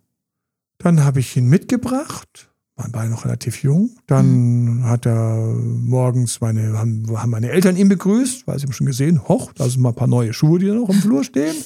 dann 0.78 1.02
habe 1.02 1.20
ich 1.20 1.36
ihn 1.36 1.48
mitgebracht, 1.48 2.50
waren 2.76 2.92
beide 2.92 3.10
noch 3.10 3.24
relativ 3.24 3.62
jung. 3.62 3.90
Dann 4.06 4.84
hat 4.84 5.06
er 5.06 5.36
morgens 5.36 6.40
meine, 6.40 6.78
haben, 6.78 7.06
haben 7.16 7.30
meine 7.30 7.50
Eltern 7.50 7.76
ihn 7.76 7.88
begrüßt, 7.88 8.46
weil 8.46 8.58
sie 8.58 8.66
haben 8.66 8.72
schon 8.72 8.86
gesehen, 8.86 9.26
hoch, 9.26 9.52
da 9.52 9.68
sind 9.68 9.82
mal 9.82 9.88
ein 9.88 9.94
paar 9.96 10.06
neue 10.06 10.32
Schuhe, 10.32 10.58
die 10.58 10.66
da 10.66 10.74
noch 10.74 10.88
im 10.88 11.00
Flur 11.00 11.24
stehen. 11.24 11.56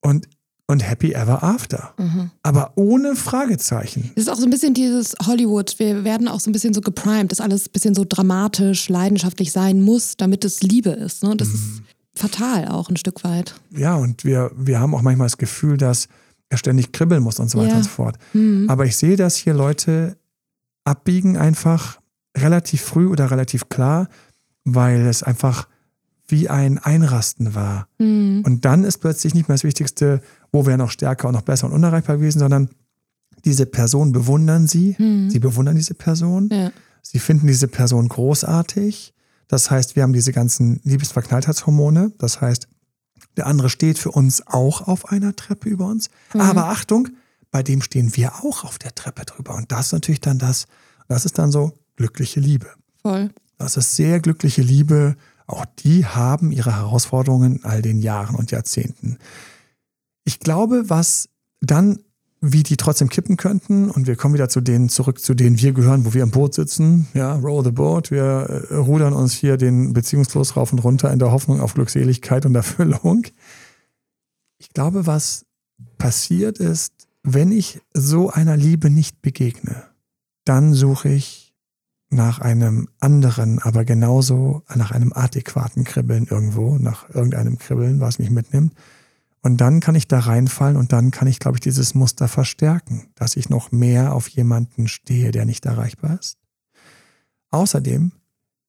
Und, 0.00 0.28
und 0.70 0.80
happy 0.88 1.12
ever 1.12 1.42
after. 1.42 1.92
Mhm. 1.98 2.30
Aber 2.42 2.72
ohne 2.76 3.16
Fragezeichen. 3.16 4.10
Es 4.14 4.22
ist 4.22 4.28
auch 4.28 4.36
so 4.36 4.44
ein 4.44 4.50
bisschen 4.50 4.74
dieses 4.74 5.14
Hollywood. 5.26 5.78
Wir 5.78 6.04
werden 6.04 6.28
auch 6.28 6.40
so 6.40 6.50
ein 6.50 6.52
bisschen 6.52 6.74
so 6.74 6.80
geprimed, 6.80 7.30
dass 7.32 7.40
alles 7.40 7.66
ein 7.68 7.72
bisschen 7.72 7.94
so 7.94 8.04
dramatisch, 8.08 8.88
leidenschaftlich 8.88 9.52
sein 9.52 9.82
muss, 9.82 10.16
damit 10.16 10.44
es 10.44 10.62
Liebe 10.62 10.90
ist. 10.90 11.22
Ne? 11.22 11.36
Das 11.36 11.48
Mhm. 11.48 11.54
ist 11.54 11.82
fatal 12.14 12.68
auch 12.68 12.88
ein 12.90 12.96
Stück 12.96 13.24
weit. 13.24 13.54
Ja, 13.76 13.94
und 13.96 14.24
wir, 14.24 14.50
wir 14.56 14.80
haben 14.80 14.94
auch 14.94 15.02
manchmal 15.02 15.26
das 15.26 15.38
Gefühl, 15.38 15.76
dass 15.76 16.08
er 16.48 16.58
ständig 16.58 16.92
kribbeln 16.92 17.22
muss 17.22 17.38
und 17.38 17.48
so 17.50 17.58
weiter 17.58 17.70
Ja. 17.70 17.76
und 17.76 17.82
so 17.84 17.90
fort. 17.90 18.16
Mhm. 18.32 18.66
Aber 18.68 18.84
ich 18.84 18.96
sehe, 18.96 19.16
dass 19.16 19.36
hier 19.36 19.54
Leute 19.54 20.16
abbiegen 20.84 21.36
einfach 21.36 22.00
relativ 22.36 22.80
früh 22.82 23.06
oder 23.06 23.30
relativ 23.30 23.68
klar, 23.68 24.08
weil 24.64 25.06
es 25.06 25.22
einfach 25.22 25.68
wie 26.26 26.48
ein 26.48 26.78
Einrasten 26.78 27.54
war. 27.54 27.88
Mhm. 27.98 28.42
Und 28.46 28.64
dann 28.64 28.84
ist 28.84 28.98
plötzlich 28.98 29.34
nicht 29.34 29.48
mehr 29.48 29.54
das 29.56 29.64
Wichtigste, 29.64 30.20
wo 30.52 30.66
wäre 30.66 30.78
noch 30.78 30.90
stärker 30.90 31.28
und 31.28 31.34
noch 31.34 31.42
besser 31.42 31.66
und 31.66 31.72
unerreichbar 31.72 32.16
gewesen, 32.16 32.38
sondern 32.38 32.70
diese 33.44 33.66
Person 33.66 34.12
bewundern 34.12 34.66
sie. 34.66 34.96
Mhm. 34.98 35.30
Sie 35.30 35.38
bewundern 35.38 35.76
diese 35.76 35.94
Person. 35.94 36.48
Ja. 36.52 36.70
Sie 37.02 37.18
finden 37.18 37.46
diese 37.46 37.68
Person 37.68 38.08
großartig. 38.08 39.14
Das 39.48 39.70
heißt, 39.70 39.96
wir 39.96 40.02
haben 40.02 40.12
diese 40.12 40.32
ganzen 40.32 40.80
Liebesverknalltheitshormone. 40.84 42.12
Das 42.18 42.40
heißt, 42.40 42.68
der 43.36 43.46
andere 43.46 43.70
steht 43.70 43.98
für 43.98 44.10
uns 44.10 44.46
auch 44.46 44.86
auf 44.86 45.10
einer 45.10 45.34
Treppe 45.34 45.68
über 45.68 45.86
uns. 45.86 46.10
Mhm. 46.34 46.40
Aber 46.40 46.66
Achtung, 46.66 47.08
bei 47.50 47.62
dem 47.62 47.82
stehen 47.82 48.14
wir 48.16 48.44
auch 48.44 48.64
auf 48.64 48.78
der 48.78 48.94
Treppe 48.94 49.24
drüber. 49.24 49.54
Und 49.54 49.72
das 49.72 49.86
ist 49.86 49.92
natürlich 49.92 50.20
dann 50.20 50.38
das, 50.38 50.66
das 51.08 51.24
ist 51.24 51.38
dann 51.38 51.50
so 51.50 51.72
glückliche 51.96 52.40
Liebe. 52.40 52.68
Voll. 53.02 53.30
Das 53.58 53.76
ist 53.76 53.96
sehr 53.96 54.20
glückliche 54.20 54.62
Liebe. 54.62 55.16
Auch 55.46 55.64
die 55.80 56.06
haben 56.06 56.52
ihre 56.52 56.76
Herausforderungen 56.76 57.56
in 57.56 57.64
all 57.64 57.82
den 57.82 58.00
Jahren 58.00 58.36
und 58.36 58.50
Jahrzehnten. 58.50 59.18
Ich 60.30 60.38
glaube, 60.38 60.84
was 60.86 61.28
dann, 61.60 61.98
wie 62.40 62.62
die 62.62 62.76
trotzdem 62.76 63.08
kippen 63.08 63.36
könnten, 63.36 63.90
und 63.90 64.06
wir 64.06 64.14
kommen 64.14 64.34
wieder 64.34 64.48
zu 64.48 64.60
denen 64.60 64.88
zurück, 64.88 65.20
zu 65.20 65.34
denen 65.34 65.58
wir 65.58 65.72
gehören, 65.72 66.04
wo 66.04 66.14
wir 66.14 66.22
im 66.22 66.30
Boot 66.30 66.54
sitzen, 66.54 67.08
ja, 67.14 67.34
row 67.34 67.64
the 67.64 67.72
boat, 67.72 68.12
wir 68.12 68.66
äh, 68.70 68.76
rudern 68.76 69.12
uns 69.12 69.32
hier 69.32 69.56
den 69.56 69.92
Beziehungsfluss 69.92 70.56
rauf 70.56 70.72
und 70.72 70.78
runter 70.78 71.12
in 71.12 71.18
der 71.18 71.32
Hoffnung 71.32 71.60
auf 71.60 71.74
Glückseligkeit 71.74 72.46
und 72.46 72.54
Erfüllung. 72.54 73.26
Ich 74.58 74.72
glaube, 74.72 75.04
was 75.08 75.46
passiert 75.98 76.58
ist, 76.58 77.08
wenn 77.24 77.50
ich 77.50 77.80
so 77.92 78.30
einer 78.30 78.56
Liebe 78.56 78.88
nicht 78.88 79.22
begegne, 79.22 79.82
dann 80.44 80.74
suche 80.74 81.08
ich 81.08 81.56
nach 82.08 82.38
einem 82.38 82.88
anderen, 83.00 83.58
aber 83.58 83.84
genauso 83.84 84.62
nach 84.72 84.92
einem 84.92 85.12
adäquaten 85.12 85.82
Kribbeln 85.82 86.28
irgendwo, 86.30 86.78
nach 86.78 87.12
irgendeinem 87.12 87.58
Kribbeln, 87.58 87.98
was 87.98 88.20
mich 88.20 88.30
mitnimmt. 88.30 88.74
Und 89.42 89.58
dann 89.58 89.80
kann 89.80 89.94
ich 89.94 90.06
da 90.06 90.18
reinfallen 90.18 90.76
und 90.76 90.92
dann 90.92 91.10
kann 91.10 91.26
ich, 91.26 91.38
glaube 91.38 91.56
ich, 91.56 91.60
dieses 91.60 91.94
Muster 91.94 92.28
verstärken, 92.28 93.08
dass 93.14 93.36
ich 93.36 93.48
noch 93.48 93.72
mehr 93.72 94.14
auf 94.14 94.28
jemanden 94.28 94.86
stehe, 94.86 95.30
der 95.30 95.46
nicht 95.46 95.64
erreichbar 95.64 96.18
ist. 96.20 96.36
Außerdem 97.50 98.12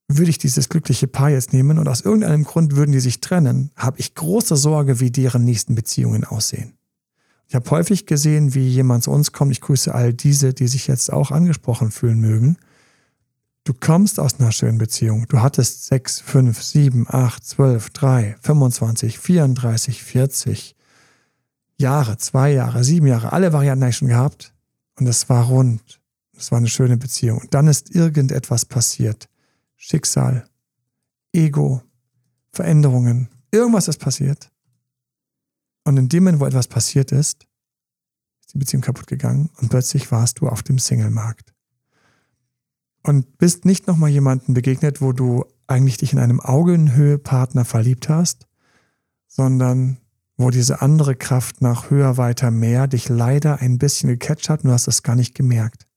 würde 0.07 0.30
ich 0.30 0.38
dieses 0.38 0.69
glückliche 0.69 1.07
Paar 1.07 1.30
jetzt 1.30 1.53
nehmen 1.53 1.78
und 1.78 1.88
aus 1.88 2.01
irgendeinem 2.01 2.43
Grund 2.43 2.76
würden 2.76 2.91
die 2.91 2.99
sich 2.99 3.22
trennen, 3.22 3.72
habe 3.76 3.99
ich 3.99 4.15
große 4.15 4.55
Sorge, 4.55 4.99
wie 4.99 5.11
deren 5.11 5.43
nächsten 5.43 5.76
Beziehungen 5.76 6.24
aussehen. 6.24 6.74
Ich 7.47 7.55
habe 7.55 7.69
häufig 7.69 8.05
gesehen, 8.05 8.53
wie 8.53 8.67
jemand 8.67 9.03
zu 9.03 9.11
uns 9.11 9.34
kommt. 9.34 9.51
Ich 9.51 9.59
grüße 9.59 9.93
all 9.93 10.13
diese, 10.13 10.53
die 10.53 10.67
sich 10.67 10.88
jetzt 10.88 11.11
auch 11.11 11.32
angesprochen 11.32 11.91
fühlen 11.91 12.19
mögen. 12.19 12.57
Du 13.64 13.74
kommst 13.74 14.20
aus 14.20 14.39
einer 14.39 14.51
schönen 14.51 14.80
Beziehung. 14.80 15.28
Du 15.28 15.39
hattest 15.39 15.86
sechs, 15.86 16.20
fünf, 16.20 16.64
sieben, 16.64 17.05
acht, 17.07 17.45
zwölf, 17.45 17.91
drei, 17.91 18.36
25, 18.41 19.20
34, 19.20 20.03
40 20.03 20.76
Jahre, 21.78 22.18
zwei 22.18 22.53
Jahre, 22.53 22.84
sieben 22.84 23.07
Jahre, 23.07 23.34
alle 23.34 23.53
Varianten 23.53 23.84
habe 23.84 23.91
ich 23.91 23.97
schon 23.97 24.07
gehabt. 24.07 24.53
Und 24.97 25.07
es 25.07 25.30
war 25.30 25.45
rund. 25.45 26.01
Es 26.36 26.51
war 26.51 26.57
eine 26.57 26.70
schöne 26.70 26.97
Beziehung. 26.97 27.39
Und 27.39 27.53
dann 27.53 27.68
ist 27.68 27.93
irgendetwas 27.93 28.66
passiert. 28.66 29.30
Schicksal, 29.76 30.47
Ego, 31.32 31.84
Veränderungen. 32.51 33.30
Irgendwas 33.51 33.88
ist 33.88 33.99
passiert. 33.99 34.51
Und 35.84 35.97
in 35.97 36.09
dem 36.09 36.24
Moment, 36.24 36.39
wo 36.39 36.45
etwas 36.45 36.68
passiert 36.68 37.12
ist, 37.12 37.47
ist 38.41 38.53
die 38.53 38.57
Beziehung 38.57 38.82
kaputt 38.82 39.07
gegangen 39.07 39.49
und 39.57 39.70
plötzlich 39.70 40.12
warst 40.12 40.39
du 40.39 40.47
auf 40.47 40.64
dem 40.64 40.80
Singlemarkt. 40.80 41.51
Und 43.04 43.38
bist 43.38 43.66
nicht 43.66 43.88
nochmal 43.88 44.10
jemanden 44.10 44.54
begegnet, 44.54 45.02
wo 45.02 45.12
du 45.12 45.45
eigentlich 45.68 45.97
dich 45.97 46.14
in 46.14 46.20
einem 46.20 46.39
Augenhöhe-Partner 46.39 47.66
verliebt 47.66 48.10
hast, 48.10 48.47
sondern 49.28 49.97
wo 50.38 50.49
diese 50.49 50.82
andere 50.82 51.16
Kraft 51.16 51.62
nach 51.62 51.89
höher, 51.89 52.18
weiter, 52.18 52.52
mehr 52.52 52.88
dich 52.88 53.10
leider 53.10 53.60
ein 53.60 53.78
bisschen 53.78 54.10
gecatcht 54.10 54.49
hat 54.49 54.64
und 54.64 54.70
du 54.70 54.74
hast 54.74 54.88
es 54.88 55.04
gar 55.04 55.16
nicht 55.16 55.36
gemerkt. 55.36 55.88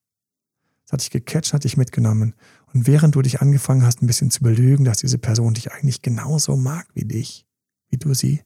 Es 0.87 0.93
hat 0.93 1.01
dich 1.01 1.11
gecatcht, 1.11 1.53
hat 1.53 1.65
dich 1.65 1.77
mitgenommen. 1.77 2.35
Und 2.73 2.87
während 2.87 3.15
du 3.15 3.23
dich 3.23 3.41
angefangen 3.41 3.85
hast, 3.85 4.03
ein 4.03 4.07
bisschen 4.07 4.31
zu 4.31 4.43
belügen, 4.43 4.85
dass 4.85 4.99
diese 4.99 5.19
Person 5.19 5.55
dich 5.55 5.73
eigentlich 5.73 6.03
genauso 6.03 6.57
mag 6.57 6.87
wie 6.95 7.05
dich, 7.05 7.47
wie 7.89 7.97
du 7.97 8.15
sie, 8.15 8.43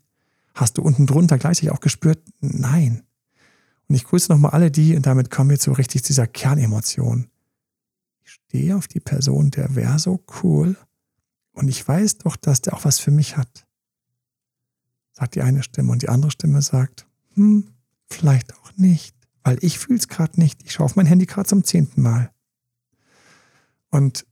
hast 0.55 0.79
du 0.79 0.83
unten 0.83 1.07
drunter 1.07 1.39
gleichzeitig 1.39 1.71
auch 1.71 1.81
gespürt, 1.81 2.23
nein. 2.41 3.03
Und 3.89 3.95
ich 3.95 4.05
grüße 4.05 4.31
nochmal 4.31 4.53
alle 4.53 4.71
die, 4.71 4.97
und 4.97 5.07
damit 5.07 5.31
kommen 5.31 5.51
wir 5.51 5.59
zu 5.59 5.73
richtig 5.73 6.03
dieser 6.03 6.27
Kernemotion. 6.27 7.29
Ich 8.29 8.35
stehe 8.35 8.76
auf 8.76 8.89
die 8.89 9.01
Person, 9.01 9.51
der 9.51 9.74
wäre 9.74 9.99
so 9.99 10.22
cool. 10.43 10.76
Und 11.53 11.68
ich 11.68 11.89
weiß 11.89 12.18
doch, 12.18 12.37
dass 12.37 12.61
der 12.61 12.74
auch 12.74 12.85
was 12.85 12.99
für 12.99 13.11
mich 13.11 13.39
hat. 13.39 13.66
Sagt 15.12 15.35
die 15.35 15.41
eine 15.41 15.62
Stimme 15.62 15.93
und 15.93 16.03
die 16.03 16.11
andere 16.11 16.31
Stimme 16.31 16.61
sagt, 16.61 17.07
hm, 17.33 17.70
vielleicht 18.05 18.55
auch 18.55 18.72
nicht, 18.76 19.16
weil 19.45 19.57
ich 19.62 19.79
fühle 19.79 19.99
es 19.99 20.09
gerade 20.09 20.39
nicht. 20.39 20.62
Ich 20.64 20.72
schaue 20.72 20.85
auf 20.85 20.95
mein 20.95 21.07
Handy 21.07 21.24
gerade 21.24 21.49
zum 21.49 21.64
zehnten 21.64 22.03
Mal. 22.03 22.31
Und 23.89 24.26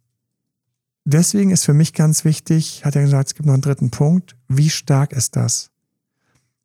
deswegen 1.07 1.51
ist 1.51 1.65
für 1.65 1.73
mich 1.73 1.95
ganz 1.95 2.27
wichtig, 2.27 2.85
hat 2.85 2.97
er 2.97 3.03
gesagt, 3.03 3.29
es 3.29 3.35
gibt 3.35 3.47
noch 3.47 3.55
einen 3.55 3.63
dritten 3.63 3.91
Punkt, 3.91 4.37
wie 4.47 4.69
stark 4.69 5.15
ist 5.15 5.37
das? 5.37 5.71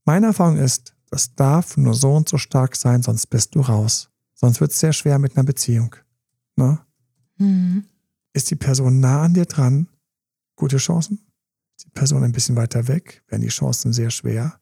Meine 0.03 0.27
Erfahrung 0.27 0.57
ist, 0.57 0.95
das 1.09 1.33
darf 1.33 1.77
nur 1.77 1.93
so 1.93 2.13
und 2.13 2.27
so 2.27 2.37
stark 2.37 2.75
sein, 2.75 3.03
sonst 3.03 3.27
bist 3.27 3.55
du 3.55 3.61
raus. 3.61 4.09
Sonst 4.33 4.59
wird 4.59 4.71
es 4.71 4.81
sehr 4.81 4.91
schwer 4.91 5.17
mit 5.17 5.37
einer 5.37 5.45
Beziehung. 5.45 5.95
Ne? 6.57 6.79
Mhm. 7.41 7.85
Ist 8.33 8.51
die 8.51 8.55
Person 8.55 8.99
nah 8.99 9.23
an 9.23 9.33
dir 9.33 9.45
dran? 9.45 9.87
Gute 10.55 10.77
Chancen. 10.77 11.19
Ist 11.75 11.87
die 11.87 11.91
Person 11.91 12.23
ein 12.23 12.31
bisschen 12.31 12.55
weiter 12.55 12.87
weg? 12.87 13.23
Werden 13.27 13.41
die 13.41 13.47
Chancen 13.47 13.93
sehr 13.93 14.11
schwer. 14.11 14.59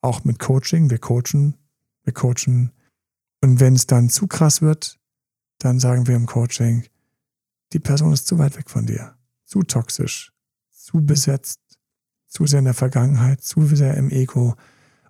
Auch 0.00 0.24
mit 0.24 0.38
Coaching. 0.38 0.88
Wir 0.88 0.98
coachen. 0.98 1.56
Wir 2.04 2.12
coachen. 2.12 2.72
Und 3.40 3.60
wenn 3.60 3.74
es 3.74 3.86
dann 3.86 4.08
zu 4.08 4.28
krass 4.28 4.62
wird, 4.62 5.00
dann 5.58 5.80
sagen 5.80 6.06
wir 6.06 6.14
im 6.14 6.26
Coaching, 6.26 6.84
die 7.72 7.80
Person 7.80 8.12
ist 8.12 8.26
zu 8.26 8.38
weit 8.38 8.56
weg 8.56 8.70
von 8.70 8.86
dir. 8.86 9.16
Zu 9.44 9.62
toxisch. 9.62 10.32
Zu 10.70 11.04
besetzt. 11.04 11.60
Zu 12.28 12.46
sehr 12.46 12.60
in 12.60 12.66
der 12.66 12.74
Vergangenheit. 12.74 13.42
Zu 13.42 13.66
sehr 13.66 13.96
im 13.96 14.10
Ego. 14.10 14.54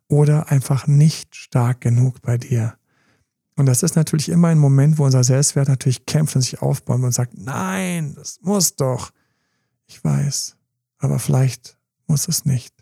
Oder 0.08 0.50
einfach 0.50 0.86
nicht 0.86 1.36
stark 1.36 1.82
genug 1.82 2.22
bei 2.22 2.38
dir. 2.38 2.78
Und 3.56 3.66
das 3.66 3.82
ist 3.82 3.96
natürlich 3.96 4.28
immer 4.28 4.48
ein 4.48 4.58
Moment, 4.58 4.98
wo 4.98 5.04
unser 5.04 5.24
Selbstwert 5.24 5.68
natürlich 5.68 6.06
kämpft 6.06 6.34
und 6.36 6.42
sich 6.42 6.62
aufbaut 6.62 7.02
und 7.02 7.12
sagt, 7.12 7.36
nein, 7.36 8.14
das 8.14 8.40
muss 8.42 8.76
doch. 8.76 9.10
Ich 9.86 10.02
weiß, 10.02 10.56
aber 10.98 11.18
vielleicht 11.18 11.76
muss 12.06 12.28
es 12.28 12.44
nicht. 12.44 12.74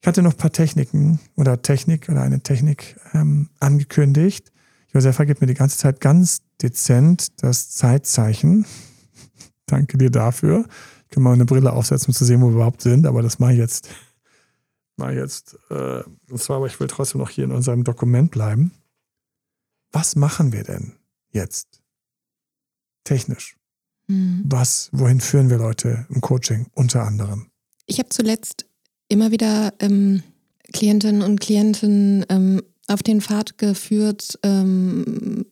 Ich 0.00 0.06
hatte 0.06 0.22
noch 0.22 0.32
ein 0.32 0.36
paar 0.36 0.52
Techniken 0.52 1.20
oder 1.36 1.62
Technik 1.62 2.08
oder 2.08 2.22
eine 2.22 2.40
Technik 2.40 2.96
ähm, 3.14 3.48
angekündigt. 3.60 4.52
Josefa 4.92 5.24
gibt 5.24 5.40
mir 5.40 5.46
die 5.46 5.54
ganze 5.54 5.78
Zeit 5.78 6.00
ganz 6.00 6.42
dezent 6.60 7.42
das 7.42 7.70
Zeitzeichen. 7.70 8.66
Danke 9.66 9.96
dir 9.96 10.10
dafür. 10.10 10.66
Ich 11.04 11.14
kann 11.14 11.22
mal 11.22 11.32
eine 11.32 11.44
Brille 11.44 11.72
aufsetzen, 11.72 12.08
um 12.08 12.14
zu 12.14 12.24
sehen, 12.24 12.42
wo 12.42 12.48
wir 12.48 12.56
überhaupt 12.56 12.82
sind, 12.82 13.06
aber 13.06 13.22
das 13.22 13.38
mache 13.38 13.52
ich 13.52 13.58
jetzt. 13.58 13.88
Mal 14.96 15.16
jetzt. 15.16 15.56
Äh, 15.70 16.02
und 16.30 16.38
zwar, 16.38 16.56
aber 16.56 16.66
ich 16.66 16.78
will 16.78 16.88
trotzdem 16.88 17.20
noch 17.20 17.30
hier 17.30 17.44
in 17.44 17.52
unserem 17.52 17.84
Dokument 17.84 18.30
bleiben. 18.30 18.72
Was 19.92 20.16
machen 20.16 20.52
wir 20.52 20.64
denn 20.64 20.92
jetzt? 21.30 21.80
Technisch. 23.04 23.56
Mhm. 24.08 24.42
Was, 24.46 24.88
wohin 24.92 25.20
führen 25.20 25.50
wir 25.50 25.58
Leute 25.58 26.06
im 26.10 26.20
Coaching 26.20 26.66
unter 26.74 27.04
anderem? 27.04 27.50
Ich 27.86 27.98
habe 27.98 28.08
zuletzt 28.08 28.66
immer 29.08 29.30
wieder 29.30 29.74
ähm, 29.80 30.22
Klientinnen 30.72 31.22
und 31.22 31.40
Klienten 31.40 32.24
ähm, 32.28 32.62
auf 32.88 33.02
den 33.02 33.20
Pfad 33.20 33.58
geführt, 33.58 34.38
ähm, 34.42 35.44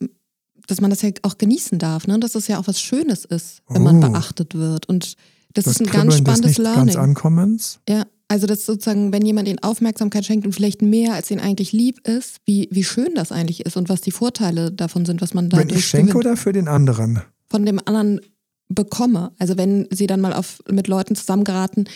dass 0.66 0.80
man 0.80 0.91
das 0.91 1.03
ja 1.03 1.11
auch 1.22 1.36
genießen 1.38 1.78
darf, 1.78 2.07
ne? 2.07 2.18
dass 2.20 2.34
es 2.34 2.47
ja 2.49 2.59
auch 2.59 2.66
was 2.68 2.80
Schönes 2.80 3.24
ist, 3.24 3.62
wenn 3.68 3.82
man 3.82 3.97
Oh. 4.03 4.11
beachtet 4.11 4.55
wird. 4.55 4.88
Und 4.88 5.16
das, 5.53 5.64
Das 5.64 5.74
ist 5.74 5.80
ein 5.80 5.86
ganz 5.86 5.93
Kribbeln 5.93 6.09
des 6.09 6.18
spannendes 6.18 6.59
nicht 6.59 6.64
ganz 6.64 6.76
Learning. 6.76 6.97
Ankommens. 6.97 7.80
Ja, 7.88 8.05
also 8.31 8.47
das 8.47 8.61
ist 8.61 8.66
sozusagen, 8.66 9.12
wenn 9.12 9.26
jemand 9.26 9.49
ihnen 9.49 9.59
Aufmerksamkeit 9.59 10.24
schenkt 10.24 10.47
und 10.47 10.53
vielleicht 10.55 10.83
mehr 10.83 11.14
als 11.14 11.31
ihnen 11.31 11.41
eigentlich 11.41 11.72
lieb 11.72 12.07
ist, 12.07 12.37
wie, 12.47 12.68
wie 12.70 12.85
schön 12.85 13.14
das 13.14 13.33
eigentlich 13.33 13.66
ist 13.66 13.76
und 13.76 13.89
was 13.89 14.01
die 14.01 14.12
Vorteile 14.12 14.70
davon 14.72 15.05
sind, 15.05 15.20
was 15.20 15.35
man 15.35 15.51
Wenn 15.53 15.59
dadurch 15.61 15.81
ich 15.81 15.87
schenke 15.87 16.12
gewinnt. 16.12 16.26
oder 16.26 16.37
für 16.37 16.53
den 16.53 16.68
anderen? 16.68 17.20
von 17.49 17.66
dem 17.66 17.81
anderen 17.85 18.20
bekomme. 18.68 19.33
Also 19.39 19.57
wenn 19.59 19.89
sie 19.91 20.07
dann 20.07 20.20
mal 20.20 20.33
auf, 20.33 20.62
mit 20.70 20.87
Leuten 20.87 21.16
zusammengeraten, 21.16 21.89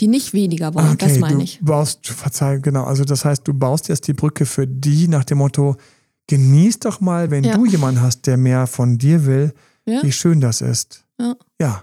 die 0.00 0.06
nicht 0.06 0.34
weniger 0.34 0.74
wollen, 0.74 0.98
das 0.98 1.18
meine 1.18 1.36
du 1.38 1.42
ich. 1.42 1.58
baust, 1.62 2.06
verzeih, 2.06 2.58
genau, 2.58 2.84
also 2.84 3.04
das 3.04 3.24
heißt, 3.24 3.48
du 3.48 3.54
baust 3.54 3.88
jetzt 3.88 4.06
die 4.06 4.12
Brücke 4.12 4.44
für 4.46 4.66
die 4.66 5.08
nach 5.08 5.24
dem 5.24 5.38
Motto, 5.38 5.76
genieß 6.26 6.80
doch 6.80 7.00
mal, 7.00 7.30
wenn 7.30 7.44
Ja. 7.44 7.56
du 7.56 7.64
jemanden 7.64 8.02
hast, 8.02 8.26
der 8.26 8.36
mehr 8.36 8.66
von 8.66 8.98
dir 8.98 9.24
will, 9.24 9.54
Ja? 9.86 10.02
wie 10.02 10.12
schön 10.12 10.40
das 10.42 10.60
ist. 10.60 11.04
Ja. 11.18 11.34
Ja, 11.60 11.82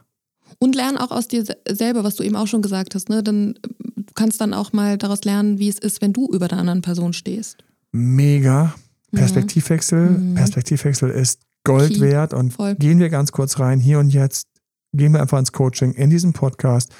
Und 0.59 0.75
lern 0.75 0.97
auch 0.97 1.11
aus 1.11 1.27
dir 1.27 1.43
se- 1.43 1.57
selber, 1.67 2.03
was 2.03 2.15
du 2.15 2.23
eben 2.23 2.35
auch 2.35 2.47
schon 2.47 2.61
gesagt 2.61 2.93
hast. 2.95 3.09
Ne? 3.09 3.23
Dann, 3.23 3.57
du 3.94 3.94
kannst 4.15 4.41
dann 4.41 4.53
auch 4.53 4.73
mal 4.73 4.97
daraus 4.97 5.23
lernen, 5.23 5.59
wie 5.59 5.69
es 5.69 5.77
ist, 5.77 6.01
wenn 6.01 6.13
du 6.13 6.27
über 6.31 6.47
der 6.47 6.57
anderen 6.57 6.81
Person 6.81 7.13
stehst. 7.13 7.63
mega. 7.91 8.73
Perspektivwechsel. 9.11 10.09
Mhm. 10.09 10.33
Perspektivwechsel 10.35 11.09
ist 11.09 11.39
Gold 11.63 11.93
Key. 11.93 12.01
wert 12.01 12.33
und 12.33 12.51
Voll. 12.53 12.75
gehen 12.75 12.99
wir 12.99 13.09
ganz 13.09 13.31
kurz 13.31 13.59
rein, 13.59 13.79
hier 13.79 13.99
und 13.99 14.09
jetzt. 14.09 14.47
Gehen 14.93 15.13
wir 15.13 15.21
einfach 15.21 15.39
ins 15.39 15.51
Coaching 15.53 15.93
in 15.93 16.09
diesem 16.09 16.33
Podcast. 16.33 16.93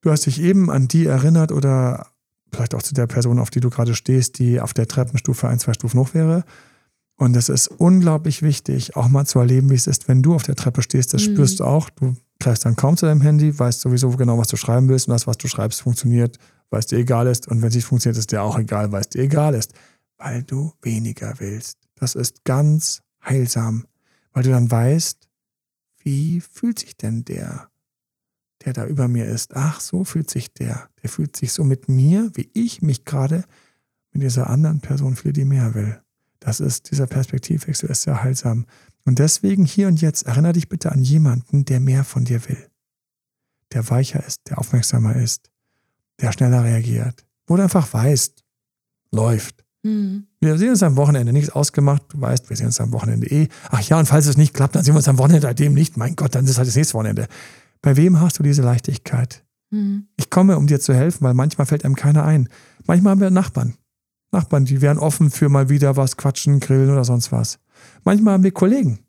Du 0.00 0.10
hast 0.10 0.26
dich 0.26 0.40
eben 0.40 0.70
an 0.70 0.88
die 0.88 1.06
erinnert 1.06 1.52
oder 1.52 2.08
vielleicht 2.52 2.74
auch 2.74 2.82
zu 2.82 2.94
der 2.94 3.06
Person, 3.06 3.38
auf 3.38 3.50
die 3.50 3.60
du 3.60 3.70
gerade 3.70 3.94
stehst, 3.94 4.38
die 4.40 4.60
auf 4.60 4.74
der 4.74 4.88
Treppenstufe 4.88 5.46
ein, 5.48 5.58
zwei 5.60 5.72
Stufen 5.72 6.00
hoch 6.00 6.14
wäre. 6.14 6.44
Und 7.16 7.36
es 7.36 7.48
ist 7.48 7.68
unglaublich 7.68 8.42
wichtig, 8.42 8.96
auch 8.96 9.08
mal 9.08 9.26
zu 9.26 9.38
erleben, 9.38 9.70
wie 9.70 9.74
es 9.74 9.86
ist, 9.86 10.08
wenn 10.08 10.22
du 10.22 10.34
auf 10.34 10.42
der 10.42 10.56
Treppe 10.56 10.82
stehst. 10.82 11.14
Das 11.14 11.26
Mhm. 11.26 11.34
spürst 11.34 11.60
du 11.60 11.64
auch. 11.64 11.90
Du 11.90 12.16
greifst 12.40 12.64
dann 12.64 12.76
kaum 12.76 12.96
zu 12.96 13.06
deinem 13.06 13.20
Handy, 13.20 13.56
weißt 13.56 13.80
sowieso 13.80 14.10
genau, 14.10 14.38
was 14.38 14.48
du 14.48 14.56
schreiben 14.56 14.88
willst 14.88 15.06
und 15.06 15.12
das, 15.12 15.26
was 15.26 15.38
du 15.38 15.46
schreibst, 15.46 15.82
funktioniert, 15.82 16.38
weil 16.70 16.80
es 16.80 16.86
dir 16.86 16.98
egal 16.98 17.26
ist. 17.26 17.48
Und 17.48 17.62
wenn 17.62 17.68
es 17.68 17.74
nicht 17.74 17.84
funktioniert, 17.84 18.18
ist 18.18 18.32
dir 18.32 18.42
auch 18.42 18.58
egal, 18.58 18.90
weil 18.92 19.02
es 19.02 19.08
dir 19.08 19.22
egal 19.22 19.54
ist. 19.54 19.72
Weil 20.18 20.42
du 20.42 20.72
weniger 20.82 21.34
willst. 21.38 21.78
Das 21.94 22.14
ist 22.14 22.44
ganz 22.44 23.02
heilsam, 23.24 23.86
weil 24.32 24.42
du 24.42 24.50
dann 24.50 24.70
weißt, 24.70 25.28
wie 26.02 26.40
fühlt 26.40 26.78
sich 26.78 26.96
denn 26.96 27.24
der, 27.24 27.68
der 28.64 28.72
da 28.72 28.86
über 28.86 29.06
mir 29.06 29.26
ist? 29.26 29.54
Ach, 29.54 29.80
so 29.80 30.04
fühlt 30.04 30.30
sich 30.30 30.52
der. 30.52 30.88
Der 31.02 31.10
fühlt 31.10 31.36
sich 31.36 31.52
so 31.52 31.62
mit 31.62 31.88
mir, 31.88 32.30
wie 32.34 32.50
ich 32.54 32.80
mich 32.82 33.04
gerade 33.04 33.44
mit 34.12 34.22
dieser 34.22 34.48
anderen 34.48 34.80
Person 34.80 35.16
fühle, 35.16 35.34
die 35.34 35.44
mehr 35.44 35.74
will. 35.74 36.00
Das 36.40 36.60
ist, 36.60 36.90
dieser 36.90 37.06
Perspektivwechsel 37.06 37.90
ist 37.90 38.02
sehr 38.02 38.22
heilsam. 38.22 38.66
Und 39.04 39.18
deswegen 39.18 39.64
hier 39.64 39.88
und 39.88 40.00
jetzt 40.00 40.26
erinnere 40.26 40.52
dich 40.52 40.68
bitte 40.68 40.92
an 40.92 41.02
jemanden, 41.02 41.64
der 41.64 41.80
mehr 41.80 42.04
von 42.04 42.24
dir 42.24 42.48
will. 42.48 42.68
Der 43.72 43.88
weicher 43.88 44.24
ist, 44.26 44.40
der 44.48 44.58
aufmerksamer 44.58 45.16
ist, 45.16 45.50
der 46.20 46.32
schneller 46.32 46.64
reagiert. 46.64 47.24
Wo 47.46 47.56
du 47.56 47.62
einfach 47.62 47.92
weißt, 47.92 48.44
läuft. 49.12 49.64
Mhm. 49.82 50.26
Wir 50.40 50.58
sehen 50.58 50.70
uns 50.70 50.82
am 50.82 50.96
Wochenende, 50.96 51.32
nichts 51.32 51.50
ausgemacht. 51.50 52.02
Du 52.08 52.20
weißt, 52.20 52.50
wir 52.50 52.56
sehen 52.56 52.66
uns 52.66 52.80
am 52.80 52.92
Wochenende 52.92 53.26
eh. 53.28 53.48
Ach 53.70 53.80
ja, 53.80 53.98
und 53.98 54.06
falls 54.06 54.26
es 54.26 54.36
nicht 54.36 54.54
klappt, 54.54 54.74
dann 54.74 54.84
sehen 54.84 54.94
wir 54.94 54.98
uns 54.98 55.08
am 55.08 55.18
Wochenende 55.18 55.46
bei 55.46 55.54
dem 55.54 55.74
nicht. 55.74 55.96
Mein 55.96 56.16
Gott, 56.16 56.34
dann 56.34 56.44
ist 56.44 56.58
halt 56.58 56.68
das 56.68 56.76
nächste 56.76 56.94
Wochenende. 56.94 57.26
Bei 57.82 57.96
wem 57.96 58.20
hast 58.20 58.38
du 58.38 58.42
diese 58.42 58.62
Leichtigkeit? 58.62 59.44
Mhm. 59.70 60.06
Ich 60.16 60.30
komme, 60.30 60.56
um 60.56 60.66
dir 60.66 60.80
zu 60.80 60.94
helfen, 60.94 61.24
weil 61.24 61.34
manchmal 61.34 61.66
fällt 61.66 61.84
einem 61.84 61.96
keiner 61.96 62.24
ein. 62.24 62.48
Manchmal 62.86 63.12
haben 63.12 63.20
wir 63.20 63.30
Nachbarn. 63.30 63.74
Nachbarn, 64.32 64.64
die 64.64 64.80
wären 64.80 64.98
offen 64.98 65.30
für 65.30 65.48
mal 65.48 65.68
wieder 65.68 65.96
was 65.96 66.16
quatschen, 66.16 66.60
grillen 66.60 66.90
oder 66.90 67.04
sonst 67.04 67.32
was. 67.32 67.58
Manchmal 68.04 68.34
haben 68.34 68.44
wir 68.44 68.52
Kollegen. 68.52 69.00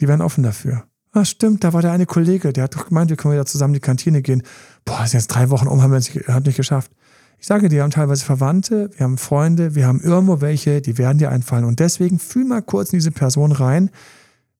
Die 0.00 0.08
wären 0.08 0.22
offen 0.22 0.42
dafür. 0.42 0.86
Ah, 1.12 1.24
stimmt, 1.24 1.64
da 1.64 1.72
war 1.72 1.80
der 1.80 1.92
eine 1.92 2.04
Kollege, 2.04 2.52
der 2.52 2.64
hat 2.64 2.76
doch 2.76 2.88
gemeint, 2.88 3.08
wir 3.08 3.16
können 3.16 3.32
wieder 3.32 3.46
zusammen 3.46 3.72
in 3.72 3.80
die 3.80 3.86
Kantine 3.86 4.20
gehen. 4.20 4.42
Boah, 4.84 5.02
ist 5.04 5.14
jetzt 5.14 5.28
drei 5.28 5.48
Wochen 5.48 5.66
um, 5.66 5.82
haben 5.82 5.90
wir 5.90 5.96
es 5.96 6.14
nicht 6.14 6.56
geschafft. 6.56 6.92
Ich 7.38 7.46
sage 7.46 7.68
dir, 7.68 7.76
wir 7.76 7.82
haben 7.82 7.90
teilweise 7.90 8.24
Verwandte, 8.24 8.90
wir 8.96 9.04
haben 9.04 9.18
Freunde, 9.18 9.74
wir 9.74 9.86
haben 9.86 10.00
irgendwo 10.00 10.40
welche, 10.40 10.82
die 10.82 10.98
werden 10.98 11.18
dir 11.18 11.30
einfallen. 11.30 11.64
Und 11.64 11.80
deswegen 11.80 12.18
fühl 12.18 12.44
mal 12.44 12.62
kurz 12.62 12.92
in 12.92 12.98
diese 12.98 13.12
Person 13.12 13.52
rein, 13.52 13.90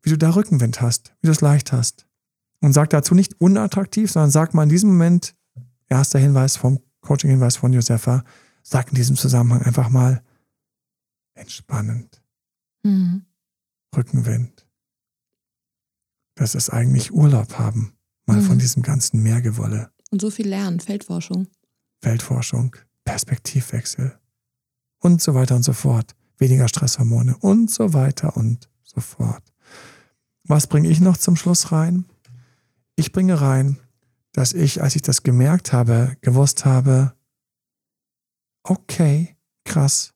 wie 0.02 0.10
du 0.10 0.18
da 0.18 0.30
Rückenwind 0.30 0.80
hast, 0.80 1.14
wie 1.20 1.26
du 1.26 1.32
es 1.32 1.40
leicht 1.40 1.72
hast. 1.72 2.06
Und 2.60 2.72
sag 2.72 2.90
dazu 2.90 3.14
nicht 3.14 3.40
unattraktiv, 3.40 4.10
sondern 4.10 4.30
sag 4.30 4.54
mal 4.54 4.62
in 4.62 4.68
diesem 4.68 4.90
Moment, 4.90 5.34
erster 5.88 6.18
Hinweis 6.18 6.56
vom 6.56 6.80
Coaching-Hinweis 7.00 7.56
von 7.56 7.72
Josefa, 7.72 8.24
sag 8.62 8.88
in 8.88 8.94
diesem 8.94 9.16
Zusammenhang 9.16 9.62
einfach 9.62 9.88
mal 9.88 10.22
entspannend, 11.34 12.15
Mhm. 12.86 13.26
Rückenwind. 13.96 14.66
Das 16.34 16.54
ist 16.54 16.70
eigentlich 16.70 17.12
Urlaub 17.12 17.58
haben, 17.58 17.96
mal 18.26 18.36
Mhm. 18.38 18.42
von 18.46 18.58
diesem 18.58 18.82
ganzen 18.82 19.22
Mehrgewolle. 19.22 19.90
Und 20.10 20.20
so 20.20 20.30
viel 20.30 20.48
lernen, 20.48 20.80
Feldforschung. 20.80 21.48
Weltforschung, 22.02 22.76
Perspektivwechsel 23.04 24.18
und 25.00 25.20
so 25.22 25.34
weiter 25.34 25.56
und 25.56 25.62
so 25.62 25.72
fort. 25.72 26.14
Weniger 26.38 26.68
Stresshormone 26.68 27.36
und 27.38 27.70
so 27.70 27.94
weiter 27.94 28.36
und 28.36 28.68
so 28.82 29.00
fort. 29.00 29.42
Was 30.44 30.66
bringe 30.66 30.88
ich 30.90 31.00
noch 31.00 31.16
zum 31.16 31.34
Schluss 31.36 31.72
rein? 31.72 32.04
Ich 32.96 33.10
bringe 33.12 33.40
rein, 33.40 33.78
dass 34.32 34.52
ich, 34.52 34.82
als 34.82 34.94
ich 34.94 35.02
das 35.02 35.22
gemerkt 35.22 35.72
habe, 35.72 36.16
gewusst 36.20 36.66
habe, 36.66 37.14
okay, 38.62 39.36
krass, 39.64 40.12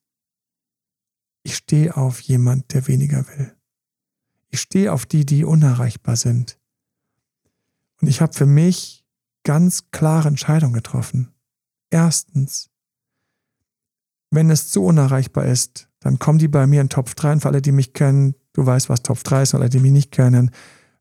ich 1.42 1.56
stehe 1.56 1.96
auf 1.96 2.20
jemand, 2.20 2.72
der 2.74 2.86
weniger 2.86 3.26
will. 3.28 3.54
Ich 4.50 4.60
stehe 4.60 4.92
auf 4.92 5.06
die, 5.06 5.24
die 5.24 5.44
unerreichbar 5.44 6.16
sind. 6.16 6.58
Und 8.00 8.08
ich 8.08 8.20
habe 8.20 8.32
für 8.32 8.46
mich 8.46 9.04
ganz 9.44 9.90
klare 9.90 10.28
Entscheidungen 10.28 10.72
getroffen. 10.72 11.32
Erstens, 11.90 12.70
wenn 14.30 14.50
es 14.50 14.70
zu 14.70 14.84
unerreichbar 14.84 15.46
ist, 15.46 15.88
dann 16.00 16.18
kommen 16.18 16.38
die 16.38 16.48
bei 16.48 16.66
mir 16.66 16.80
in 16.80 16.88
Topf 16.88 17.14
3 17.14 17.32
und 17.32 17.40
für 17.40 17.48
alle, 17.48 17.62
die 17.62 17.72
mich 17.72 17.92
kennen, 17.92 18.34
du 18.52 18.64
weißt, 18.64 18.88
was 18.88 19.02
Topf 19.02 19.22
3 19.22 19.42
ist, 19.42 19.54
und 19.54 19.60
alle, 19.60 19.70
die 19.70 19.80
mich 19.80 19.92
nicht 19.92 20.12
kennen, 20.12 20.50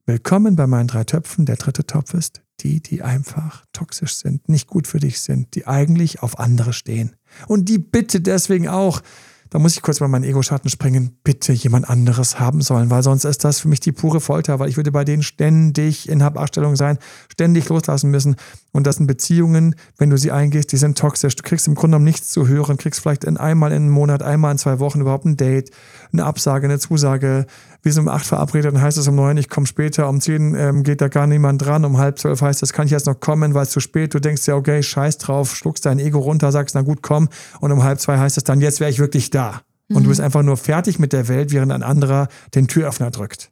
willkommen 0.05 0.55
bei 0.55 0.67
meinen 0.67 0.87
drei 0.87 1.03
Töpfen. 1.03 1.45
Der 1.45 1.55
dritte 1.55 1.85
Topf 1.85 2.13
ist 2.13 2.41
die, 2.61 2.81
die 2.81 3.01
einfach 3.01 3.65
toxisch 3.71 4.15
sind, 4.15 4.49
nicht 4.49 4.67
gut 4.67 4.87
für 4.87 4.99
dich 4.99 5.21
sind, 5.21 5.55
die 5.55 5.67
eigentlich 5.67 6.21
auf 6.21 6.39
andere 6.39 6.73
stehen. 6.73 7.15
Und 7.47 7.69
die 7.69 7.77
bitte 7.77 8.19
deswegen 8.19 8.67
auch, 8.67 9.01
da 9.49 9.57
muss 9.57 9.75
ich 9.75 9.81
kurz 9.81 9.99
mal 9.99 10.07
meinen 10.07 10.23
Ego-Schatten 10.23 10.69
springen, 10.69 11.17
bitte 11.23 11.53
jemand 11.53 11.89
anderes 11.89 12.39
haben 12.39 12.61
sollen, 12.61 12.89
weil 12.89 13.01
sonst 13.01 13.25
ist 13.25 13.43
das 13.43 13.59
für 13.59 13.67
mich 13.67 13.79
die 13.79 13.91
pure 13.91 14.19
Folter, 14.19 14.59
weil 14.59 14.69
ich 14.69 14.77
würde 14.77 14.91
bei 14.91 15.03
denen 15.03 15.23
ständig 15.23 16.07
in 16.07 16.23
Habachtstellung 16.23 16.75
sein, 16.75 16.99
ständig 17.31 17.67
loslassen 17.69 18.11
müssen. 18.11 18.35
Und 18.71 18.85
das 18.85 18.97
sind 18.97 19.07
Beziehungen, 19.07 19.75
wenn 19.97 20.11
du 20.11 20.17
sie 20.17 20.31
eingehst, 20.31 20.71
die 20.71 20.77
sind 20.77 20.97
toxisch. 20.97 21.35
Du 21.35 21.43
kriegst 21.43 21.67
im 21.67 21.73
Grunde 21.73 21.95
genommen 21.95 22.05
nichts 22.05 22.29
zu 22.29 22.47
hören, 22.47 22.77
kriegst 22.77 22.99
vielleicht 23.01 23.23
in 23.23 23.37
einmal 23.37 23.71
in 23.71 23.83
einem 23.83 23.91
Monat, 23.91 24.21
einmal 24.21 24.51
in 24.51 24.59
zwei 24.59 24.79
Wochen 24.79 25.01
überhaupt 25.01 25.25
ein 25.25 25.37
Date, 25.37 25.71
eine 26.11 26.25
Absage, 26.25 26.65
eine 26.65 26.79
Zusage. 26.79 27.45
Wir 27.81 27.93
sind 27.93 28.03
um 28.03 28.09
acht 28.09 28.25
verabredet, 28.25 28.73
dann 28.73 28.81
heißt 28.81 28.97
es 28.97 29.07
um 29.07 29.15
neun, 29.15 29.37
ich 29.37 29.49
komme 29.49 29.67
später, 29.67 30.09
um 30.09 30.19
zehn 30.21 30.55
ähm, 30.55 30.83
geht 30.83 31.01
da 31.01 31.07
gar 31.07 31.27
niemand 31.27 31.63
dran, 31.63 31.85
um 31.85 31.97
halb 31.97 32.19
zwölf 32.19 32.41
heißt 32.41 32.63
es, 32.63 32.73
kann 32.73 32.85
ich 32.85 32.91
jetzt 32.91 33.05
noch 33.05 33.19
kommen, 33.19 33.53
weil 33.53 33.63
es 33.63 33.69
zu 33.69 33.79
spät, 33.79 34.13
du 34.13 34.19
denkst 34.19 34.45
ja, 34.47 34.55
okay, 34.55 34.83
scheiß 34.83 35.17
drauf, 35.17 35.55
schluckst 35.55 35.85
dein 35.85 35.99
Ego 35.99 36.19
runter, 36.19 36.51
sagst, 36.51 36.75
na 36.75 36.81
gut, 36.81 37.01
komm, 37.01 37.29
und 37.59 37.71
um 37.71 37.83
halb 37.83 37.99
zwei 37.99 38.17
heißt 38.17 38.37
es 38.37 38.43
dann, 38.43 38.61
jetzt 38.61 38.79
wäre 38.79 38.91
ich 38.91 38.99
wirklich 38.99 39.29
da. 39.29 39.61
Und 39.91 40.03
du 40.03 40.09
bist 40.09 40.21
einfach 40.21 40.43
nur 40.43 40.55
fertig 40.55 40.99
mit 40.99 41.13
der 41.13 41.27
Welt, 41.27 41.51
während 41.51 41.71
ein 41.71 41.81
anderer 41.81 42.27
den 42.53 42.67
Türöffner 42.67 43.09
drückt. 43.09 43.49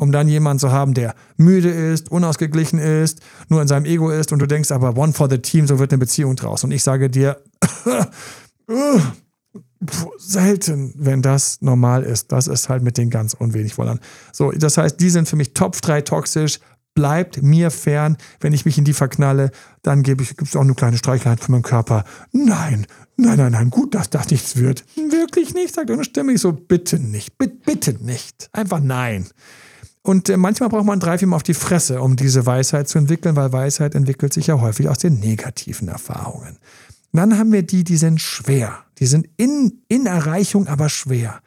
Um 0.00 0.12
dann 0.12 0.28
jemanden 0.28 0.58
zu 0.58 0.70
haben, 0.70 0.92
der 0.92 1.14
müde 1.36 1.70
ist, 1.70 2.10
unausgeglichen 2.10 2.78
ist, 2.78 3.20
nur 3.48 3.62
in 3.62 3.68
seinem 3.68 3.86
Ego 3.86 4.10
ist 4.10 4.32
und 4.32 4.38
du 4.38 4.46
denkst 4.46 4.70
aber, 4.70 4.96
one 4.96 5.12
for 5.12 5.30
the 5.30 5.38
team, 5.38 5.66
so 5.66 5.78
wird 5.78 5.92
eine 5.92 5.98
Beziehung 5.98 6.36
draus. 6.36 6.62
Und 6.62 6.72
ich 6.72 6.82
sage 6.82 7.08
dir, 7.08 7.38
selten, 10.18 10.94
wenn 10.96 11.22
das 11.22 11.60
normal 11.60 12.02
ist. 12.02 12.32
Das 12.32 12.46
ist 12.46 12.68
halt 12.68 12.82
mit 12.82 12.98
den 12.98 13.10
ganz 13.10 13.34
unwenig 13.34 13.76
Wollern. 13.78 14.00
So, 14.32 14.50
das 14.52 14.78
heißt, 14.78 15.00
die 15.00 15.10
sind 15.10 15.28
für 15.28 15.36
mich 15.36 15.54
Top 15.54 15.80
3 15.80 16.02
toxisch. 16.02 16.60
bleibt 16.94 17.42
mir 17.42 17.70
fern. 17.70 18.18
Wenn 18.40 18.52
ich 18.52 18.66
mich 18.66 18.76
in 18.76 18.84
die 18.84 18.92
verknalle, 18.92 19.50
dann 19.82 20.02
gebe 20.02 20.22
ich, 20.22 20.36
gibt 20.36 20.48
es 20.50 20.56
auch 20.56 20.60
eine 20.60 20.74
kleine 20.74 20.98
Streichlein 20.98 21.38
für 21.38 21.50
meinen 21.50 21.62
Körper. 21.62 22.04
Nein, 22.32 22.86
nein, 23.16 23.38
nein, 23.38 23.52
nein, 23.52 23.70
gut, 23.70 23.94
dass 23.94 24.10
das 24.10 24.30
nichts 24.30 24.56
wird. 24.56 24.84
Wirklich 24.96 25.54
nicht, 25.54 25.74
sagt 25.74 25.90
eine 25.90 26.04
Stimme. 26.04 26.32
Ich 26.32 26.40
so, 26.42 26.52
bitte 26.52 26.98
nicht, 26.98 27.38
bitte, 27.38 27.56
bitte 27.64 28.04
nicht. 28.04 28.50
Einfach 28.52 28.80
nein. 28.80 29.26
Und 30.02 30.28
äh, 30.28 30.36
manchmal 30.36 30.68
braucht 30.68 30.84
man 30.84 31.00
drei, 31.00 31.16
vier 31.16 31.28
Mal 31.28 31.36
auf 31.36 31.42
die 31.42 31.54
Fresse, 31.54 32.00
um 32.02 32.16
diese 32.16 32.44
Weisheit 32.44 32.88
zu 32.88 32.98
entwickeln, 32.98 33.36
weil 33.36 33.52
Weisheit 33.52 33.94
entwickelt 33.94 34.32
sich 34.32 34.48
ja 34.48 34.60
häufig 34.60 34.88
aus 34.88 34.98
den 34.98 35.20
negativen 35.20 35.88
Erfahrungen. 35.88 36.58
Dann 37.12 37.38
haben 37.38 37.52
wir 37.52 37.62
die, 37.62 37.84
die 37.84 37.96
sind 37.96 38.20
schwer. 38.20 38.84
Die 38.98 39.06
sind 39.06 39.28
in, 39.36 39.82
in 39.88 40.06
Erreichung, 40.06 40.66
aber 40.66 40.88
schwer. 40.88 41.40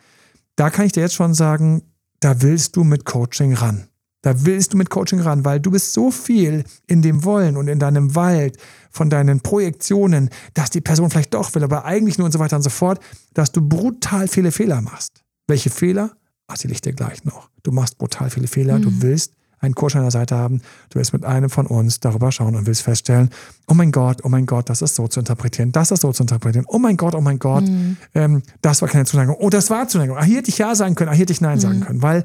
Da 0.55 0.70
kann 0.70 0.86
ich 0.86 0.91
dir 0.91 1.01
jetzt 1.01 1.16
schon 1.16 1.34
sagen, 1.34 1.82
da 2.20 2.41
willst 2.41 2.76
du 2.76 2.84
mit 2.84 3.05
Coaching 3.05 3.53
ran. 3.53 3.88
Da 4.22 4.45
willst 4.45 4.74
du 4.74 4.78
mit 4.78 4.89
Coaching 4.89 5.20
ran, 5.20 5.45
weil 5.45 5.59
du 5.59 5.70
bist 5.70 5.93
so 5.93 6.09
viel 6.09 6.63
in 6.88 7.03
dem 7.03 7.24
Wollen 7.24 7.57
und 7.57 7.68
in 7.68 7.78
deinem 7.78 8.16
Wald 8.16 8.57
von 8.89 9.09
deinen 9.09 9.41
Projektionen, 9.41 10.30
dass 10.55 10.72
die 10.72 10.82
Person 10.82 11.11
vielleicht 11.11 11.34
doch 11.34 11.53
will, 11.53 11.63
aber 11.63 11.86
eigentlich 11.86 12.18
nur 12.18 12.26
und 12.26 12.32
so 12.32 12.39
weiter 12.39 12.55
und 12.55 12.63
so 12.63 12.72
fort, 12.72 12.99
dass 13.34 13.51
du 13.51 13.61
brutal 13.61 14.28
viele 14.28 14.51
Fehler 14.51 14.82
machst. 14.82 15.24
Welche 15.47 15.70
Fehler? 15.70 16.11
Erzähle 16.47 16.74
ich 16.74 16.82
dir 16.82 16.93
gleich 16.93 17.24
noch. 17.24 17.49
Du 17.63 17.72
machst 17.72 17.97
brutal 17.97 18.30
viele 18.30 18.47
Fehler. 18.47 18.80
Mhm. 18.80 18.82
Du 18.82 19.01
willst 19.01 19.34
einen 19.66 19.76
Coach 19.76 19.95
an 19.95 20.03
der 20.03 20.11
Seite 20.11 20.36
haben. 20.36 20.61
Du 20.89 20.99
willst 20.99 21.13
mit 21.13 21.26
einem 21.26 21.49
von 21.49 21.68
uns 21.68 21.99
darüber 21.99 22.32
schauen 22.32 22.55
und 22.55 22.66
willst 22.66 22.84
feststellen, 22.84 23.30
oh 23.68 23.74
mein 23.74 23.91
Gott, 23.91 24.22
oh 24.24 24.30
mein 24.30 24.45
Gott, 24.45 24.70
das 24.70 24.82
ist 24.82 24.95
so 24.95 25.07
zu 25.07 25.20
interpretieren, 25.20 25.72
das 25.72 25.91
ist 25.91 26.01
so 26.01 26.13
zu 26.13 26.24
interpretieren. 26.24 26.66
Oh 26.68 26.80
mein 26.80 26.97
Gott, 26.97 27.16
oh 27.16 27.22
mein 27.22 27.39
Gott, 27.39 27.63
mhm. 27.63 27.97
ähm, 28.13 28.43
das 28.61 28.82
war 28.82 28.89
keine 28.89 29.05
Zuneigung. 29.05 29.36
Oh, 29.39 29.49
das 29.49 29.70
war 29.70 29.88
Zuneigung. 29.88 30.18
Ah, 30.18 30.24
hier 30.24 30.38
hätte 30.38 30.49
ich 30.49 30.57
Ja 30.57 30.76
sagen 30.76 30.95
können, 30.95 31.09
ah, 31.09 31.13
hier 31.13 31.24
hätte 31.24 31.34
ich 31.34 31.41
Nein 31.41 31.57
mhm. 31.57 31.61
sagen 31.61 31.80
können. 31.82 32.01
Weil 32.01 32.24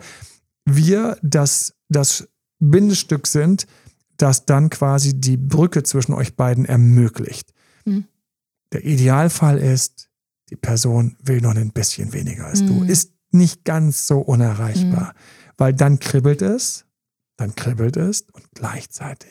wir 0.65 1.17
das, 1.23 1.75
das 1.89 2.29
Bindestück 2.59 3.27
sind, 3.27 3.67
das 4.17 4.45
dann 4.45 4.71
quasi 4.71 5.19
die 5.19 5.37
Brücke 5.37 5.83
zwischen 5.83 6.13
euch 6.13 6.37
beiden 6.37 6.65
ermöglicht. 6.65 7.53
Mhm. 7.85 8.05
Der 8.73 8.85
Idealfall 8.85 9.59
ist, 9.59 10.09
die 10.51 10.57
Person 10.57 11.17
will 11.23 11.41
noch 11.41 11.55
ein 11.55 11.73
bisschen 11.73 12.13
weniger 12.13 12.47
als 12.47 12.61
mhm. 12.63 12.67
du, 12.67 12.85
ist 12.85 13.13
nicht 13.31 13.65
ganz 13.65 14.07
so 14.07 14.19
unerreichbar, 14.19 15.15
mhm. 15.15 15.53
weil 15.57 15.75
dann 15.75 15.99
kribbelt 15.99 16.43
es, 16.43 16.85
dann 17.41 17.55
kribbelt 17.55 17.97
es 17.97 18.27
und 18.33 18.45
gleichzeitig, 18.55 19.31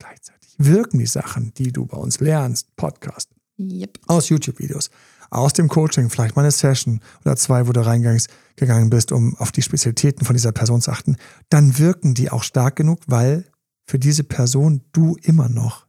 gleichzeitig 0.00 0.56
wirken 0.58 0.98
die 0.98 1.06
Sachen, 1.06 1.54
die 1.54 1.70
du 1.70 1.86
bei 1.86 1.96
uns 1.96 2.18
lernst, 2.18 2.74
Podcast, 2.74 3.30
yep. 3.56 4.00
aus 4.08 4.28
YouTube-Videos, 4.30 4.90
aus 5.30 5.52
dem 5.52 5.68
Coaching, 5.68 6.10
vielleicht 6.10 6.34
mal 6.34 6.42
eine 6.42 6.50
Session 6.50 7.00
oder 7.24 7.36
zwei, 7.36 7.68
wo 7.68 7.72
du 7.72 7.86
reingegangen 7.86 8.90
bist, 8.90 9.12
um 9.12 9.36
auf 9.36 9.52
die 9.52 9.62
Spezialitäten 9.62 10.26
von 10.26 10.34
dieser 10.34 10.50
Person 10.50 10.80
zu 10.80 10.90
achten, 10.90 11.16
dann 11.48 11.78
wirken 11.78 12.14
die 12.14 12.30
auch 12.30 12.42
stark 12.42 12.74
genug, 12.74 13.00
weil 13.06 13.44
für 13.86 14.00
diese 14.00 14.24
Person 14.24 14.82
du 14.90 15.16
immer 15.22 15.48
noch 15.48 15.86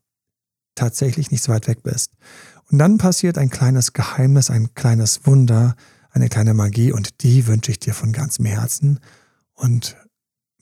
tatsächlich 0.75 1.31
nicht 1.31 1.43
so 1.43 1.51
weit 1.51 1.67
weg 1.67 1.81
bist. 1.81 2.11
Und 2.69 2.77
dann 2.77 2.99
passiert 2.99 3.39
ein 3.39 3.49
kleines 3.49 3.93
Geheimnis, 3.93 4.51
ein 4.51 4.75
kleines 4.75 5.25
Wunder, 5.25 5.75
eine 6.11 6.29
kleine 6.29 6.53
Magie 6.53 6.91
und 6.91 7.23
die 7.23 7.47
wünsche 7.47 7.71
ich 7.71 7.79
dir 7.79 7.95
von 7.95 8.11
ganzem 8.11 8.45
Herzen 8.45 8.99
und 9.55 9.97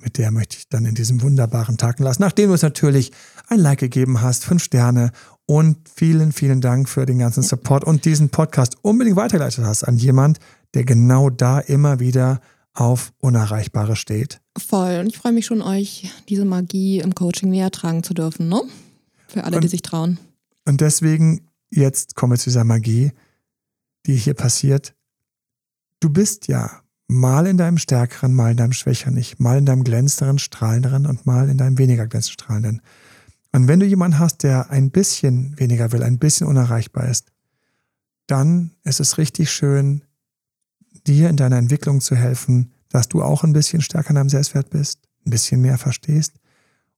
mit 0.06 0.20
der 0.20 0.32
möchte 0.32 0.58
ich 0.58 0.70
dann 0.70 0.86
in 0.86 0.94
diesem 0.94 1.22
wunderbaren 1.24 1.78
Tag 1.78 2.00
lassen, 2.00 2.22
nachdem 2.22 2.50
du 2.50 2.54
es 2.54 2.62
natürlich 2.62 3.12
ein 3.48 3.60
Like 3.60 3.80
gegeben 3.80 4.22
hast, 4.22 4.46
fünf 4.46 4.64
Sterne 4.64 5.12
und 5.48 5.90
vielen, 5.90 6.32
vielen 6.32 6.62
Dank 6.62 6.88
für 6.88 7.08
den 7.08 7.18
ganzen 7.18 7.42
Support 7.42 7.84
und 7.84 8.06
diesen 8.06 8.30
Podcast 8.30 8.78
unbedingt 8.84 9.18
weitergeleitet 9.18 9.66
hast 9.66 9.84
an 9.84 9.98
jemand, 9.98 10.38
der 10.76 10.86
genau 10.86 11.32
da 11.32 11.60
immer 11.60 12.00
wieder 12.00 12.40
auf 12.74 13.14
Unerreichbare 13.18 13.96
steht. 13.96 14.42
Voll. 14.58 15.00
Und 15.00 15.08
ich 15.08 15.18
freue 15.18 15.32
mich 15.32 15.48
schon, 15.48 15.64
euch 15.64 16.12
diese 16.30 16.46
Magie 16.46 17.00
im 17.00 17.16
Coaching 17.16 17.50
näher 17.50 17.72
tragen 17.72 18.04
zu 18.04 18.14
dürfen, 18.14 18.48
ne? 18.48 18.62
Für 19.28 19.44
alle, 19.44 19.56
und, 19.56 19.64
die 19.64 19.70
sich 19.70 19.82
trauen. 19.82 20.20
Und 20.66 20.82
deswegen, 20.82 21.50
jetzt 21.72 22.16
kommen 22.16 22.34
wir 22.34 22.38
zu 22.38 22.52
dieser 22.52 22.64
Magie, 22.64 23.12
die 24.06 24.16
hier 24.16 24.36
passiert. 24.36 24.94
Du 26.00 26.10
bist 26.10 26.48
ja 26.48 26.82
mal 27.08 27.48
in 27.48 27.58
deinem 27.58 27.78
stärkeren, 27.78 28.34
mal 28.34 28.52
in 28.52 28.58
deinem 28.58 28.74
schwächeren 28.74 29.18
Ich, 29.18 29.40
mal 29.40 29.58
in 29.58 29.66
deinem 29.66 29.84
glänzenderen, 29.84 30.40
strahlenderen 30.40 31.06
und 31.06 31.26
mal 31.26 31.50
in 31.50 31.58
deinem 31.58 31.78
weniger 31.78 32.08
glänzend 32.08 32.34
strahlenden. 32.34 32.82
Und 33.52 33.68
wenn 33.68 33.80
du 33.80 33.86
jemanden 33.86 34.20
hast, 34.20 34.44
der 34.44 34.70
ein 34.70 34.92
bisschen 34.92 35.58
weniger 35.58 35.92
will, 35.92 36.04
ein 36.04 36.20
bisschen 36.20 36.48
unerreichbar 36.48 37.08
ist, 37.08 37.32
dann 38.28 38.72
ist 38.84 39.00
es 39.00 39.18
richtig 39.18 39.52
schön, 39.52 40.04
dir 41.08 41.30
in 41.30 41.38
deiner 41.38 41.58
Entwicklung 41.58 42.02
zu 42.02 42.16
helfen, 42.16 42.74
dass 42.90 43.08
du 43.08 43.22
auch 43.22 43.44
ein 43.44 43.54
bisschen 43.54 43.82
stärker 43.82 44.10
in 44.10 44.16
deinem 44.16 44.30
Selbstwert 44.30 44.70
bist, 44.72 45.00
ein 45.26 45.30
bisschen 45.30 45.62
mehr 45.62 45.78
verstehst 45.78 46.34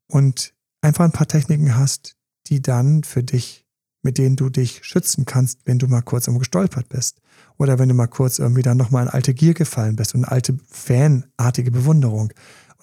und 0.07 0.53
einfach 0.81 1.05
ein 1.05 1.11
paar 1.11 1.27
Techniken 1.27 1.75
hast, 1.75 2.15
die 2.47 2.61
dann 2.61 3.03
für 3.03 3.23
dich, 3.23 3.66
mit 4.01 4.17
denen 4.17 4.35
du 4.35 4.49
dich 4.49 4.81
schützen 4.83 5.25
kannst, 5.25 5.61
wenn 5.65 5.79
du 5.79 5.87
mal 5.87 6.01
kurz 6.01 6.27
irgendwo 6.27 6.39
gestolpert 6.39 6.89
bist. 6.89 7.19
Oder 7.57 7.79
wenn 7.79 7.89
du 7.89 7.95
mal 7.95 8.07
kurz 8.07 8.39
irgendwie 8.39 8.61
dann 8.61 8.77
nochmal 8.77 9.03
in 9.03 9.09
alte 9.09 9.33
Gier 9.33 9.53
gefallen 9.53 9.95
bist 9.95 10.15
und 10.15 10.25
alte 10.25 10.57
fanartige 10.69 11.71
Bewunderung. 11.71 12.31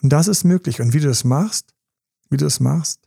Und 0.03 0.13
das 0.13 0.29
ist 0.29 0.45
möglich. 0.45 0.81
Und 0.81 0.93
wie 0.93 1.01
du 1.01 1.09
das 1.09 1.25
machst, 1.25 1.75
wie 2.31 2.37
du 2.37 2.45
das 2.45 2.61
machst, 2.61 3.01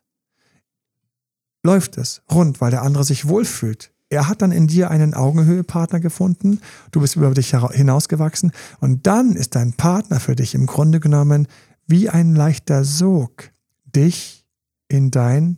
läuft 1.63 1.97
es 1.97 2.21
rund, 2.31 2.61
weil 2.61 2.71
der 2.71 2.81
andere 2.81 3.03
sich 3.03 3.27
wohlfühlt. 3.27 3.91
Er 4.09 4.29
hat 4.29 4.41
dann 4.41 4.53
in 4.53 4.67
dir 4.67 4.89
einen 4.89 5.13
Augenhöhepartner 5.13 5.99
gefunden, 5.99 6.61
du 6.91 7.01
bist 7.01 7.17
über 7.17 7.29
dich 7.31 7.51
hinausgewachsen 7.51 8.53
und 8.79 9.05
dann 9.05 9.33
ist 9.33 9.55
dein 9.55 9.73
Partner 9.73 10.21
für 10.21 10.35
dich 10.35 10.55
im 10.55 10.65
Grunde 10.65 11.01
genommen 11.01 11.47
wie 11.87 12.09
ein 12.09 12.33
leichter 12.33 12.85
Sog, 12.85 13.49
dich 13.85 14.45
in 14.87 15.11
dein 15.11 15.57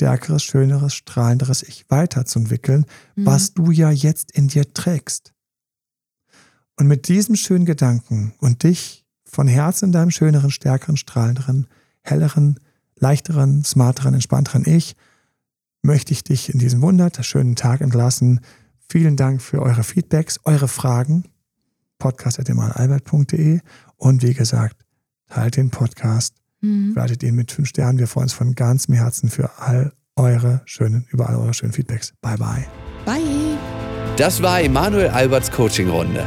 stärkeres, 0.00 0.42
schöneres, 0.42 0.94
strahlenderes 0.94 1.62
Ich 1.62 1.84
weiterzuentwickeln, 1.90 2.86
mhm. 3.16 3.26
was 3.26 3.52
du 3.52 3.70
ja 3.70 3.90
jetzt 3.90 4.32
in 4.32 4.48
dir 4.48 4.72
trägst. 4.72 5.34
Und 6.78 6.86
mit 6.86 7.08
diesem 7.08 7.36
schönen 7.36 7.66
Gedanken 7.66 8.32
und 8.38 8.62
dich 8.62 9.04
von 9.24 9.46
Herzen 9.46 9.86
in 9.86 9.92
deinem 9.92 10.10
schöneren, 10.10 10.50
stärkeren, 10.50 10.96
strahlenderen, 10.96 11.66
helleren, 12.00 12.58
leichteren, 12.96 13.62
smarteren, 13.62 14.14
entspannteren 14.14 14.64
Ich 14.66 14.96
möchte 15.82 16.14
ich 16.14 16.24
dich 16.24 16.48
in 16.48 16.58
diesen 16.58 16.80
wunderschönen 16.80 17.54
Tag 17.54 17.82
entlassen. 17.82 18.40
Vielen 18.88 19.16
Dank 19.16 19.42
für 19.42 19.60
eure 19.60 19.84
Feedbacks, 19.84 20.40
eure 20.44 20.68
Fragen. 20.68 21.24
podcast.emalalbert.de 21.98 23.60
und 23.96 24.22
wie 24.22 24.32
gesagt, 24.32 24.82
teilt 25.28 25.58
den 25.58 25.68
Podcast, 25.68 26.39
mhm. 26.60 26.94
wertet 26.96 27.22
ihn 27.22 27.34
mit 27.34 27.52
fünf 27.52 27.68
Sternen. 27.68 27.98
Wir 27.98 28.06
freuen 28.06 28.24
uns 28.24 28.32
von 28.32 28.54
ganzem 28.54 28.94
Herzen 28.94 29.28
für 29.30 29.58
all 29.58 29.92
eure 30.16 30.62
schönen, 30.64 31.06
über 31.10 31.28
all 31.28 31.36
eure 31.36 31.54
schönen 31.54 31.72
Feedbacks. 31.72 32.12
Bye, 32.20 32.36
bye. 32.36 32.66
Bye. 33.04 33.20
Das 34.16 34.42
war 34.42 34.60
Emanuel 34.60 35.08
Alberts 35.08 35.48
Coaching-Runde. 35.50 36.24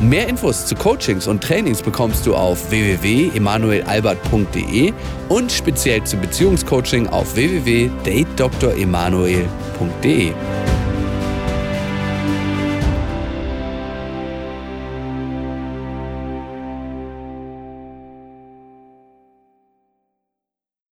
Mehr 0.00 0.28
Infos 0.28 0.66
zu 0.66 0.74
Coachings 0.74 1.28
und 1.28 1.42
Trainings 1.42 1.80
bekommst 1.80 2.26
du 2.26 2.34
auf 2.34 2.70
www.emanuelalbert.de 2.70 4.92
und 5.28 5.52
speziell 5.52 6.02
zum 6.04 6.20
Beziehungscoaching 6.20 7.06
auf 7.06 7.36
www.datedremanuel.de. 7.36 10.32